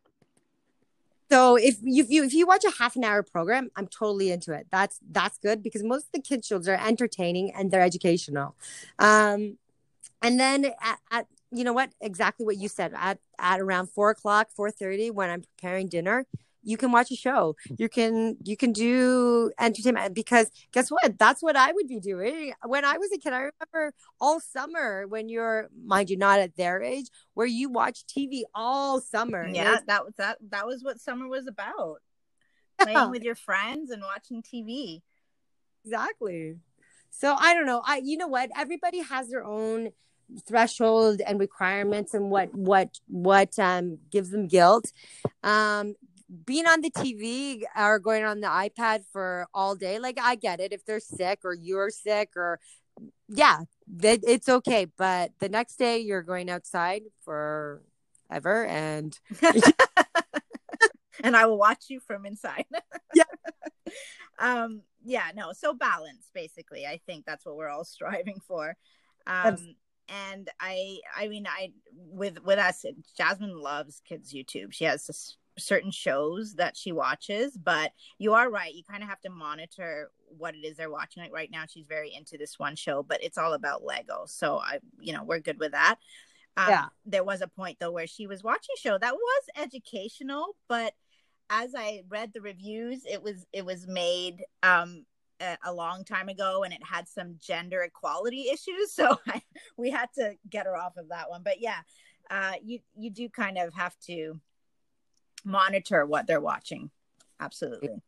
So 1.31 1.57
if 1.57 1.79
you, 1.83 2.05
if 2.05 2.11
you 2.11 2.25
if 2.25 2.35
you 2.35 2.47
watch 2.47 2.65
a 2.65 2.71
half 2.79 2.95
an 2.97 3.05
hour 3.05 3.23
program, 3.23 3.71
I'm 3.75 3.89
totally 3.89 4.31
into 4.31 4.53
it. 4.53 4.69
That's 4.71 5.01
that's 5.11 5.39
good 5.39 5.63
because 5.63 5.83
most 5.83 6.07
of 6.07 6.13
the 6.13 6.21
kids 6.21 6.47
shows 6.47 6.69
are 6.69 6.81
entertaining 6.81 7.53
and 7.53 7.71
they're 7.71 7.83
educational. 7.83 8.55
Um, 8.99 9.59
and 10.23 10.39
then 10.39 10.67
at, 10.81 10.99
at 11.11 11.27
you 11.57 11.65
know 11.65 11.73
what? 11.73 11.91
Exactly 12.01 12.47
what 12.47 12.57
you 12.57 12.69
said. 12.69 12.93
At 12.97 13.19
at 13.39 13.61
around 13.61 13.89
four 13.89 14.11
o'clock 14.11 14.49
four 14.55 14.71
thirty 14.71 15.11
when 15.11 15.31
i'm 15.31 15.43
preparing 15.43 15.89
dinner 15.89 16.27
you 16.67 16.77
can 16.77 16.91
watch 16.91 17.13
a 17.13 17.17
show. 17.17 17.55
You 17.79 17.89
can 17.89 18.37
you 18.43 18.57
can 18.57 18.73
do 18.73 19.53
entertainment 19.59 20.15
because 20.15 20.51
guess 20.73 20.91
what? 20.91 21.17
That's 21.17 21.41
what 21.41 21.57
i 21.57 21.73
would 21.73 21.87
be 21.87 22.01
doing. 22.01 22.53
When 22.65 22.85
i 22.85 22.99
was 22.99 23.11
a 23.15 23.19
kid 23.19 23.33
i 23.33 23.39
remember 23.39 23.95
all 24.21 24.41
summer 24.41 25.07
when 25.07 25.29
you're 25.29 25.69
mind 25.87 26.11
you 26.11 26.17
not 26.19 26.41
at 26.41 26.57
their 26.57 26.83
age 26.83 27.07
where 27.35 27.47
you 27.47 27.71
watch 27.71 28.05
tv 28.07 28.43
all 28.53 29.01
summer. 29.01 29.47
Yeah 29.47 29.79
that 29.87 30.05
was 30.05 30.15
that 30.19 30.39
that 30.51 30.67
was 30.67 30.83
what 30.83 31.01
summer 31.01 31.29
was 31.29 31.47
about. 31.47 32.03
Playing 32.81 33.11
with 33.11 33.23
your 33.23 33.37
friends 33.37 33.91
and 33.91 34.03
watching 34.03 34.43
tv 34.43 35.03
exactly. 35.85 36.57
So 37.11 37.37
i 37.39 37.55
don't 37.55 37.67
know. 37.67 37.81
I 37.87 38.03
you 38.05 38.17
know 38.17 38.29
what? 38.29 38.51
Everybody 38.57 39.03
has 39.03 39.29
their 39.29 39.45
own 39.45 39.93
threshold 40.47 41.21
and 41.27 41.39
requirements 41.39 42.15
and 42.15 42.31
what 42.31 42.53
what 42.55 42.99
what 43.07 43.59
um 43.59 43.99
gives 44.11 44.31
them 44.31 44.49
guilt 44.49 44.93
um 45.45 45.95
being 46.45 46.67
on 46.67 46.81
the 46.81 46.91
TV 46.91 47.63
or 47.77 47.99
going 47.99 48.25
on 48.25 48.41
the 48.41 48.49
iPad 48.49 49.05
for 49.13 49.47
all 49.55 49.77
day, 49.77 49.99
like 49.99 50.19
I 50.21 50.35
get 50.35 50.61
it 50.61 50.73
if 50.73 50.85
they're 50.85 51.01
sick 51.01 51.41
or 51.45 51.55
you're 51.55 51.91
sick 51.91 52.31
or 52.37 52.59
yeah, 53.29 53.61
that 53.97 54.21
it's 54.27 54.49
okay. 54.49 54.87
But 54.97 55.33
the 55.39 55.49
next 55.49 55.77
day 55.77 55.99
you're 55.99 56.23
going 56.23 56.51
outside 56.51 57.03
for 57.25 57.83
ever 58.31 58.67
and 58.67 59.19
and 61.23 61.37
I 61.37 61.47
will 61.47 61.59
watch 61.59 61.85
you 61.89 62.01
from 62.01 62.27
inside. 62.27 62.67
yeah. 63.15 63.25
um 64.39 64.83
yeah, 65.05 65.31
no, 65.35 65.53
so 65.53 65.73
balance 65.75 66.29
basically. 66.35 66.87
I 66.87 67.01
think 67.07 67.25
that's 67.25 67.47
what 67.47 67.57
we're 67.57 67.69
all 67.69 67.85
striving 67.85 68.41
for. 68.47 68.77
Um 69.27 69.77
and 70.09 70.49
I 70.61 70.99
I 71.17 71.29
mean 71.29 71.47
I 71.47 71.73
with 71.95 72.43
with 72.45 72.59
us 72.59 72.85
Jasmine 73.17 73.61
loves 73.61 74.03
kids 74.07 74.33
YouTube. 74.33 74.73
She 74.73 74.85
has 74.85 75.07
this 75.07 75.37
certain 75.59 75.91
shows 75.91 76.55
that 76.57 76.77
she 76.77 76.93
watches 76.93 77.57
but 77.57 77.93
you 78.19 78.35
are 78.35 78.51
right. 78.51 78.75
You 78.75 78.83
kind 78.89 79.03
of 79.03 79.09
have 79.09 79.21
to 79.23 79.31
monitor 79.31 80.11
what 80.37 80.55
it 80.55 80.65
is 80.67 80.77
they're 80.77 80.91
watching. 80.91 81.23
Like 81.23 81.33
right 81.33 81.51
now 81.51 81.65
she's 81.69 81.87
very 81.87 82.15
into 82.15 82.37
this 82.37 82.59
one 82.59 82.77
show 82.77 83.03
but 83.03 83.23
it's 83.23 83.39
all 83.39 83.55
about 83.55 83.85
lego. 83.85 84.25
So 84.27 84.59
i 84.59 84.79
you 85.01 85.13
know 85.13 85.25
we're 85.25 85.41
good 85.41 85.59
with 85.59 85.73
that. 85.73 85.99
Um, 86.59 86.71
yeah. 86.71 86.87
there 87.05 87.25
was 87.25 87.43
a 87.43 87.49
point 87.49 87.79
though 87.81 87.91
where 87.91 88.07
she 88.07 88.27
was 88.27 88.43
watching 88.43 88.75
a 88.77 88.81
show 88.81 88.97
that 88.97 89.15
was 89.15 89.43
educational 89.63 90.57
but 90.69 90.95
as 91.51 91.75
i 91.77 92.03
read 92.09 92.33
the 92.33 92.41
reviews 92.41 93.03
it 93.05 93.23
was 93.23 93.45
it 93.53 93.65
was 93.65 93.87
made 93.87 94.43
um 94.63 95.05
a, 95.65 95.73
long 95.73 96.05
time 96.05 96.29
ago 96.29 96.65
and 96.65 96.73
it 96.73 96.81
had 96.83 97.07
some 97.07 97.37
gender 97.41 97.83
equality 97.83 98.49
issues 98.51 98.91
so 98.93 99.19
I, 99.27 99.43
we 99.77 99.91
had 99.91 100.09
to 100.15 100.35
get 100.49 100.67
her 100.67 100.77
off 100.77 100.97
of 100.97 101.09
that 101.11 101.29
one 101.29 101.43
but 101.43 101.61
yeah 101.61 101.81
uh 102.31 102.53
you 102.65 102.79
you 102.97 103.11
do 103.11 103.29
kind 103.29 103.59
of 103.59 103.75
have 103.75 103.95
to 104.07 104.41
monitor 105.47 106.05
what 106.05 106.27
they're 106.27 106.41
watching. 106.41 106.91
Absolutely. 107.41 108.03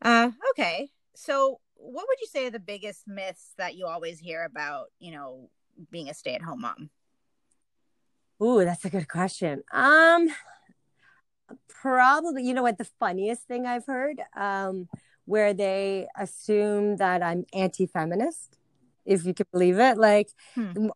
Uh, 0.00 0.30
okay. 0.50 0.88
So, 1.14 1.60
what 1.74 2.06
would 2.08 2.20
you 2.20 2.26
say 2.26 2.46
are 2.46 2.50
the 2.50 2.58
biggest 2.58 3.06
myths 3.06 3.52
that 3.58 3.74
you 3.74 3.86
always 3.86 4.18
hear 4.18 4.44
about, 4.44 4.86
you 4.98 5.12
know, 5.12 5.50
being 5.90 6.08
a 6.08 6.14
stay 6.14 6.34
at 6.34 6.42
home 6.42 6.62
mom? 6.62 6.90
Ooh, 8.42 8.64
that's 8.64 8.84
a 8.84 8.90
good 8.90 9.08
question. 9.08 9.62
Um, 9.72 10.28
probably, 11.68 12.44
you 12.44 12.54
know 12.54 12.62
what, 12.62 12.78
the 12.78 12.88
funniest 12.98 13.42
thing 13.42 13.66
I've 13.66 13.86
heard, 13.86 14.20
um, 14.36 14.88
where 15.26 15.52
they 15.52 16.06
assume 16.16 16.96
that 16.96 17.22
I'm 17.22 17.44
anti 17.52 17.86
feminist, 17.86 18.58
if 19.04 19.24
you 19.26 19.34
can 19.34 19.46
believe 19.52 19.78
it. 19.78 19.98
Like, 19.98 20.30
hmm. 20.54 20.88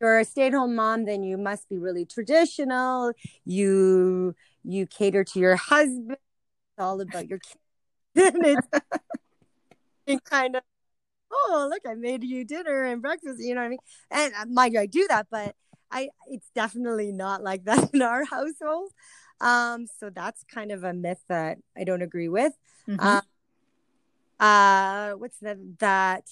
you're 0.00 0.20
a 0.20 0.24
stay-at-home 0.24 0.76
mom 0.76 1.04
then 1.06 1.22
you 1.22 1.36
must 1.36 1.68
be 1.68 1.78
really 1.78 2.04
traditional. 2.04 3.12
You 3.44 4.34
you 4.62 4.86
cater 4.86 5.24
to 5.24 5.38
your 5.38 5.56
husband. 5.56 6.12
It's 6.12 6.78
all 6.78 7.00
about 7.00 7.28
your 7.28 7.38
kids 7.38 7.56
and 8.34 8.58
it's 10.06 10.20
kind 10.30 10.56
of 10.56 10.62
oh 11.30 11.68
look 11.70 11.82
i 11.86 11.94
made 11.94 12.24
you 12.24 12.44
dinner 12.44 12.84
and 12.84 13.02
breakfast 13.02 13.38
you 13.38 13.54
know 13.54 13.60
what 13.60 13.66
i 13.66 13.70
mean? 13.70 13.78
And 14.10 14.32
uh, 14.34 14.46
mind 14.48 14.74
you 14.74 14.80
i 14.80 14.86
do 14.86 15.06
that 15.08 15.26
but 15.30 15.54
i 15.90 16.08
it's 16.28 16.50
definitely 16.54 17.12
not 17.12 17.42
like 17.42 17.64
that 17.64 17.90
in 17.94 18.02
our 18.02 18.24
household. 18.24 18.92
Um 19.40 19.86
so 19.98 20.10
that's 20.10 20.44
kind 20.44 20.72
of 20.72 20.84
a 20.84 20.92
myth 20.92 21.22
that 21.28 21.58
i 21.76 21.84
don't 21.84 22.02
agree 22.02 22.28
with. 22.28 22.52
Mm-hmm. 22.88 23.00
uh, 23.00 23.20
uh 24.40 25.12
what's 25.12 25.38
that 25.40 25.58
that 25.78 26.24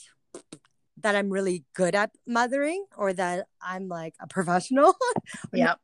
that 0.99 1.15
I'm 1.15 1.31
really 1.31 1.65
good 1.75 1.95
at 1.95 2.11
mothering 2.27 2.85
or 2.97 3.13
that 3.13 3.47
I'm 3.61 3.89
like 3.89 4.15
a 4.21 4.27
professional. 4.27 4.95
yep. 5.53 5.79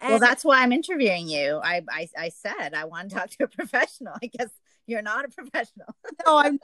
And 0.00 0.10
well, 0.10 0.18
that's 0.20 0.44
why 0.44 0.62
I'm 0.62 0.72
interviewing 0.72 1.28
you. 1.28 1.60
I, 1.62 1.82
I 1.90 2.08
I 2.16 2.28
said 2.28 2.74
I 2.74 2.84
want 2.84 3.10
to 3.10 3.16
talk 3.16 3.30
to 3.30 3.44
a 3.44 3.48
professional. 3.48 4.14
I 4.22 4.26
guess 4.26 4.50
you're 4.86 5.02
not 5.02 5.24
a 5.24 5.28
professional. 5.28 5.94
no, 6.26 6.36
I'm. 6.36 6.58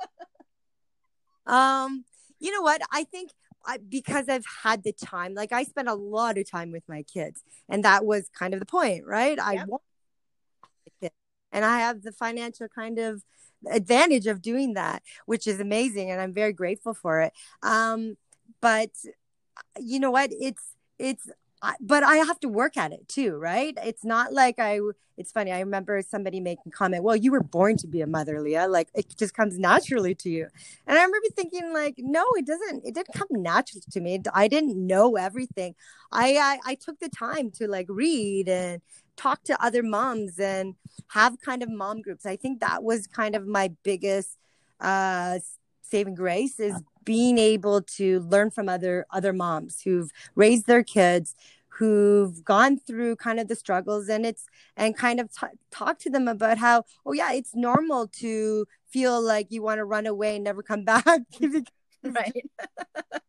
Um, 1.46 2.04
you 2.38 2.52
know 2.52 2.62
what? 2.62 2.80
I 2.92 3.04
think 3.04 3.30
I, 3.66 3.78
because 3.78 4.28
I've 4.28 4.46
had 4.62 4.82
the 4.82 4.92
time, 4.92 5.34
like 5.34 5.52
I 5.52 5.64
spent 5.64 5.88
a 5.88 5.94
lot 5.94 6.38
of 6.38 6.48
time 6.48 6.70
with 6.70 6.84
my 6.88 7.02
kids, 7.02 7.42
and 7.68 7.84
that 7.84 8.04
was 8.04 8.28
kind 8.38 8.54
of 8.54 8.60
the 8.60 8.66
point, 8.66 9.04
right? 9.06 9.36
Yep. 9.36 9.46
I 9.46 9.64
want, 9.64 9.82
and 11.52 11.64
I 11.64 11.80
have 11.80 12.02
the 12.02 12.12
financial 12.12 12.68
kind 12.68 12.98
of 12.98 13.22
advantage 13.70 14.26
of 14.26 14.42
doing 14.42 14.74
that, 14.74 15.02
which 15.26 15.46
is 15.46 15.60
amazing, 15.60 16.10
and 16.10 16.20
I'm 16.20 16.32
very 16.32 16.52
grateful 16.52 16.94
for 16.94 17.20
it. 17.22 17.32
Um, 17.62 18.16
but 18.60 18.90
you 19.78 20.00
know 20.00 20.10
what? 20.10 20.30
It's 20.32 20.62
it's 20.98 21.28
but 21.80 22.02
I 22.02 22.16
have 22.16 22.40
to 22.40 22.48
work 22.48 22.76
at 22.76 22.92
it 22.92 23.08
too, 23.08 23.36
right? 23.36 23.76
It's 23.82 24.04
not 24.04 24.32
like 24.32 24.58
I. 24.58 24.80
It's 25.16 25.30
funny. 25.30 25.52
I 25.52 25.60
remember 25.60 26.02
somebody 26.02 26.40
making 26.40 26.72
comment. 26.72 27.04
Well, 27.04 27.14
you 27.14 27.30
were 27.30 27.42
born 27.42 27.76
to 27.78 27.86
be 27.86 28.00
a 28.00 28.06
mother, 28.06 28.40
Leah. 28.40 28.66
Like 28.66 28.88
it 28.94 29.16
just 29.16 29.32
comes 29.32 29.58
naturally 29.58 30.14
to 30.16 30.28
you. 30.28 30.48
And 30.86 30.98
I 30.98 31.04
remember 31.04 31.28
thinking, 31.36 31.72
like, 31.72 31.94
no, 31.98 32.24
it 32.36 32.46
doesn't. 32.46 32.84
It 32.84 32.94
didn't 32.94 33.14
come 33.14 33.28
naturally 33.30 33.82
to 33.92 34.00
me. 34.00 34.20
I 34.34 34.48
didn't 34.48 34.76
know 34.76 35.16
everything. 35.16 35.74
I 36.10 36.36
I, 36.36 36.70
I 36.70 36.74
took 36.74 36.98
the 36.98 37.08
time 37.08 37.50
to 37.52 37.68
like 37.68 37.86
read 37.88 38.48
and 38.48 38.82
talk 39.16 39.44
to 39.44 39.64
other 39.64 39.82
moms 39.82 40.38
and 40.38 40.74
have 41.08 41.40
kind 41.40 41.62
of 41.62 41.70
mom 41.70 42.02
groups. 42.02 42.26
I 42.26 42.36
think 42.36 42.60
that 42.60 42.82
was 42.82 43.06
kind 43.06 43.36
of 43.36 43.46
my 43.46 43.70
biggest 43.82 44.36
uh, 44.80 45.38
saving 45.82 46.14
grace 46.14 46.58
is 46.58 46.74
being 47.04 47.38
able 47.38 47.82
to 47.82 48.20
learn 48.20 48.50
from 48.50 48.68
other 48.68 49.06
other 49.10 49.32
moms 49.32 49.82
who've 49.82 50.10
raised 50.34 50.66
their 50.66 50.82
kids 50.82 51.34
who've 51.78 52.44
gone 52.44 52.78
through 52.78 53.16
kind 53.16 53.40
of 53.40 53.48
the 53.48 53.56
struggles 53.56 54.08
and 54.08 54.24
it's 54.24 54.46
and 54.76 54.96
kind 54.96 55.20
of 55.20 55.28
t- 55.32 55.46
talk 55.70 55.98
to 55.98 56.10
them 56.10 56.28
about 56.28 56.58
how 56.58 56.84
oh 57.04 57.12
yeah 57.12 57.32
it's 57.32 57.54
normal 57.54 58.06
to 58.08 58.66
feel 58.90 59.20
like 59.20 59.48
you 59.50 59.62
want 59.62 59.78
to 59.78 59.84
run 59.84 60.06
away 60.06 60.36
and 60.36 60.44
never 60.44 60.62
come 60.62 60.84
back 60.92 61.04
right 62.02 62.44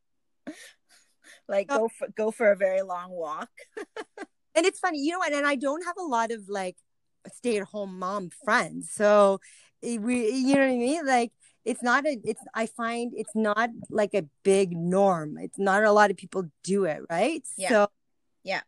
like 1.47 1.67
go 1.67 1.87
for 1.87 2.07
go 2.15 2.31
for 2.31 2.51
a 2.51 2.55
very 2.55 2.81
long 2.81 3.11
walk 3.11 3.49
and 4.55 4.65
it's 4.65 4.79
funny, 4.79 4.99
you 4.99 5.11
know 5.11 5.19
what? 5.19 5.33
And 5.33 5.45
I 5.45 5.55
don't 5.55 5.83
have 5.85 5.97
a 5.97 6.03
lot 6.03 6.31
of 6.31 6.47
like 6.47 6.77
stay 7.33 7.57
at 7.57 7.67
home 7.67 7.99
mom 7.99 8.29
friends. 8.43 8.89
So 8.91 9.39
eh, 9.83 9.97
we, 9.97 10.29
you 10.29 10.55
know 10.55 10.61
what 10.61 10.69
I 10.69 10.77
mean? 10.77 11.05
Like, 11.05 11.33
it's 11.65 11.83
not 11.83 12.05
a, 12.05 12.17
it's, 12.23 12.41
I 12.53 12.67
find 12.67 13.11
it's 13.15 13.35
not 13.35 13.69
like 13.89 14.13
a 14.13 14.23
big 14.43 14.71
norm. 14.71 15.37
It's 15.37 15.59
not 15.59 15.83
a 15.83 15.91
lot 15.91 16.09
of 16.09 16.17
people 16.17 16.49
do 16.63 16.85
it. 16.85 17.01
Right. 17.09 17.43
Yeah. 17.57 17.69
So, 17.69 17.87
yeah. 18.45 18.61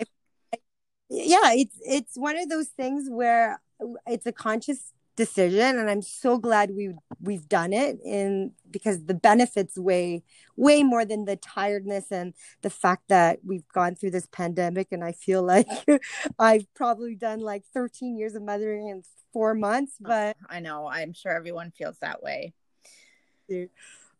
Yeah. 1.10 1.54
It's, 1.54 1.80
it's 1.86 2.18
one 2.18 2.38
of 2.38 2.50
those 2.50 2.68
things 2.68 3.08
where 3.10 3.62
it's 4.06 4.26
a 4.26 4.32
conscious 4.32 4.92
decision 5.18 5.80
and 5.80 5.90
i'm 5.90 6.02
so 6.02 6.38
glad 6.38 6.70
we 6.70 6.94
we've 7.20 7.50
done 7.50 7.74
it 7.74 7.98
in 8.06 8.52
because 8.70 9.04
the 9.06 9.16
benefits 9.16 9.76
way 9.76 10.24
way 10.56 10.84
more 10.84 11.04
than 11.06 11.26
the 11.26 11.36
tiredness 11.36 12.12
and 12.12 12.36
the 12.62 12.70
fact 12.70 13.02
that 13.10 13.40
we've 13.44 13.68
gone 13.70 13.96
through 13.96 14.12
this 14.12 14.28
pandemic 14.32 14.90
and 14.92 15.04
i 15.04 15.12
feel 15.12 15.42
like 15.42 15.68
i've 16.40 16.72
probably 16.76 17.16
done 17.16 17.40
like 17.40 17.64
13 17.74 18.16
years 18.16 18.36
of 18.36 18.44
mothering 18.44 18.90
in 18.90 19.02
four 19.34 19.56
months 19.56 19.94
oh, 20.04 20.08
but 20.08 20.38
i 20.52 20.60
know 20.60 20.88
i'm 20.88 21.14
sure 21.14 21.32
everyone 21.32 21.72
feels 21.72 21.98
that 22.00 22.22
way 22.22 22.54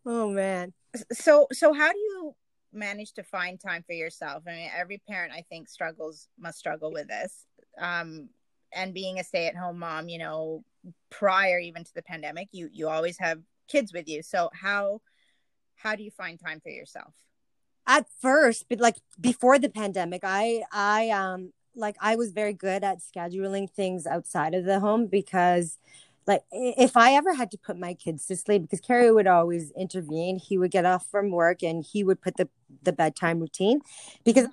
oh 0.04 0.30
man 0.30 0.72
so 1.12 1.46
so 1.52 1.72
how 1.72 1.92
do 1.92 1.98
you 1.98 2.34
manage 2.72 3.12
to 3.14 3.22
find 3.22 3.58
time 3.58 3.82
for 3.86 3.92
yourself. 3.92 4.42
I 4.46 4.52
mean 4.52 4.70
every 4.76 5.00
parent 5.08 5.32
i 5.32 5.42
think 5.48 5.68
struggles 5.68 6.28
must 6.38 6.58
struggle 6.58 6.92
with 6.92 7.08
this. 7.08 7.46
Um 7.80 8.28
and 8.74 8.92
being 8.92 9.18
a 9.18 9.24
stay-at-home 9.24 9.78
mom 9.78 10.08
you 10.08 10.18
know 10.18 10.64
prior 11.10 11.58
even 11.58 11.84
to 11.84 11.94
the 11.94 12.02
pandemic 12.02 12.48
you 12.52 12.68
you 12.72 12.88
always 12.88 13.18
have 13.18 13.40
kids 13.68 13.92
with 13.92 14.08
you. 14.08 14.22
So 14.22 14.50
how 14.52 15.00
how 15.76 15.94
do 15.94 16.02
you 16.02 16.10
find 16.10 16.38
time 16.38 16.60
for 16.60 16.70
yourself? 16.70 17.14
At 17.86 18.06
first 18.20 18.66
but 18.68 18.80
like 18.80 18.96
before 19.20 19.58
the 19.58 19.70
pandemic 19.70 20.20
i 20.24 20.62
i 20.72 21.08
um 21.10 21.52
like 21.74 21.96
i 22.00 22.16
was 22.16 22.32
very 22.32 22.52
good 22.52 22.84
at 22.84 22.98
scheduling 23.00 23.70
things 23.70 24.06
outside 24.06 24.52
of 24.54 24.64
the 24.64 24.80
home 24.80 25.06
because 25.06 25.78
like 26.28 26.42
if 26.52 26.96
i 26.96 27.14
ever 27.14 27.34
had 27.34 27.50
to 27.50 27.58
put 27.58 27.76
my 27.76 27.94
kids 27.94 28.26
to 28.26 28.36
sleep 28.36 28.62
because 28.62 28.80
Carrie 28.80 29.10
would 29.10 29.26
always 29.26 29.72
intervene 29.72 30.38
he 30.38 30.56
would 30.56 30.70
get 30.70 30.84
off 30.84 31.06
from 31.10 31.30
work 31.30 31.62
and 31.62 31.84
he 31.84 32.04
would 32.04 32.20
put 32.20 32.36
the 32.36 32.48
the 32.82 32.92
bedtime 32.92 33.40
routine 33.40 33.80
because 34.24 34.44
mm-hmm. 34.44 34.52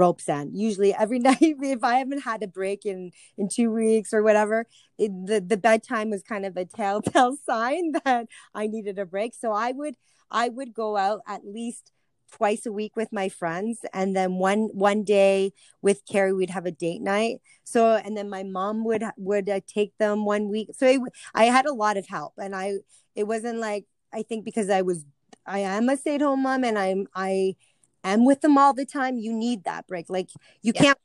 ropes 0.00 0.28
end. 0.28 0.56
Usually 0.56 0.94
every 0.94 1.18
night, 1.30 1.38
if 1.40 1.84
I 1.84 1.96
haven't 1.96 2.20
had 2.22 2.42
a 2.42 2.48
break 2.48 2.84
in 2.84 3.12
in 3.38 3.48
two 3.48 3.70
weeks 3.70 4.12
or 4.12 4.22
whatever, 4.22 4.66
it, 4.98 5.10
the 5.26 5.40
the 5.40 5.56
bedtime 5.56 6.10
was 6.10 6.22
kind 6.22 6.44
of 6.44 6.56
a 6.56 6.64
telltale 6.64 7.36
sign 7.46 7.92
that 8.04 8.26
I 8.54 8.66
needed 8.66 8.98
a 8.98 9.06
break. 9.06 9.34
So 9.34 9.52
I 9.52 9.72
would 9.72 9.96
I 10.30 10.48
would 10.48 10.74
go 10.74 10.96
out 10.96 11.20
at 11.26 11.46
least 11.46 11.92
twice 12.32 12.66
a 12.66 12.72
week 12.72 12.96
with 12.96 13.12
my 13.12 13.28
friends 13.28 13.80
and 13.92 14.16
then 14.16 14.34
one 14.34 14.68
one 14.72 15.04
day 15.04 15.52
with 15.82 16.02
Carrie 16.06 16.32
we'd 16.32 16.50
have 16.50 16.66
a 16.66 16.70
date 16.70 17.00
night. 17.00 17.40
So 17.64 17.94
and 17.94 18.16
then 18.16 18.28
my 18.28 18.42
mom 18.42 18.84
would 18.84 19.04
would 19.16 19.48
uh, 19.48 19.60
take 19.66 19.96
them 19.98 20.24
one 20.24 20.48
week. 20.48 20.70
So 20.76 20.86
it, 20.86 21.00
I 21.34 21.44
had 21.44 21.66
a 21.66 21.72
lot 21.72 21.96
of 21.96 22.06
help 22.06 22.34
and 22.38 22.54
I 22.54 22.74
it 23.14 23.24
wasn't 23.24 23.58
like 23.58 23.86
I 24.12 24.22
think 24.22 24.44
because 24.44 24.70
I 24.70 24.82
was 24.82 25.04
I 25.46 25.60
am 25.60 25.88
a 25.88 25.96
stay-at-home 25.96 26.42
mom 26.42 26.64
and 26.64 26.78
I'm 26.78 27.06
I 27.14 27.56
am 28.04 28.24
with 28.24 28.40
them 28.40 28.58
all 28.58 28.74
the 28.74 28.86
time 28.86 29.18
you 29.18 29.32
need 29.32 29.64
that 29.64 29.86
break. 29.86 30.10
Like 30.10 30.30
you 30.62 30.72
yeah. 30.74 30.82
can't 30.82 30.98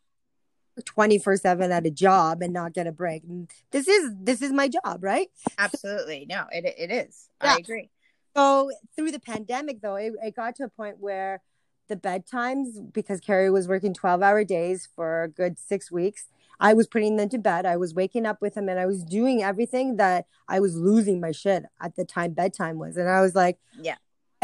24 0.85 1.37
7 1.37 1.71
at 1.71 1.85
a 1.85 1.91
job 1.91 2.41
and 2.41 2.53
not 2.53 2.73
get 2.73 2.87
a 2.87 2.91
break. 2.91 3.23
This 3.71 3.87
is 3.87 4.11
this 4.19 4.41
is 4.41 4.51
my 4.51 4.67
job 4.67 5.03
right? 5.03 5.27
Absolutely. 5.57 6.25
No 6.27 6.45
it, 6.51 6.65
it 6.65 6.91
is. 6.91 7.29
Yeah. 7.43 7.53
i 7.53 7.57
agree 7.57 7.89
so 8.35 8.71
through 8.95 9.11
the 9.11 9.19
pandemic, 9.19 9.81
though, 9.81 9.95
it, 9.95 10.13
it 10.23 10.35
got 10.35 10.55
to 10.57 10.63
a 10.63 10.69
point 10.69 10.97
where 10.99 11.41
the 11.89 11.95
bedtimes, 11.95 12.93
because 12.93 13.19
Carrie 13.19 13.49
was 13.49 13.67
working 13.67 13.93
12 13.93 14.21
hour 14.21 14.43
days 14.43 14.87
for 14.95 15.23
a 15.23 15.27
good 15.27 15.59
six 15.59 15.91
weeks, 15.91 16.27
I 16.59 16.73
was 16.73 16.87
putting 16.87 17.17
them 17.17 17.27
to 17.29 17.37
bed. 17.37 17.65
I 17.65 17.77
was 17.77 17.93
waking 17.93 18.25
up 18.25 18.41
with 18.41 18.53
them 18.53 18.69
and 18.69 18.79
I 18.79 18.85
was 18.85 19.03
doing 19.03 19.43
everything 19.43 19.97
that 19.97 20.25
I 20.47 20.59
was 20.59 20.75
losing 20.75 21.19
my 21.19 21.31
shit 21.31 21.63
at 21.81 21.95
the 21.95 22.05
time 22.05 22.33
bedtime 22.33 22.77
was. 22.77 22.97
And 22.97 23.09
I 23.09 23.19
was 23.19 23.35
like, 23.35 23.57
yeah, 23.81 23.95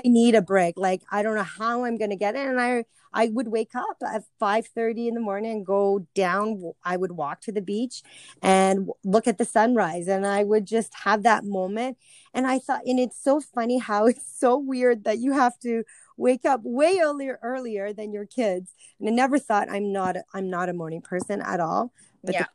I 0.04 0.08
need 0.08 0.36
a 0.36 0.42
break. 0.42 0.78
Like, 0.78 1.04
I 1.12 1.24
don't 1.24 1.36
know 1.36 1.44
how 1.44 1.86
I'm 1.86 1.98
going 1.98 2.10
to 2.10 2.16
get 2.16 2.36
it. 2.36 2.46
And 2.46 2.60
I, 2.60 2.86
I 3.14 3.30
would 3.30 3.48
wake 3.48 3.74
up 3.74 3.98
at 4.06 4.24
5:30 4.42 5.08
in 5.08 5.14
the 5.14 5.20
morning 5.20 5.52
and 5.52 5.66
go 5.66 6.06
down 6.14 6.74
I 6.84 6.98
would 6.98 7.14
walk 7.14 7.42
to 7.42 7.52
the 7.52 7.62
beach 7.62 8.04
and 8.42 8.90
look 9.04 9.28
at 9.28 9.38
the 9.38 9.46
sunrise 9.46 10.08
and 10.08 10.26
I 10.26 10.44
would 10.44 10.66
just 10.66 10.94
have 11.04 11.24
that 11.24 11.46
moment 11.46 11.98
and 12.38 12.46
I 12.46 12.60
thought 12.60 12.82
and 12.86 13.00
it's 13.00 13.22
so 13.22 13.42
funny 13.42 13.80
how 13.80 14.06
it's 14.12 14.40
so 14.40 14.58
weird 14.58 15.04
that 15.04 15.18
you 15.18 15.34
have 15.34 15.60
to 15.60 15.84
wake 16.16 16.46
up 16.46 16.62
way 16.64 17.00
earlier 17.04 17.40
earlier 17.44 17.92
than 17.92 18.14
your 18.14 18.26
kids. 18.26 18.72
And 19.00 19.10
I 19.10 19.12
never 19.12 19.40
thought 19.40 19.70
I'm 19.70 19.92
not 19.92 20.16
I'm 20.34 20.50
not 20.50 20.70
a 20.70 20.74
morning 20.74 21.02
person 21.02 21.42
at 21.42 21.60
all. 21.60 21.92
But 22.24 22.36
yeah. 22.36 22.46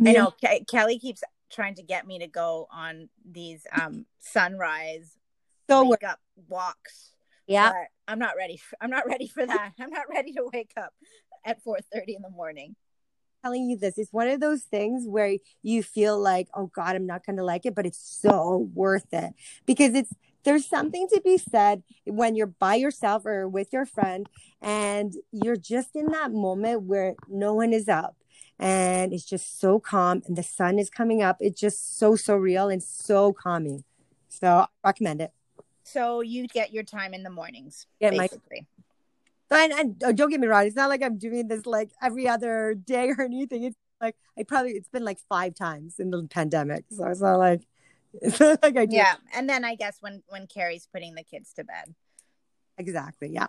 The, 0.00 0.10
I 0.10 0.12
know 0.14 0.30
Ke- 0.30 0.66
Kelly 0.68 0.98
keeps 0.98 1.22
trying 1.50 1.74
to 1.74 1.82
get 1.82 2.06
me 2.06 2.18
to 2.20 2.26
go 2.26 2.66
on 2.72 3.08
these 3.30 3.66
um 3.80 4.06
sunrise 4.20 5.16
so 5.68 5.86
wake 5.86 6.04
up 6.04 6.18
walks. 6.48 7.12
Yeah. 7.46 7.72
I'm 8.06 8.18
not 8.18 8.36
ready 8.38 8.56
for, 8.56 8.76
i'm 8.80 8.90
not 8.90 9.06
ready 9.06 9.28
for 9.28 9.44
that. 9.44 9.72
I'm 9.80 9.90
not 9.90 10.08
ready 10.08 10.32
to 10.32 10.48
wake 10.52 10.72
up 10.78 10.94
at 11.44 11.62
4 11.62 11.78
30 11.92 12.16
in 12.16 12.22
the 12.22 12.30
morning 12.30 12.74
telling 13.42 13.68
you 13.68 13.76
this 13.76 13.98
it's 13.98 14.12
one 14.12 14.28
of 14.28 14.40
those 14.40 14.62
things 14.62 15.04
where 15.06 15.36
you 15.62 15.82
feel 15.82 16.18
like 16.18 16.48
oh 16.54 16.70
god 16.74 16.96
i'm 16.96 17.06
not 17.06 17.24
going 17.24 17.36
to 17.36 17.44
like 17.44 17.64
it 17.64 17.74
but 17.74 17.86
it's 17.86 17.98
so 17.98 18.68
worth 18.74 19.12
it. 19.12 19.34
Because 19.66 19.94
it's 19.94 20.12
there's 20.44 20.66
something 20.66 21.06
to 21.12 21.20
be 21.24 21.36
said 21.36 21.82
when 22.06 22.34
you're 22.34 22.46
by 22.46 22.76
yourself 22.76 23.26
or 23.26 23.48
with 23.48 23.72
your 23.72 23.84
friend 23.84 24.28
and 24.62 25.14
you're 25.30 25.56
just 25.56 25.94
in 25.94 26.06
that 26.06 26.32
moment 26.32 26.82
where 26.82 27.14
no 27.28 27.54
one 27.54 27.72
is 27.72 27.88
up 27.88 28.16
and 28.58 29.12
it's 29.12 29.24
just 29.24 29.60
so 29.60 29.78
calm 29.78 30.22
and 30.26 30.36
the 30.36 30.42
sun 30.42 30.78
is 30.78 30.90
coming 30.90 31.22
up. 31.22 31.36
It's 31.40 31.60
just 31.60 31.98
so 31.98 32.16
so 32.16 32.36
real 32.36 32.68
and 32.68 32.82
so 32.82 33.32
calming. 33.32 33.84
So 34.28 34.48
i 34.48 34.66
recommend 34.84 35.20
it. 35.20 35.32
So 35.84 36.20
you 36.20 36.46
get 36.48 36.72
your 36.72 36.82
time 36.82 37.14
in 37.14 37.22
the 37.22 37.30
mornings, 37.30 37.86
yeah, 38.00 38.10
basically. 38.10 38.66
My, 38.77 38.77
and, 39.56 39.72
and 39.72 40.02
oh, 40.04 40.12
don't 40.12 40.30
get 40.30 40.40
me 40.40 40.46
wrong, 40.46 40.66
it's 40.66 40.76
not 40.76 40.88
like 40.88 41.02
I'm 41.02 41.18
doing 41.18 41.48
this 41.48 41.66
like 41.66 41.90
every 42.02 42.28
other 42.28 42.74
day 42.74 43.10
or 43.10 43.22
anything. 43.24 43.64
It's 43.64 43.76
like 44.00 44.16
I 44.38 44.42
probably 44.42 44.72
it's 44.72 44.88
been 44.88 45.04
like 45.04 45.18
five 45.28 45.54
times 45.54 45.98
in 45.98 46.10
the 46.10 46.26
pandemic, 46.28 46.84
so 46.90 47.06
it's 47.06 47.20
not 47.20 47.36
like 47.36 47.62
it's 48.22 48.40
not 48.40 48.62
like 48.62 48.76
I 48.76 48.86
do. 48.86 48.96
Yeah, 48.96 49.14
and 49.34 49.48
then 49.48 49.64
I 49.64 49.74
guess 49.74 49.98
when 50.00 50.22
when 50.28 50.46
Carrie's 50.46 50.88
putting 50.92 51.14
the 51.14 51.24
kids 51.24 51.52
to 51.54 51.64
bed. 51.64 51.94
Exactly. 52.76 53.28
Yeah. 53.28 53.48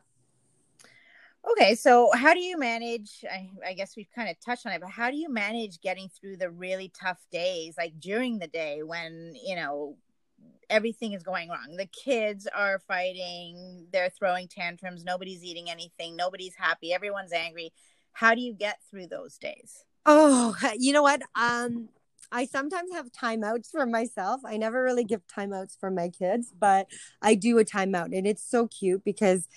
Okay, 1.52 1.76
so 1.76 2.10
how 2.14 2.34
do 2.34 2.42
you 2.42 2.60
manage? 2.60 3.24
I, 3.32 3.50
I, 3.66 3.74
guess 3.74 3.96
we've 3.96 4.10
kind 4.14 4.30
of 4.30 4.36
touched 4.42 4.66
on 4.66 4.74
it, 4.74 4.82
but 4.82 4.90
how 4.90 5.10
do 5.10 5.16
you 5.16 5.32
manage 5.32 5.80
getting 5.80 6.10
through 6.10 6.36
the 6.36 6.50
really 6.50 6.92
tough 7.00 7.20
days, 7.32 7.76
like 7.78 7.98
during 7.98 8.40
the 8.40 8.48
day 8.48 8.84
when 8.84 9.34
you 9.42 9.56
know 9.56 9.96
everything 10.70 11.14
is 11.14 11.24
going 11.24 11.50
wrong. 11.50 11.76
The 11.78 11.88
kids 11.88 12.48
are 12.48 12.80
fighting, 12.80 13.88
they're 13.92 14.10
throwing 14.10 14.48
tantrums, 14.48 15.04
nobody's 15.04 15.44
eating 15.44 15.70
anything, 15.70 16.16
nobody's 16.16 16.56
happy, 16.56 16.94
everyone's 16.94 17.34
angry. 17.34 17.72
How 18.14 18.36
do 18.36 18.42
you 18.42 18.54
get 18.54 18.80
through 18.90 19.08
those 19.08 19.38
days? 19.38 19.84
Oh, 20.06 20.56
you 20.78 20.94
know 20.94 21.04
what? 21.04 21.22
Um 21.36 21.90
I 22.32 22.46
sometimes 22.46 22.92
have 22.94 23.12
timeouts 23.12 23.72
for 23.72 23.88
myself. 23.88 24.42
I 24.46 24.58
never 24.58 24.84
really 24.84 25.04
give 25.04 25.26
timeouts 25.26 25.80
for 25.80 25.90
my 25.90 26.10
kids, 26.10 26.54
but 26.58 26.88
I 27.22 27.34
do 27.34 27.58
a 27.58 27.66
timeout 27.66 28.16
and 28.16 28.28
it's 28.28 28.44
so 28.44 28.68
cute 28.68 29.04
because 29.04 29.48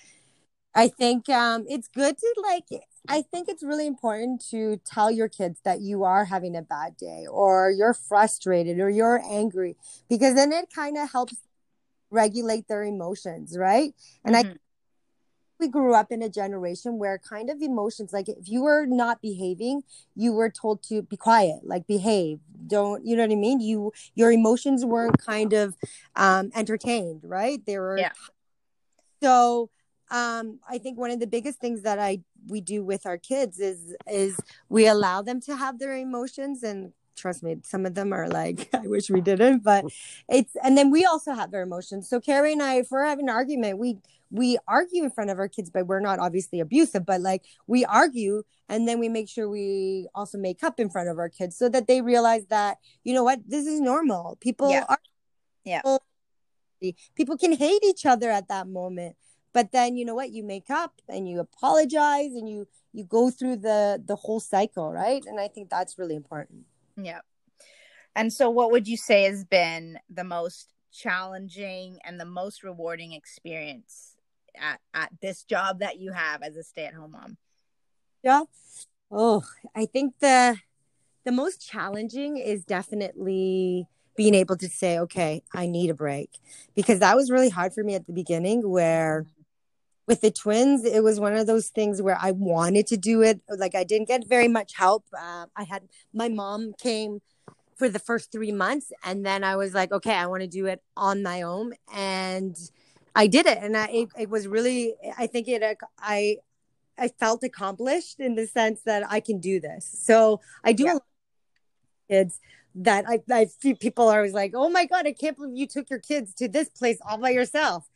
I 0.75 0.87
think 0.87 1.29
um 1.29 1.65
it's 1.67 1.87
good 1.87 2.17
to 2.17 2.43
like 2.43 2.65
I 3.07 3.21
think 3.21 3.49
it's 3.49 3.63
really 3.63 3.85
important 3.85 4.45
to 4.51 4.79
tell 4.85 5.11
your 5.11 5.27
kids 5.27 5.59
that 5.63 5.81
you 5.81 6.03
are 6.03 6.25
having 6.25 6.55
a 6.55 6.61
bad 6.61 6.95
day 6.95 7.25
or 7.29 7.69
you're 7.69 7.93
frustrated 7.93 8.79
or 8.79 8.89
you're 8.89 9.21
angry 9.29 9.75
because 10.09 10.35
then 10.35 10.51
it 10.53 10.69
kind 10.73 10.97
of 10.97 11.11
helps 11.11 11.35
regulate 12.09 12.67
their 12.67 12.83
emotions, 12.83 13.57
right? 13.57 13.93
And 14.23 14.35
mm-hmm. 14.35 14.51
I 14.51 14.55
we 15.59 15.69
grew 15.69 15.93
up 15.93 16.11
in 16.11 16.21
a 16.21 16.29
generation 16.29 16.97
where 16.97 17.17
kind 17.17 17.49
of 17.49 17.61
emotions 17.61 18.11
like 18.11 18.27
if 18.27 18.49
you 18.49 18.63
were 18.63 18.85
not 18.85 19.21
behaving 19.21 19.81
you 20.15 20.33
were 20.33 20.49
told 20.49 20.83
to 20.83 21.01
be 21.03 21.15
quiet 21.15 21.59
like 21.63 21.87
behave 21.87 22.39
don't 22.67 23.05
you 23.05 23.15
know 23.15 23.23
what 23.23 23.31
i 23.31 23.35
mean 23.35 23.61
you 23.61 23.93
your 24.13 24.31
emotions 24.31 24.83
weren't 24.83 25.17
kind 25.19 25.53
of 25.53 25.75
um 26.17 26.51
entertained 26.53 27.21
right 27.23 27.65
they 27.65 27.77
were 27.77 27.97
yeah. 27.97 28.11
so 29.21 29.69
um, 30.13 30.59
I 30.69 30.77
think 30.77 30.97
one 30.97 31.11
of 31.11 31.19
the 31.19 31.27
biggest 31.27 31.59
things 31.59 31.81
that 31.81 31.99
I 31.99 32.21
we 32.47 32.61
do 32.61 32.83
with 32.83 33.05
our 33.05 33.17
kids 33.17 33.59
is 33.59 33.95
is 34.07 34.39
we 34.69 34.87
allow 34.87 35.21
them 35.21 35.41
to 35.41 35.55
have 35.55 35.79
their 35.79 35.95
emotions 35.97 36.61
and 36.63 36.93
trust 37.15 37.43
me 37.43 37.57
some 37.63 37.85
of 37.85 37.93
them 37.93 38.11
are 38.11 38.27
like 38.27 38.69
i 38.73 38.87
wish 38.87 39.09
we 39.09 39.21
didn't 39.21 39.63
but 39.63 39.85
it's 40.27 40.55
and 40.63 40.75
then 40.77 40.89
we 40.89 41.05
also 41.05 41.31
have 41.33 41.51
their 41.51 41.61
emotions. 41.61 42.09
So 42.09 42.19
carrie 42.19 42.53
and 42.53 42.61
i 42.61 42.75
if 42.75 42.87
we're 42.91 43.05
having 43.05 43.29
an 43.29 43.35
argument 43.35 43.77
we 43.77 43.97
we 44.29 44.57
argue 44.67 45.03
in 45.03 45.11
front 45.11 45.29
of 45.29 45.39
our 45.39 45.47
kids 45.47 45.69
but 45.69 45.87
we're 45.87 45.99
not 45.99 46.19
obviously 46.19 46.59
abusive 46.59 47.05
but 47.05 47.21
like 47.21 47.43
we 47.67 47.85
argue 47.85 48.43
and 48.69 48.87
then 48.87 48.99
we 48.99 49.09
make 49.09 49.29
sure 49.29 49.47
we 49.49 50.07
also 50.15 50.37
make 50.37 50.63
up 50.63 50.79
in 50.79 50.89
front 50.89 51.09
of 51.09 51.17
our 51.19 51.29
kids 51.29 51.55
so 51.55 51.69
that 51.69 51.87
they 51.87 52.01
realize 52.01 52.45
that 52.47 52.77
you 53.03 53.13
know 53.13 53.23
what 53.23 53.39
this 53.47 53.67
is 53.67 53.79
normal. 53.79 54.37
People 54.41 54.71
yeah. 54.71 54.85
are 54.89 54.99
yeah. 55.63 55.81
people 57.15 57.37
can 57.37 57.53
hate 57.53 57.83
each 57.83 58.05
other 58.05 58.29
at 58.29 58.47
that 58.47 58.67
moment 58.67 59.15
but 59.53 59.71
then 59.71 59.95
you 59.95 60.05
know 60.05 60.15
what? 60.15 60.31
You 60.31 60.43
make 60.43 60.69
up 60.69 61.01
and 61.07 61.29
you 61.29 61.39
apologize 61.39 62.33
and 62.33 62.49
you 62.49 62.67
you 62.91 63.03
go 63.03 63.29
through 63.29 63.57
the 63.57 64.01
the 64.05 64.15
whole 64.15 64.39
cycle 64.39 64.91
right? 64.91 65.23
And 65.25 65.39
i 65.39 65.47
think 65.47 65.69
that's 65.69 65.97
really 65.97 66.15
important. 66.15 66.65
Yeah. 66.97 67.21
And 68.15 68.31
so 68.31 68.49
what 68.49 68.71
would 68.71 68.87
you 68.87 68.97
say 68.97 69.23
has 69.23 69.43
been 69.43 69.97
the 70.09 70.23
most 70.23 70.73
challenging 70.91 71.97
and 72.05 72.19
the 72.19 72.25
most 72.25 72.63
rewarding 72.63 73.13
experience 73.13 74.15
at, 74.55 74.79
at 74.93 75.09
this 75.19 75.43
job 75.43 75.79
that 75.79 75.97
you 75.97 76.11
have 76.11 76.43
as 76.43 76.55
a 76.55 76.63
stay-at-home 76.63 77.11
mom? 77.11 77.37
Yeah. 78.23 78.43
Oh 79.11 79.43
i 79.75 79.85
think 79.85 80.15
the 80.19 80.57
the 81.25 81.31
most 81.31 81.65
challenging 81.65 82.37
is 82.37 82.65
definitely 82.65 83.87
being 84.15 84.35
able 84.35 84.57
to 84.57 84.67
say 84.69 84.99
okay 84.99 85.41
i 85.53 85.65
need 85.65 85.89
a 85.89 85.93
break. 85.93 86.29
Because 86.75 86.99
that 86.99 87.15
was 87.15 87.31
really 87.31 87.49
hard 87.49 87.73
for 87.73 87.83
me 87.83 87.95
at 87.95 88.05
the 88.05 88.13
beginning 88.13 88.67
where 88.69 89.25
with 90.07 90.21
the 90.21 90.31
twins 90.31 90.83
it 90.83 91.03
was 91.03 91.19
one 91.19 91.33
of 91.33 91.47
those 91.47 91.69
things 91.69 92.01
where 92.01 92.17
i 92.21 92.31
wanted 92.31 92.87
to 92.87 92.97
do 92.97 93.21
it 93.21 93.41
like 93.57 93.75
i 93.75 93.83
didn't 93.83 94.07
get 94.07 94.27
very 94.27 94.47
much 94.47 94.73
help 94.75 95.05
uh, 95.17 95.45
i 95.55 95.63
had 95.63 95.83
my 96.13 96.29
mom 96.29 96.73
came 96.77 97.21
for 97.75 97.89
the 97.89 97.99
first 97.99 98.31
three 98.31 98.51
months 98.51 98.91
and 99.03 99.25
then 99.25 99.43
i 99.43 99.55
was 99.55 99.73
like 99.73 99.91
okay 99.91 100.15
i 100.15 100.25
want 100.25 100.41
to 100.41 100.47
do 100.47 100.65
it 100.65 100.81
on 100.95 101.23
my 101.23 101.41
own 101.41 101.73
and 101.93 102.57
i 103.15 103.27
did 103.27 103.45
it 103.45 103.57
and 103.61 103.75
I, 103.75 103.87
it, 103.87 104.09
it 104.19 104.29
was 104.29 104.47
really 104.47 104.93
i 105.17 105.27
think 105.27 105.47
it 105.47 105.77
i 105.99 106.37
i 106.97 107.07
felt 107.07 107.43
accomplished 107.43 108.19
in 108.19 108.35
the 108.35 108.47
sense 108.47 108.81
that 108.85 109.03
i 109.09 109.19
can 109.19 109.39
do 109.39 109.59
this 109.59 109.89
so 110.03 110.41
i 110.63 110.73
do 110.73 110.83
yeah. 110.83 110.97
kids 112.09 112.39
that 112.75 113.05
I, 113.07 113.21
I 113.31 113.45
see 113.45 113.75
people 113.75 114.09
are 114.09 114.17
always 114.17 114.33
like, 114.33 114.53
oh 114.55 114.69
my 114.69 114.85
God, 114.85 115.05
I 115.05 115.13
can't 115.13 115.37
believe 115.37 115.55
you 115.55 115.67
took 115.67 115.89
your 115.89 115.99
kids 115.99 116.33
to 116.35 116.47
this 116.47 116.69
place 116.69 116.97
all 117.07 117.17
by 117.17 117.29
yourself. 117.29 117.87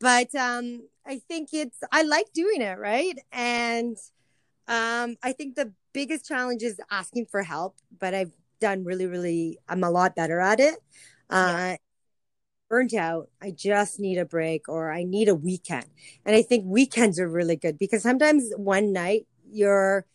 But 0.00 0.34
um, 0.34 0.82
I 1.06 1.18
think 1.18 1.50
it's 1.52 1.78
I 1.90 2.02
like 2.02 2.32
doing 2.32 2.62
it, 2.62 2.78
right? 2.78 3.18
And 3.32 3.96
um, 4.68 5.16
I 5.22 5.32
think 5.32 5.56
the 5.56 5.72
biggest 5.92 6.26
challenge 6.26 6.62
is 6.62 6.80
asking 6.90 7.26
for 7.26 7.42
help, 7.42 7.76
but 7.98 8.14
I've 8.14 8.32
done 8.60 8.84
really, 8.84 9.06
really. 9.06 9.58
I'm 9.68 9.82
a 9.84 9.90
lot 9.90 10.14
better 10.14 10.40
at 10.40 10.60
it. 10.60 10.76
Uh, 11.28 11.76
burnt 12.68 12.94
out. 12.94 13.28
I 13.40 13.50
just 13.50 14.00
need 14.00 14.18
a 14.18 14.24
break, 14.24 14.68
or 14.68 14.92
I 14.92 15.02
need 15.04 15.28
a 15.28 15.34
weekend. 15.34 15.86
And 16.24 16.34
I 16.36 16.42
think 16.42 16.64
weekends 16.66 17.18
are 17.20 17.28
really 17.28 17.56
good 17.56 17.78
because 17.78 18.02
sometimes 18.02 18.52
one 18.56 18.92
night 18.92 19.26
you're 19.50 20.06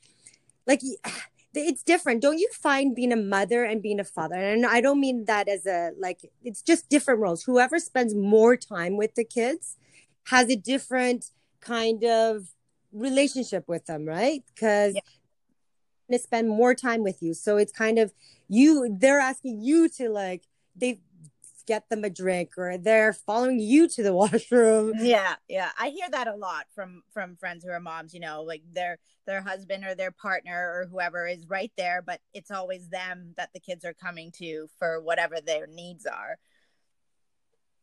like 0.66 0.82
it's 1.54 1.82
different 1.82 2.22
don't 2.22 2.38
you 2.38 2.48
find 2.54 2.96
being 2.96 3.12
a 3.12 3.16
mother 3.16 3.64
and 3.64 3.82
being 3.82 4.00
a 4.00 4.04
father 4.04 4.36
and 4.36 4.64
i 4.64 4.80
don't 4.80 5.00
mean 5.00 5.26
that 5.26 5.48
as 5.48 5.66
a 5.66 5.90
like 5.98 6.20
it's 6.44 6.62
just 6.62 6.88
different 6.88 7.20
roles 7.20 7.42
whoever 7.44 7.80
spends 7.80 8.14
more 8.14 8.56
time 8.56 8.96
with 8.96 9.16
the 9.16 9.24
kids 9.24 9.76
has 10.28 10.50
a 10.50 10.56
different 10.56 11.26
kind 11.62 12.04
of 12.04 12.50
relationship 12.92 13.68
with 13.68 13.86
them 13.86 14.06
right? 14.06 14.44
Because 14.54 14.96
yeah. 14.96 16.18
to 16.18 16.22
spend 16.22 16.50
more 16.50 16.74
time 16.74 17.04
with 17.04 17.22
you. 17.22 17.34
So 17.34 17.58
it's 17.58 17.72
kind 17.72 17.98
of 18.00 18.14
you 18.48 18.96
they're 19.00 19.20
asking 19.20 19.62
you 19.62 19.90
to 19.90 20.10
like 20.10 20.44
they 20.76 21.00
get 21.66 21.90
them 21.90 22.06
a 22.06 22.10
drink 22.10 22.52
or 22.58 22.78
they're 22.78 23.12
following 23.12 23.60
you 23.60 23.88
to 23.90 24.04
the 24.04 24.14
washroom. 24.22 24.94
Yeah 25.00 25.36
yeah. 25.48 25.70
I 25.80 25.90
hear 25.90 26.10
that 26.10 26.28
a 26.28 26.36
lot 26.36 26.66
from 26.76 27.04
from 27.14 27.36
friends 27.38 27.64
who 27.64 27.72
are 27.72 27.80
moms 27.80 28.14
you 28.14 28.20
know 28.20 28.44
like 28.44 28.64
their 28.74 29.00
their 29.26 29.42
husband 29.42 29.86
or 29.86 29.96
their 29.96 30.12
partner 30.12 30.56
or 30.74 30.88
whoever 30.90 31.28
is 31.28 31.50
right 31.50 31.72
there 31.78 32.02
but 32.02 32.22
it's 32.34 32.52
always 32.52 32.88
them 32.90 33.34
that 33.38 33.52
the 33.54 33.60
kids 33.60 33.84
are 33.84 33.94
coming 33.94 34.32
to 34.32 34.68
for 34.80 35.02
whatever 35.02 35.42
their 35.42 35.68
needs 35.68 36.06
are 36.06 36.38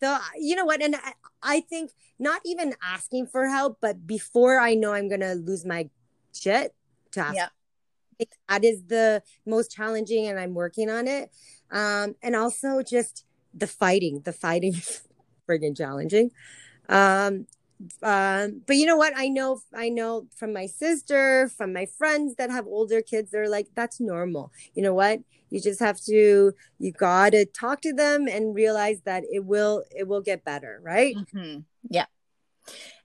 so 0.04 0.18
you 0.38 0.54
know 0.56 0.64
what? 0.64 0.82
And 0.82 0.96
I, 0.96 1.12
I 1.42 1.60
think 1.60 1.90
not 2.18 2.40
even 2.44 2.74
asking 2.82 3.26
for 3.26 3.48
help 3.48 3.78
but 3.80 4.06
before 4.06 4.58
i 4.60 4.74
know 4.74 4.92
i'm 4.92 5.08
gonna 5.08 5.34
lose 5.34 5.64
my 5.64 5.88
shit 6.32 6.74
to 7.12 7.20
ask 7.20 7.36
yeah. 7.36 7.48
That 8.48 8.64
is 8.64 8.84
the 8.84 9.22
most 9.44 9.72
challenging 9.72 10.26
and 10.28 10.38
i'm 10.38 10.54
working 10.54 10.88
on 10.88 11.08
it. 11.08 11.30
Um 11.70 12.14
and 12.22 12.36
also 12.36 12.80
just 12.82 13.24
the 13.52 13.66
fighting 13.66 14.20
the 14.20 14.32
fighting 14.32 14.74
is 14.74 15.02
friggin 15.48 15.76
challenging. 15.76 16.30
Um 16.88 17.46
um 18.02 18.62
but 18.66 18.76
you 18.76 18.86
know 18.86 18.96
what? 18.96 19.14
I 19.16 19.28
know 19.28 19.60
i 19.74 19.88
know 19.88 20.28
from 20.36 20.52
my 20.52 20.66
sister 20.66 21.48
from 21.48 21.72
my 21.72 21.86
friends 21.86 22.36
that 22.36 22.50
have 22.50 22.66
older 22.68 23.02
kids 23.02 23.32
they're 23.32 23.48
like 23.48 23.66
that's 23.74 23.98
normal. 23.98 24.52
You 24.74 24.84
know 24.84 24.94
what 24.94 25.18
you 25.54 25.60
just 25.60 25.80
have 25.80 26.00
to 26.00 26.52
you 26.78 26.92
gotta 26.92 27.44
talk 27.44 27.80
to 27.80 27.92
them 27.92 28.26
and 28.26 28.54
realize 28.54 29.00
that 29.02 29.22
it 29.30 29.44
will 29.44 29.84
it 29.90 30.08
will 30.08 30.20
get 30.20 30.44
better 30.44 30.80
right? 30.82 31.16
Mm-hmm. 31.16 31.60
yeah. 31.88 32.06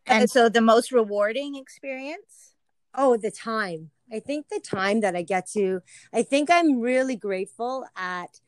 And 0.08 0.30
so 0.30 0.50
the 0.50 0.62
most 0.62 0.92
rewarding 0.92 1.56
experience? 1.56 2.56
Oh 2.96 3.18
the 3.18 3.30
time. 3.32 3.92
I 4.12 4.20
think 4.20 4.48
the 4.50 4.60
time 4.60 5.02
that 5.02 5.16
i 5.16 5.22
get 5.22 5.48
to 5.52 5.82
i 6.12 6.24
think 6.24 6.50
i'm 6.52 6.80
really 6.80 7.16
grateful 7.16 7.86
at 7.96 8.42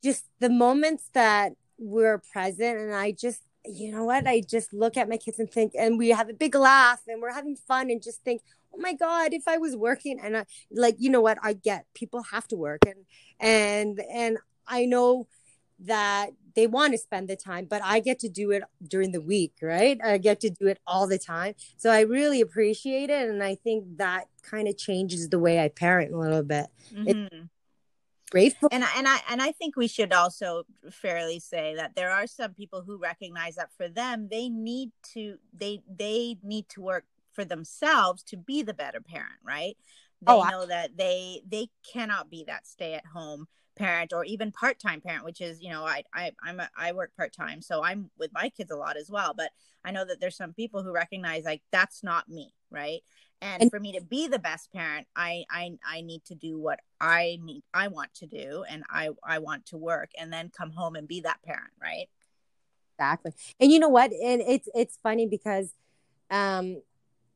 just 0.00 0.26
the 0.38 0.48
moments 0.48 1.10
that 1.12 1.54
we're 1.76 2.22
present 2.32 2.78
and 2.78 2.94
i 2.94 3.10
just 3.10 3.42
you 3.68 3.92
know 3.92 4.04
what? 4.04 4.26
I 4.26 4.40
just 4.40 4.72
look 4.72 4.96
at 4.96 5.08
my 5.08 5.16
kids 5.16 5.38
and 5.38 5.50
think 5.50 5.72
and 5.78 5.98
we 5.98 6.08
have 6.10 6.28
a 6.28 6.32
big 6.32 6.54
laugh 6.54 7.00
and 7.06 7.20
we're 7.20 7.32
having 7.32 7.56
fun 7.56 7.90
and 7.90 8.02
just 8.02 8.22
think 8.22 8.42
oh 8.74 8.78
my 8.78 8.92
god 8.92 9.32
if 9.32 9.46
i 9.46 9.56
was 9.56 9.76
working 9.76 10.18
and 10.22 10.36
I, 10.36 10.44
like 10.70 10.96
you 10.98 11.10
know 11.10 11.20
what 11.20 11.38
i 11.42 11.52
get 11.52 11.86
people 11.94 12.22
have 12.24 12.46
to 12.48 12.56
work 12.56 12.80
and 12.86 13.04
and 13.40 14.00
and 14.12 14.38
i 14.66 14.84
know 14.84 15.26
that 15.80 16.30
they 16.56 16.66
want 16.66 16.92
to 16.92 16.98
spend 16.98 17.28
the 17.28 17.36
time 17.36 17.64
but 17.64 17.80
i 17.84 18.00
get 18.00 18.18
to 18.18 18.28
do 18.28 18.50
it 18.50 18.62
during 18.82 19.12
the 19.12 19.20
week 19.20 19.52
right? 19.62 19.98
I 20.04 20.18
get 20.18 20.40
to 20.40 20.50
do 20.50 20.66
it 20.66 20.80
all 20.86 21.06
the 21.06 21.18
time. 21.18 21.54
So 21.76 21.90
i 21.90 22.00
really 22.00 22.40
appreciate 22.40 23.10
it 23.10 23.28
and 23.28 23.42
i 23.42 23.54
think 23.54 23.98
that 23.98 24.26
kind 24.42 24.66
of 24.66 24.76
changes 24.76 25.28
the 25.28 25.38
way 25.38 25.60
i 25.60 25.68
parent 25.68 26.12
a 26.12 26.18
little 26.18 26.42
bit. 26.42 26.66
Mm-hmm. 26.92 27.44
grateful. 28.30 28.68
And 28.72 28.84
and 28.96 29.06
i 29.06 29.18
and 29.30 29.40
i 29.40 29.52
think 29.52 29.76
we 29.76 29.88
should 29.88 30.12
also 30.12 30.64
fairly 30.90 31.38
say 31.38 31.76
that 31.76 31.94
there 31.94 32.10
are 32.10 32.26
some 32.26 32.54
people 32.54 32.82
who 32.82 32.98
recognize 32.98 33.54
that 33.56 33.70
for 33.76 33.88
them 33.88 34.28
they 34.30 34.48
need 34.48 34.90
to 35.14 35.38
they 35.56 35.82
they 35.88 36.38
need 36.42 36.68
to 36.70 36.80
work 36.82 37.04
for 37.38 37.44
themselves 37.44 38.24
to 38.24 38.36
be 38.36 38.62
the 38.62 38.74
better 38.74 39.00
parent 39.00 39.38
right? 39.44 39.76
They 40.20 40.32
oh, 40.32 40.48
know 40.50 40.66
that 40.66 40.96
they 40.96 41.42
they 41.48 41.68
cannot 41.92 42.28
be 42.28 42.42
that 42.48 42.66
stay 42.66 42.94
at 42.94 43.06
home 43.06 43.46
parent 43.76 44.12
or 44.12 44.24
even 44.24 44.50
part-time 44.50 45.00
parent 45.00 45.24
which 45.24 45.40
is 45.40 45.62
you 45.62 45.70
know 45.70 45.84
i, 45.84 46.02
I 46.12 46.32
i'm 46.42 46.58
a, 46.58 46.68
i 46.76 46.90
work 46.90 47.12
part-time 47.16 47.62
so 47.62 47.84
i'm 47.84 48.10
with 48.18 48.32
my 48.32 48.48
kids 48.48 48.72
a 48.72 48.76
lot 48.76 48.96
as 48.96 49.08
well 49.08 49.34
but 49.36 49.52
i 49.84 49.92
know 49.92 50.04
that 50.04 50.18
there's 50.18 50.36
some 50.36 50.52
people 50.52 50.82
who 50.82 50.90
recognize 50.90 51.44
like 51.44 51.62
that's 51.70 52.02
not 52.02 52.28
me 52.28 52.52
right? 52.72 53.02
And, 53.40 53.62
and 53.62 53.70
for 53.70 53.78
me 53.78 53.92
to 53.92 54.02
be 54.02 54.26
the 54.26 54.40
best 54.40 54.72
parent 54.72 55.06
i 55.14 55.44
i 55.48 55.70
i 55.86 56.00
need 56.00 56.24
to 56.24 56.34
do 56.34 56.58
what 56.58 56.80
i 57.00 57.38
need 57.40 57.62
i 57.72 57.86
want 57.86 58.12
to 58.14 58.26
do 58.26 58.64
and 58.68 58.82
i 58.90 59.10
i 59.24 59.38
want 59.38 59.66
to 59.66 59.76
work 59.76 60.10
and 60.18 60.32
then 60.32 60.50
come 60.50 60.72
home 60.72 60.96
and 60.96 61.06
be 61.06 61.20
that 61.20 61.40
parent 61.44 61.70
right? 61.80 62.08
Exactly. 62.98 63.32
And 63.60 63.70
you 63.70 63.78
know 63.78 63.88
what? 63.88 64.10
And 64.12 64.42
it's 64.42 64.68
it's 64.74 64.98
funny 65.02 65.26
because 65.26 65.72
um 66.30 66.82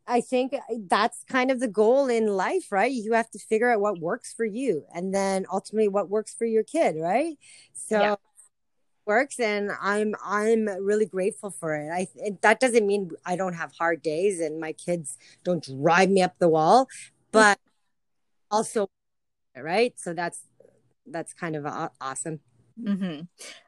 I 0.07 0.21
think 0.21 0.53
uh, 0.53 0.59
that's 0.89 1.25
kind 1.29 1.51
of 1.51 1.61
the 1.61 1.69
goal 1.69 2.09
in 2.09 2.27
life, 2.27 2.71
right? 2.71 2.91
You 2.91 3.13
have 3.13 3.31
to 3.31 3.39
figure 3.39 3.71
out 3.71 3.81
what 3.81 3.99
works 3.99 4.33
for 4.33 4.45
you 4.45 4.85
and 4.95 5.15
then 5.15 5.47
ultimately 5.51 5.89
what 5.89 6.09
works 6.09 6.35
for 6.35 6.45
your 6.45 6.65
kid, 6.65 6.97
right? 6.99 7.37
So 7.75 8.01
yeah. 8.01 8.15
works 9.05 9.41
and 9.41 9.73
i'm 9.81 10.15
i'm 10.25 10.67
really 10.81 11.07
grateful 11.07 11.51
for 11.51 11.75
it. 11.75 11.91
I 11.91 12.07
it, 12.17 12.43
that 12.43 12.61
doesn't 12.61 12.87
mean 12.87 13.11
i 13.27 13.35
don't 13.35 13.55
have 13.55 13.73
hard 13.73 14.01
days 14.01 14.39
and 14.41 14.61
my 14.61 14.73
kids 14.73 15.19
don't 15.43 15.65
drive 15.65 16.09
me 16.09 16.23
up 16.23 16.39
the 16.39 16.49
wall 16.49 16.85
mm-hmm. 16.85 17.31
but 17.33 17.59
also 18.51 18.89
right? 19.57 19.93
So 19.99 20.15
that's 20.15 20.41
that's 21.07 21.33
kind 21.33 21.57
of 21.57 21.67
uh, 21.67 21.89
awesome 22.01 22.41
mm-hmm. 22.81 23.21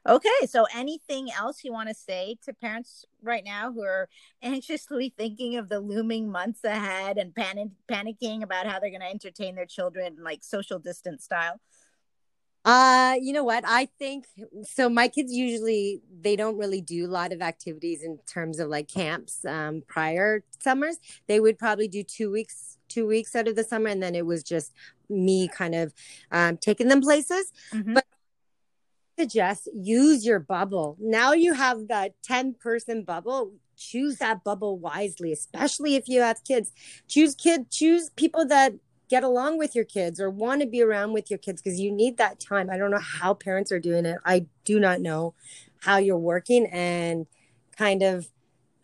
okay 0.07 0.45
so 0.47 0.65
anything 0.75 1.29
else 1.31 1.63
you 1.63 1.71
want 1.71 1.89
to 1.89 1.95
say 1.95 2.37
to 2.43 2.53
parents 2.53 3.05
right 3.21 3.43
now 3.43 3.71
who 3.71 3.83
are 3.83 4.09
anxiously 4.41 5.13
thinking 5.17 5.57
of 5.57 5.69
the 5.69 5.79
looming 5.79 6.29
months 6.31 6.63
ahead 6.63 7.17
and 7.17 7.33
panic 7.35 7.69
panicking 7.89 8.43
about 8.43 8.67
how 8.67 8.79
they're 8.79 8.89
going 8.89 9.01
to 9.01 9.09
entertain 9.09 9.55
their 9.55 9.65
children 9.65 10.17
like 10.21 10.43
social 10.43 10.79
distance 10.79 11.23
style 11.23 11.59
uh, 12.65 13.13
you 13.21 13.31
know 13.31 13.43
what? 13.43 13.63
I 13.65 13.87
think 13.99 14.25
so. 14.63 14.89
My 14.89 15.07
kids 15.07 15.31
usually 15.31 16.01
they 16.21 16.35
don't 16.35 16.57
really 16.57 16.81
do 16.81 17.05
a 17.05 17.07
lot 17.07 17.31
of 17.31 17.43
activities 17.43 18.01
in 18.01 18.17
terms 18.25 18.57
of 18.57 18.69
like 18.69 18.87
camps. 18.87 19.45
Um, 19.45 19.83
prior 19.87 20.43
summers, 20.59 20.97
they 21.27 21.39
would 21.39 21.59
probably 21.59 21.87
do 21.87 22.01
two 22.01 22.31
weeks, 22.31 22.79
two 22.87 23.05
weeks 23.05 23.35
out 23.35 23.47
of 23.47 23.55
the 23.55 23.63
summer, 23.63 23.89
and 23.89 24.01
then 24.01 24.15
it 24.15 24.25
was 24.25 24.41
just 24.43 24.73
me 25.09 25.47
kind 25.47 25.75
of 25.75 25.93
um, 26.31 26.57
taking 26.57 26.87
them 26.87 27.01
places. 27.01 27.53
Mm-hmm. 27.71 27.93
But 27.93 28.05
suggest 29.17 29.69
use 29.73 30.25
your 30.25 30.39
bubble. 30.39 30.97
Now 30.99 31.33
you 31.33 31.53
have 31.53 31.87
that 31.87 32.13
ten 32.23 32.53
person 32.53 33.03
bubble. 33.03 33.53
Choose 33.77 34.17
that 34.17 34.43
bubble 34.43 34.79
wisely, 34.79 35.33
especially 35.33 35.95
if 35.95 36.07
you 36.07 36.21
have 36.21 36.43
kids. 36.43 36.71
Choose 37.07 37.35
kid. 37.35 37.69
Choose 37.69 38.09
people 38.11 38.45
that 38.47 38.73
get 39.09 39.23
along 39.23 39.57
with 39.57 39.75
your 39.75 39.85
kids 39.85 40.19
or 40.19 40.29
want 40.29 40.61
to 40.61 40.67
be 40.67 40.81
around 40.81 41.13
with 41.13 41.29
your 41.29 41.37
kids 41.37 41.61
because 41.61 41.79
you 41.79 41.91
need 41.91 42.17
that 42.17 42.39
time. 42.39 42.69
I 42.69 42.77
don't 42.77 42.91
know 42.91 42.99
how 42.99 43.33
parents 43.33 43.71
are 43.71 43.79
doing 43.79 44.05
it. 44.05 44.17
I 44.25 44.45
do 44.63 44.79
not 44.79 45.01
know 45.01 45.35
how 45.81 45.97
you're 45.97 46.17
working 46.17 46.65
and 46.67 47.27
kind 47.77 48.01
of 48.01 48.27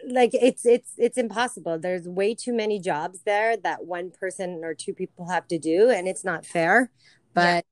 like 0.07 0.31
it's 0.33 0.65
it's 0.65 0.93
it's 0.97 1.17
impossible. 1.17 1.79
There's 1.79 2.07
way 2.07 2.35
too 2.35 2.53
many 2.53 2.79
jobs 2.79 3.19
there 3.25 3.57
that 3.57 3.85
one 3.85 4.11
person 4.11 4.61
or 4.63 4.73
two 4.73 4.93
people 4.93 5.29
have 5.29 5.47
to 5.47 5.57
do 5.57 5.89
and 5.89 6.07
it's 6.07 6.23
not 6.23 6.45
fair. 6.45 6.91
But 7.33 7.65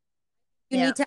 yeah. 0.69 0.77
you 0.77 0.79
yeah. 0.79 0.85
need 0.87 0.95
to 0.97 1.05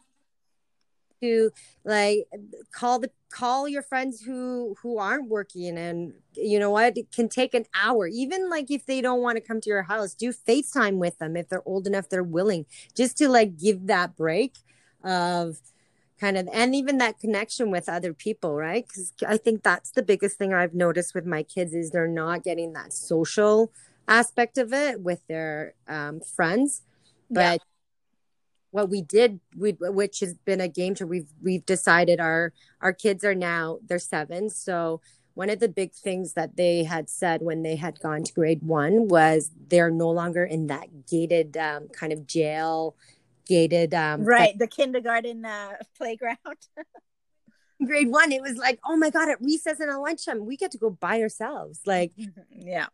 to 1.23 1.51
like 1.85 2.27
call 2.73 2.99
the 2.99 3.11
call 3.31 3.69
your 3.69 3.83
friends 3.83 4.21
who 4.21 4.77
who 4.83 4.99
aren't 4.99 5.29
working 5.29 5.79
and 5.79 6.13
you 6.35 6.59
know 6.59 6.71
what 6.71 6.97
it 6.97 7.11
can 7.13 7.29
take 7.29 7.55
an 7.55 7.65
hour. 7.75 8.07
Even 8.07 8.51
like 8.51 8.71
if 8.71 8.87
they 8.87 9.01
don't 9.01 9.23
want 9.23 9.37
to 9.37 9.41
come 9.41 9.61
to 9.61 9.71
your 9.71 9.85
house 9.85 10.15
do 10.15 10.33
facetime 10.33 10.97
with 10.97 11.19
them 11.19 11.37
if 11.37 11.49
they're 11.49 11.67
old 11.67 11.87
enough 11.87 12.09
they're 12.09 12.23
willing 12.23 12.67
just 12.95 13.17
to 13.19 13.29
like 13.29 13.59
give 13.59 13.87
that 13.87 14.17
break 14.17 14.57
of 15.05 15.59
kind 16.21 16.37
of 16.37 16.49
and 16.53 16.75
even 16.75 16.99
that 16.99 17.19
connection 17.19 17.71
with 17.71 17.89
other 17.89 18.13
people 18.13 18.55
right? 18.55 18.87
Because 18.87 19.13
i 19.27 19.37
think 19.37 19.63
that's 19.63 19.91
the 19.91 20.03
biggest 20.03 20.37
thing 20.37 20.53
i've 20.53 20.75
noticed 20.75 21.15
with 21.15 21.27
my 21.27 21.43
kids 21.43 21.75
is 21.75 21.91
they're 21.91 22.07
not 22.07 22.45
getting 22.45 22.73
that 22.75 22.93
social 22.93 23.73
aspect 24.09 24.59
of 24.59 24.73
it 24.73 25.01
with 25.01 25.27
their 25.29 25.75
um, 25.89 26.21
friends. 26.21 26.83
But 27.31 27.41
yeah 27.41 27.72
what 28.73 28.89
we 28.89 29.03
did 29.03 29.39
we 29.57 29.77
which 29.79 30.21
has 30.21 30.35
been 30.45 30.61
a 30.61 30.69
game 30.69 30.93
changer. 30.93 31.07
We've 31.07 31.29
we've 31.43 31.65
decided 31.65 32.21
our 32.21 32.53
our 32.81 32.93
kids 32.93 33.25
are 33.25 33.35
now 33.35 33.79
they're 33.87 33.99
seven. 33.99 34.51
So 34.51 35.01
one 35.35 35.49
of 35.49 35.61
the 35.61 35.69
big 35.69 35.93
things 35.93 36.35
that 36.35 36.57
they 36.57 36.85
had 36.85 37.09
said 37.09 37.41
when 37.41 37.63
they 37.63 37.77
had 37.77 38.01
gone 38.01 38.23
to 38.23 38.33
grade 38.33 38.63
one 38.63 39.09
was 39.09 39.51
they're 39.69 39.91
no 39.91 40.11
longer 40.11 40.45
in 40.45 40.67
that 40.67 41.07
gated 41.09 41.57
um, 41.57 41.89
kind 41.89 42.13
of 42.13 42.27
jail 42.27 42.95
gated 43.47 43.95
um, 43.95 44.25
right 44.25 44.59
the 44.59 44.67
kindergarten 44.67 45.45
uh, 45.45 45.73
playground. 45.97 46.39
Grade 47.85 48.11
one 48.11 48.31
it 48.31 48.41
was 48.41 48.57
like 48.57 48.79
oh 48.87 48.97
my 48.97 49.11
god 49.11 49.29
at 49.29 49.43
recess 49.43 49.81
and 49.81 49.91
at 49.91 49.97
lunchtime 49.97 50.47
we 50.47 50.57
get 50.57 50.71
to 50.71 50.79
go 50.79 50.91
by 50.91 51.21
ourselves. 51.21 51.81
Like 51.85 52.13
yeah 52.49 52.87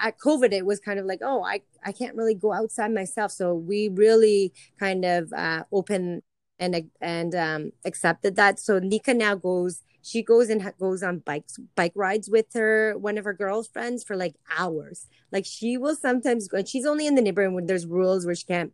at 0.00 0.18
COVID, 0.18 0.52
it 0.52 0.66
was 0.66 0.80
kind 0.80 0.98
of 0.98 1.06
like, 1.06 1.20
oh, 1.22 1.42
I, 1.42 1.62
I 1.84 1.92
can't 1.92 2.16
really 2.16 2.34
go 2.34 2.52
outside 2.52 2.92
myself. 2.92 3.32
So 3.32 3.54
we 3.54 3.88
really 3.88 4.52
kind 4.78 5.04
of 5.04 5.32
uh, 5.32 5.64
open 5.72 6.22
and 6.58 6.90
and 7.00 7.34
um, 7.34 7.72
accepted 7.84 8.36
that. 8.36 8.58
So 8.58 8.78
Nika 8.78 9.14
now 9.14 9.34
goes 9.34 9.82
she 10.02 10.22
goes 10.22 10.48
and 10.48 10.62
ha- 10.62 10.72
goes 10.78 11.02
on 11.02 11.20
bikes 11.20 11.58
bike 11.76 11.92
rides 11.94 12.28
with 12.28 12.46
her 12.54 12.98
one 12.98 13.16
of 13.16 13.24
her 13.24 13.32
girlfriends 13.32 14.02
for 14.02 14.16
like 14.16 14.34
hours 14.58 15.06
like 15.30 15.46
she 15.46 15.78
will 15.78 15.94
sometimes 15.94 16.48
go 16.48 16.58
and 16.58 16.68
she's 16.68 16.84
only 16.84 17.06
in 17.06 17.14
the 17.14 17.22
neighborhood 17.22 17.54
when 17.54 17.66
there's 17.66 17.86
rules 17.86 18.26
where 18.26 18.34
she 18.34 18.44
can't 18.44 18.72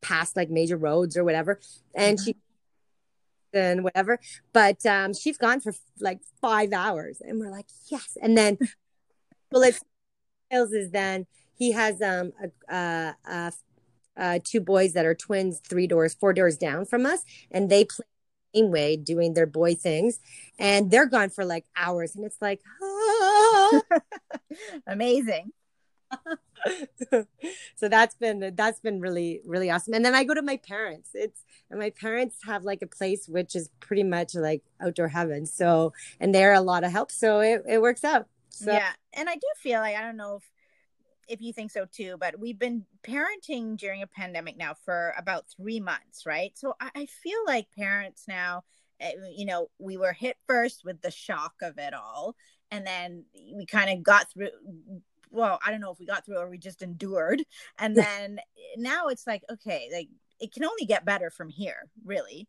pass 0.00 0.34
like 0.34 0.50
major 0.50 0.76
roads 0.76 1.16
or 1.16 1.24
whatever 1.24 1.60
and 1.94 2.18
mm-hmm. 2.18 2.24
she 2.24 2.36
and 3.52 3.84
whatever 3.84 4.18
but 4.54 4.84
um 4.86 5.12
she's 5.12 5.36
gone 5.36 5.60
for 5.60 5.74
like 6.00 6.20
five 6.40 6.72
hours 6.72 7.20
and 7.20 7.38
we're 7.38 7.50
like 7.50 7.66
yes 7.90 8.16
and 8.22 8.36
then 8.36 8.56
well 9.50 9.62
it's 9.62 9.84
is 10.52 10.90
then 10.90 11.26
he 11.54 11.72
has 11.72 12.00
um 12.02 12.32
a, 12.68 12.74
a, 12.74 13.16
a 13.26 13.52
uh, 14.14 14.38
two 14.44 14.60
boys 14.60 14.92
that 14.92 15.06
are 15.06 15.14
twins, 15.14 15.60
three 15.66 15.86
doors, 15.86 16.14
four 16.14 16.34
doors 16.34 16.58
down 16.58 16.84
from 16.84 17.06
us, 17.06 17.24
and 17.50 17.70
they 17.70 17.84
play 17.84 18.04
the 18.52 18.60
same 18.60 18.70
way, 18.70 18.96
doing 18.96 19.32
their 19.32 19.46
boy 19.46 19.74
things, 19.74 20.20
and 20.58 20.90
they're 20.90 21.06
gone 21.06 21.30
for 21.30 21.44
like 21.44 21.64
hours, 21.76 22.14
and 22.14 22.24
it's 22.24 22.36
like, 22.40 22.60
ah. 22.82 23.80
amazing. 24.86 25.52
so 27.74 27.88
that's 27.88 28.14
been 28.16 28.52
that's 28.54 28.80
been 28.80 29.00
really 29.00 29.40
really 29.46 29.70
awesome. 29.70 29.94
And 29.94 30.04
then 30.04 30.14
i 30.14 30.24
go 30.24 30.34
to 30.34 30.42
my 30.42 30.58
parents. 30.58 31.10
It's 31.14 31.42
and 31.70 31.80
my 31.80 31.88
parents 31.88 32.36
have 32.44 32.64
like 32.64 32.82
a 32.82 32.86
place 32.86 33.26
which 33.28 33.56
is 33.56 33.70
pretty 33.80 34.02
much 34.02 34.34
like 34.34 34.62
outdoor 34.80 35.08
heaven. 35.08 35.46
So 35.46 35.94
and 36.20 36.34
they're 36.34 36.52
a 36.52 36.60
lot 36.60 36.84
of 36.84 36.92
help. 36.92 37.10
So 37.10 37.40
it, 37.40 37.62
it 37.66 37.80
works 37.80 38.04
out 38.04 38.26
so. 38.52 38.72
yeah 38.72 38.92
and 39.14 39.28
i 39.28 39.34
do 39.34 39.46
feel 39.56 39.80
like 39.80 39.96
i 39.96 40.00
don't 40.00 40.16
know 40.16 40.36
if 40.36 40.42
if 41.28 41.40
you 41.40 41.52
think 41.52 41.70
so 41.70 41.86
too, 41.90 42.16
but 42.18 42.38
we've 42.38 42.58
been 42.58 42.84
parenting 43.02 43.76
during 43.76 44.02
a 44.02 44.06
pandemic 44.06 44.56
now 44.56 44.74
for 44.84 45.14
about 45.16 45.46
three 45.56 45.80
months, 45.80 46.26
right? 46.26 46.52
So 46.54 46.74
I, 46.80 46.90
I 46.94 47.06
feel 47.06 47.38
like 47.46 47.66
parents 47.76 48.24
now, 48.28 48.64
eh, 49.00 49.12
you 49.34 49.46
know, 49.46 49.68
we 49.78 49.96
were 49.96 50.12
hit 50.12 50.36
first 50.46 50.84
with 50.84 51.00
the 51.00 51.10
shock 51.10 51.54
of 51.62 51.78
it 51.78 51.94
all, 51.94 52.36
and 52.70 52.86
then 52.86 53.24
we 53.54 53.66
kind 53.66 53.90
of 53.90 54.02
got 54.02 54.30
through. 54.30 54.50
Well, 55.30 55.58
I 55.64 55.70
don't 55.70 55.80
know 55.80 55.92
if 55.92 55.98
we 55.98 56.06
got 56.06 56.26
through 56.26 56.36
or 56.38 56.50
we 56.50 56.58
just 56.58 56.82
endured, 56.82 57.42
and 57.78 57.96
then 57.96 58.38
now 58.76 59.08
it's 59.08 59.26
like 59.26 59.42
okay, 59.50 59.88
like 59.92 60.08
it 60.40 60.52
can 60.52 60.64
only 60.64 60.84
get 60.86 61.04
better 61.04 61.30
from 61.30 61.48
here, 61.48 61.88
really. 62.04 62.48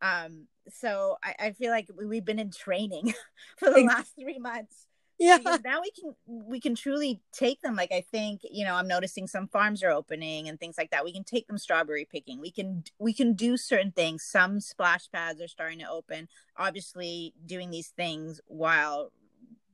Um, 0.00 0.46
so 0.70 1.16
I, 1.22 1.34
I 1.46 1.52
feel 1.52 1.70
like 1.70 1.88
we've 1.94 2.24
been 2.24 2.38
in 2.38 2.50
training 2.50 3.14
for 3.58 3.70
the 3.70 3.82
last 3.82 4.14
three 4.18 4.38
months 4.38 4.86
yeah. 5.24 5.38
because 5.38 5.60
now 5.64 5.80
we 5.80 5.90
can 5.90 6.14
we 6.26 6.60
can 6.60 6.74
truly 6.74 7.20
take 7.32 7.60
them 7.62 7.76
like 7.76 7.92
i 7.92 8.04
think 8.12 8.40
you 8.50 8.64
know 8.64 8.74
i'm 8.74 8.88
noticing 8.88 9.26
some 9.26 9.48
farms 9.48 9.82
are 9.82 9.90
opening 9.90 10.48
and 10.48 10.58
things 10.58 10.76
like 10.78 10.90
that. 10.90 11.04
We 11.04 11.12
can 11.12 11.24
take 11.24 11.46
them 11.46 11.58
strawberry 11.58 12.06
picking. 12.10 12.40
We 12.40 12.50
can 12.50 12.84
we 12.98 13.12
can 13.12 13.34
do 13.34 13.56
certain 13.56 13.92
things. 13.92 14.24
Some 14.24 14.60
splash 14.60 15.10
pads 15.10 15.40
are 15.40 15.48
starting 15.48 15.80
to 15.80 15.90
open 15.90 16.28
obviously 16.56 17.34
doing 17.44 17.70
these 17.70 17.88
things 17.88 18.40
while 18.46 19.10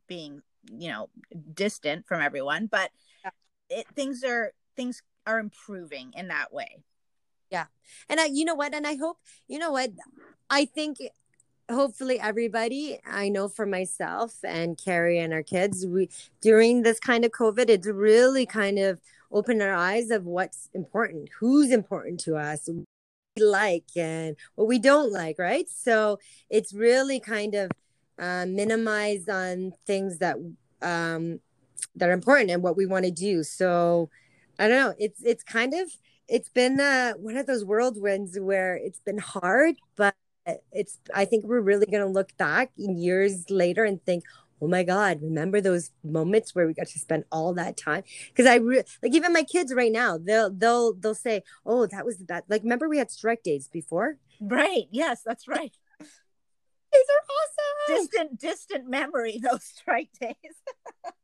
being 0.06 0.42
you 0.76 0.90
know 0.90 1.08
distant 1.54 2.06
from 2.06 2.20
everyone 2.20 2.66
but 2.66 2.90
it, 3.70 3.86
things 3.94 4.22
are 4.24 4.52
things 4.76 5.02
are 5.26 5.38
improving 5.38 6.12
in 6.16 6.28
that 6.28 6.52
way. 6.52 6.82
Yeah. 7.50 7.66
And 8.08 8.20
i 8.20 8.26
you 8.26 8.44
know 8.44 8.54
what? 8.54 8.74
And 8.74 8.86
i 8.86 8.96
hope 8.96 9.18
you 9.48 9.58
know 9.58 9.72
what? 9.72 9.90
I 10.48 10.64
think 10.64 10.98
hopefully 11.70 12.18
everybody 12.20 12.98
i 13.06 13.28
know 13.28 13.48
for 13.48 13.66
myself 13.66 14.34
and 14.44 14.78
carrie 14.82 15.18
and 15.18 15.32
our 15.32 15.42
kids 15.42 15.86
we 15.86 16.08
during 16.40 16.82
this 16.82 16.98
kind 16.98 17.24
of 17.24 17.30
covid 17.30 17.68
it's 17.68 17.86
really 17.86 18.46
kind 18.46 18.78
of 18.78 19.00
opened 19.32 19.62
our 19.62 19.74
eyes 19.74 20.10
of 20.10 20.26
what's 20.26 20.68
important 20.74 21.28
who's 21.38 21.70
important 21.70 22.18
to 22.18 22.36
us 22.36 22.68
we 22.68 22.84
like 23.44 23.84
and 23.96 24.36
what 24.54 24.68
we 24.68 24.78
don't 24.78 25.12
like 25.12 25.38
right? 25.38 25.68
So 25.68 26.18
it's 26.48 26.72
really 26.72 27.20
kind 27.20 27.54
of 27.54 27.70
uh, 28.18 28.46
minimize 28.46 29.28
on 29.28 29.72
things 29.86 30.18
that 30.18 30.36
um 30.82 31.40
that 31.96 32.08
are 32.08 32.12
important 32.12 32.50
and 32.50 32.62
what 32.62 32.76
we 32.76 32.86
want 32.86 33.04
to 33.04 33.10
do. 33.10 33.42
So 33.42 34.10
i 34.58 34.68
don't 34.68 34.76
know 34.76 34.94
it's 34.98 35.22
it's 35.22 35.42
kind 35.42 35.74
of 35.74 35.90
it's 36.28 36.48
been 36.48 36.78
uh, 36.78 37.12
one 37.14 37.36
of 37.36 37.46
those 37.46 37.64
whirlwinds 37.64 38.38
where 38.38 38.76
it's 38.76 39.00
been 39.00 39.18
hard 39.18 39.76
but 39.96 40.14
Eh, 40.50 40.56
it's 40.72 40.98
i 41.14 41.24
think 41.24 41.44
we're 41.44 41.60
really 41.60 41.86
going 41.86 42.02
to 42.02 42.08
look 42.18 42.36
back 42.36 42.70
years 42.76 43.50
later 43.50 43.84
and 43.84 44.04
think 44.04 44.24
oh 44.62 44.68
my 44.68 44.82
god 44.82 45.20
remember 45.22 45.60
those 45.60 45.90
moments 46.04 46.54
where 46.54 46.66
we 46.66 46.74
got 46.74 46.86
to 46.86 46.98
spend 46.98 47.24
all 47.32 47.54
that 47.54 47.76
time? 47.76 48.02
Because 48.28 48.46
i 48.46 48.56
re- 48.56 48.82
like 49.02 49.14
even 49.14 49.32
my 49.32 49.42
kids 49.42 49.72
right 49.74 49.92
now 49.92 50.18
they'll 50.18 50.50
they'll 50.50 50.94
they'll 50.94 51.14
say 51.14 51.42
oh 51.64 51.86
that 51.86 52.04
was 52.04 52.18
the 52.18 52.24
best 52.24 52.44
like 52.48 52.62
remember 52.62 52.88
we 52.88 52.98
had 52.98 53.10
strike 53.10 53.42
days 53.42 53.68
before? 53.68 54.18
Right 54.40 54.86
yes 54.90 55.22
that's 55.24 55.46
right. 55.48 55.76
These 56.92 57.06
are 57.14 57.24
awesome! 57.38 58.02
Distant 58.02 58.40
distant 58.40 58.90
memory 58.90 59.38
those 59.42 59.64
strike 59.64 60.10
days 60.20 60.56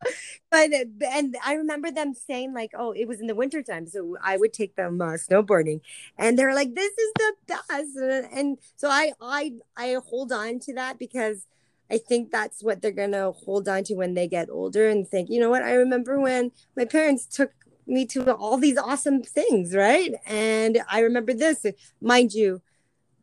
but 0.50 0.70
and 0.72 1.36
I 1.44 1.54
remember 1.54 1.90
them 1.90 2.14
saying 2.14 2.54
like, 2.54 2.70
"Oh, 2.76 2.92
it 2.92 3.06
was 3.06 3.20
in 3.20 3.26
the 3.26 3.34
wintertime, 3.34 3.86
so 3.86 4.16
I 4.22 4.36
would 4.36 4.52
take 4.52 4.76
them 4.76 5.00
uh, 5.00 5.12
snowboarding," 5.14 5.80
and 6.18 6.38
they're 6.38 6.54
like, 6.54 6.74
"This 6.74 6.92
is 6.92 7.12
the 7.16 7.32
best," 7.48 7.96
and, 7.96 8.26
and 8.32 8.58
so 8.76 8.88
I 8.88 9.12
I 9.20 9.52
I 9.76 9.96
hold 10.08 10.32
on 10.32 10.58
to 10.60 10.74
that 10.74 10.98
because 10.98 11.46
I 11.90 11.98
think 11.98 12.30
that's 12.30 12.62
what 12.62 12.82
they're 12.82 12.92
gonna 12.92 13.32
hold 13.32 13.68
on 13.68 13.84
to 13.84 13.94
when 13.94 14.14
they 14.14 14.28
get 14.28 14.50
older 14.50 14.88
and 14.88 15.06
think, 15.06 15.30
you 15.30 15.40
know 15.40 15.50
what? 15.50 15.62
I 15.62 15.74
remember 15.74 16.18
when 16.20 16.52
my 16.76 16.84
parents 16.84 17.26
took 17.26 17.52
me 17.86 18.04
to 18.06 18.34
all 18.34 18.58
these 18.58 18.76
awesome 18.78 19.22
things, 19.22 19.74
right? 19.74 20.14
And 20.26 20.82
I 20.90 21.00
remember 21.00 21.32
this, 21.32 21.64
mind 22.00 22.32
you, 22.34 22.60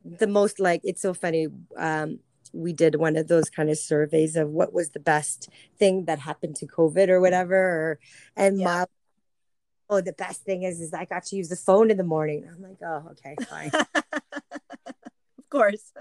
the 0.05 0.27
most 0.27 0.59
like 0.59 0.81
it's 0.83 1.01
so 1.01 1.13
funny. 1.13 1.47
Um, 1.77 2.19
we 2.53 2.71
did 2.71 2.95
one 2.95 3.15
of 3.15 3.27
those 3.27 3.49
kind 3.49 3.69
of 3.69 3.77
surveys 3.77 4.35
of 4.35 4.49
what 4.49 4.71
was 4.71 4.91
the 4.91 4.99
best 4.99 5.49
thing 5.77 6.05
that 6.05 6.19
happened 6.19 6.55
to 6.57 6.67
COVID 6.67 7.09
or 7.09 7.19
whatever. 7.19 7.55
Or, 7.55 7.99
and 8.35 8.59
yeah. 8.59 8.65
my, 8.65 8.85
oh, 9.89 10.01
the 10.01 10.13
best 10.13 10.43
thing 10.43 10.63
is, 10.63 10.79
is 10.79 10.93
I 10.93 11.05
got 11.05 11.25
to 11.25 11.35
use 11.35 11.49
the 11.49 11.55
phone 11.55 11.89
in 11.89 11.97
the 11.97 12.03
morning. 12.03 12.47
I'm 12.49 12.61
like, 12.61 12.77
oh, 12.85 13.11
okay, 13.11 13.35
fine. 13.49 13.71
of 13.95 15.49
course. 15.49 15.91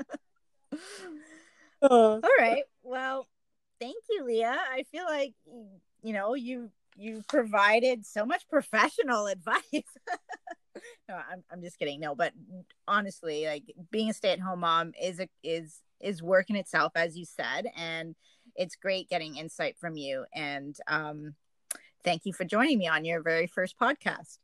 oh. 1.80 2.20
All 2.22 2.30
right. 2.38 2.64
Well, 2.82 3.26
thank 3.80 3.96
you, 4.10 4.24
Leah. 4.24 4.58
I 4.70 4.84
feel 4.92 5.04
like, 5.04 5.32
you 6.02 6.12
know, 6.12 6.34
you, 6.34 6.70
you 6.96 7.22
provided 7.28 8.04
so 8.04 8.26
much 8.26 8.46
professional 8.48 9.26
advice. 9.26 9.62
no, 11.08 11.14
I'm, 11.30 11.42
I'm 11.50 11.62
just 11.62 11.78
kidding. 11.78 12.00
No, 12.00 12.14
but 12.14 12.34
honestly, 12.86 13.46
like 13.46 13.64
being 13.90 14.10
a 14.10 14.12
stay-at-home 14.12 14.60
mom 14.60 14.92
is 15.00 15.18
a, 15.18 15.28
is 15.42 15.80
is 16.02 16.22
work 16.22 16.50
in 16.50 16.56
itself, 16.56 16.92
as 16.94 17.16
you 17.16 17.24
said, 17.24 17.66
and 17.76 18.14
it's 18.56 18.76
great 18.76 19.08
getting 19.08 19.36
insight 19.36 19.76
from 19.78 19.96
you. 19.96 20.24
And 20.34 20.76
um, 20.86 21.34
thank 22.04 22.26
you 22.26 22.32
for 22.32 22.44
joining 22.44 22.78
me 22.78 22.88
on 22.88 23.04
your 23.04 23.22
very 23.22 23.46
first 23.46 23.78
podcast. 23.78 24.38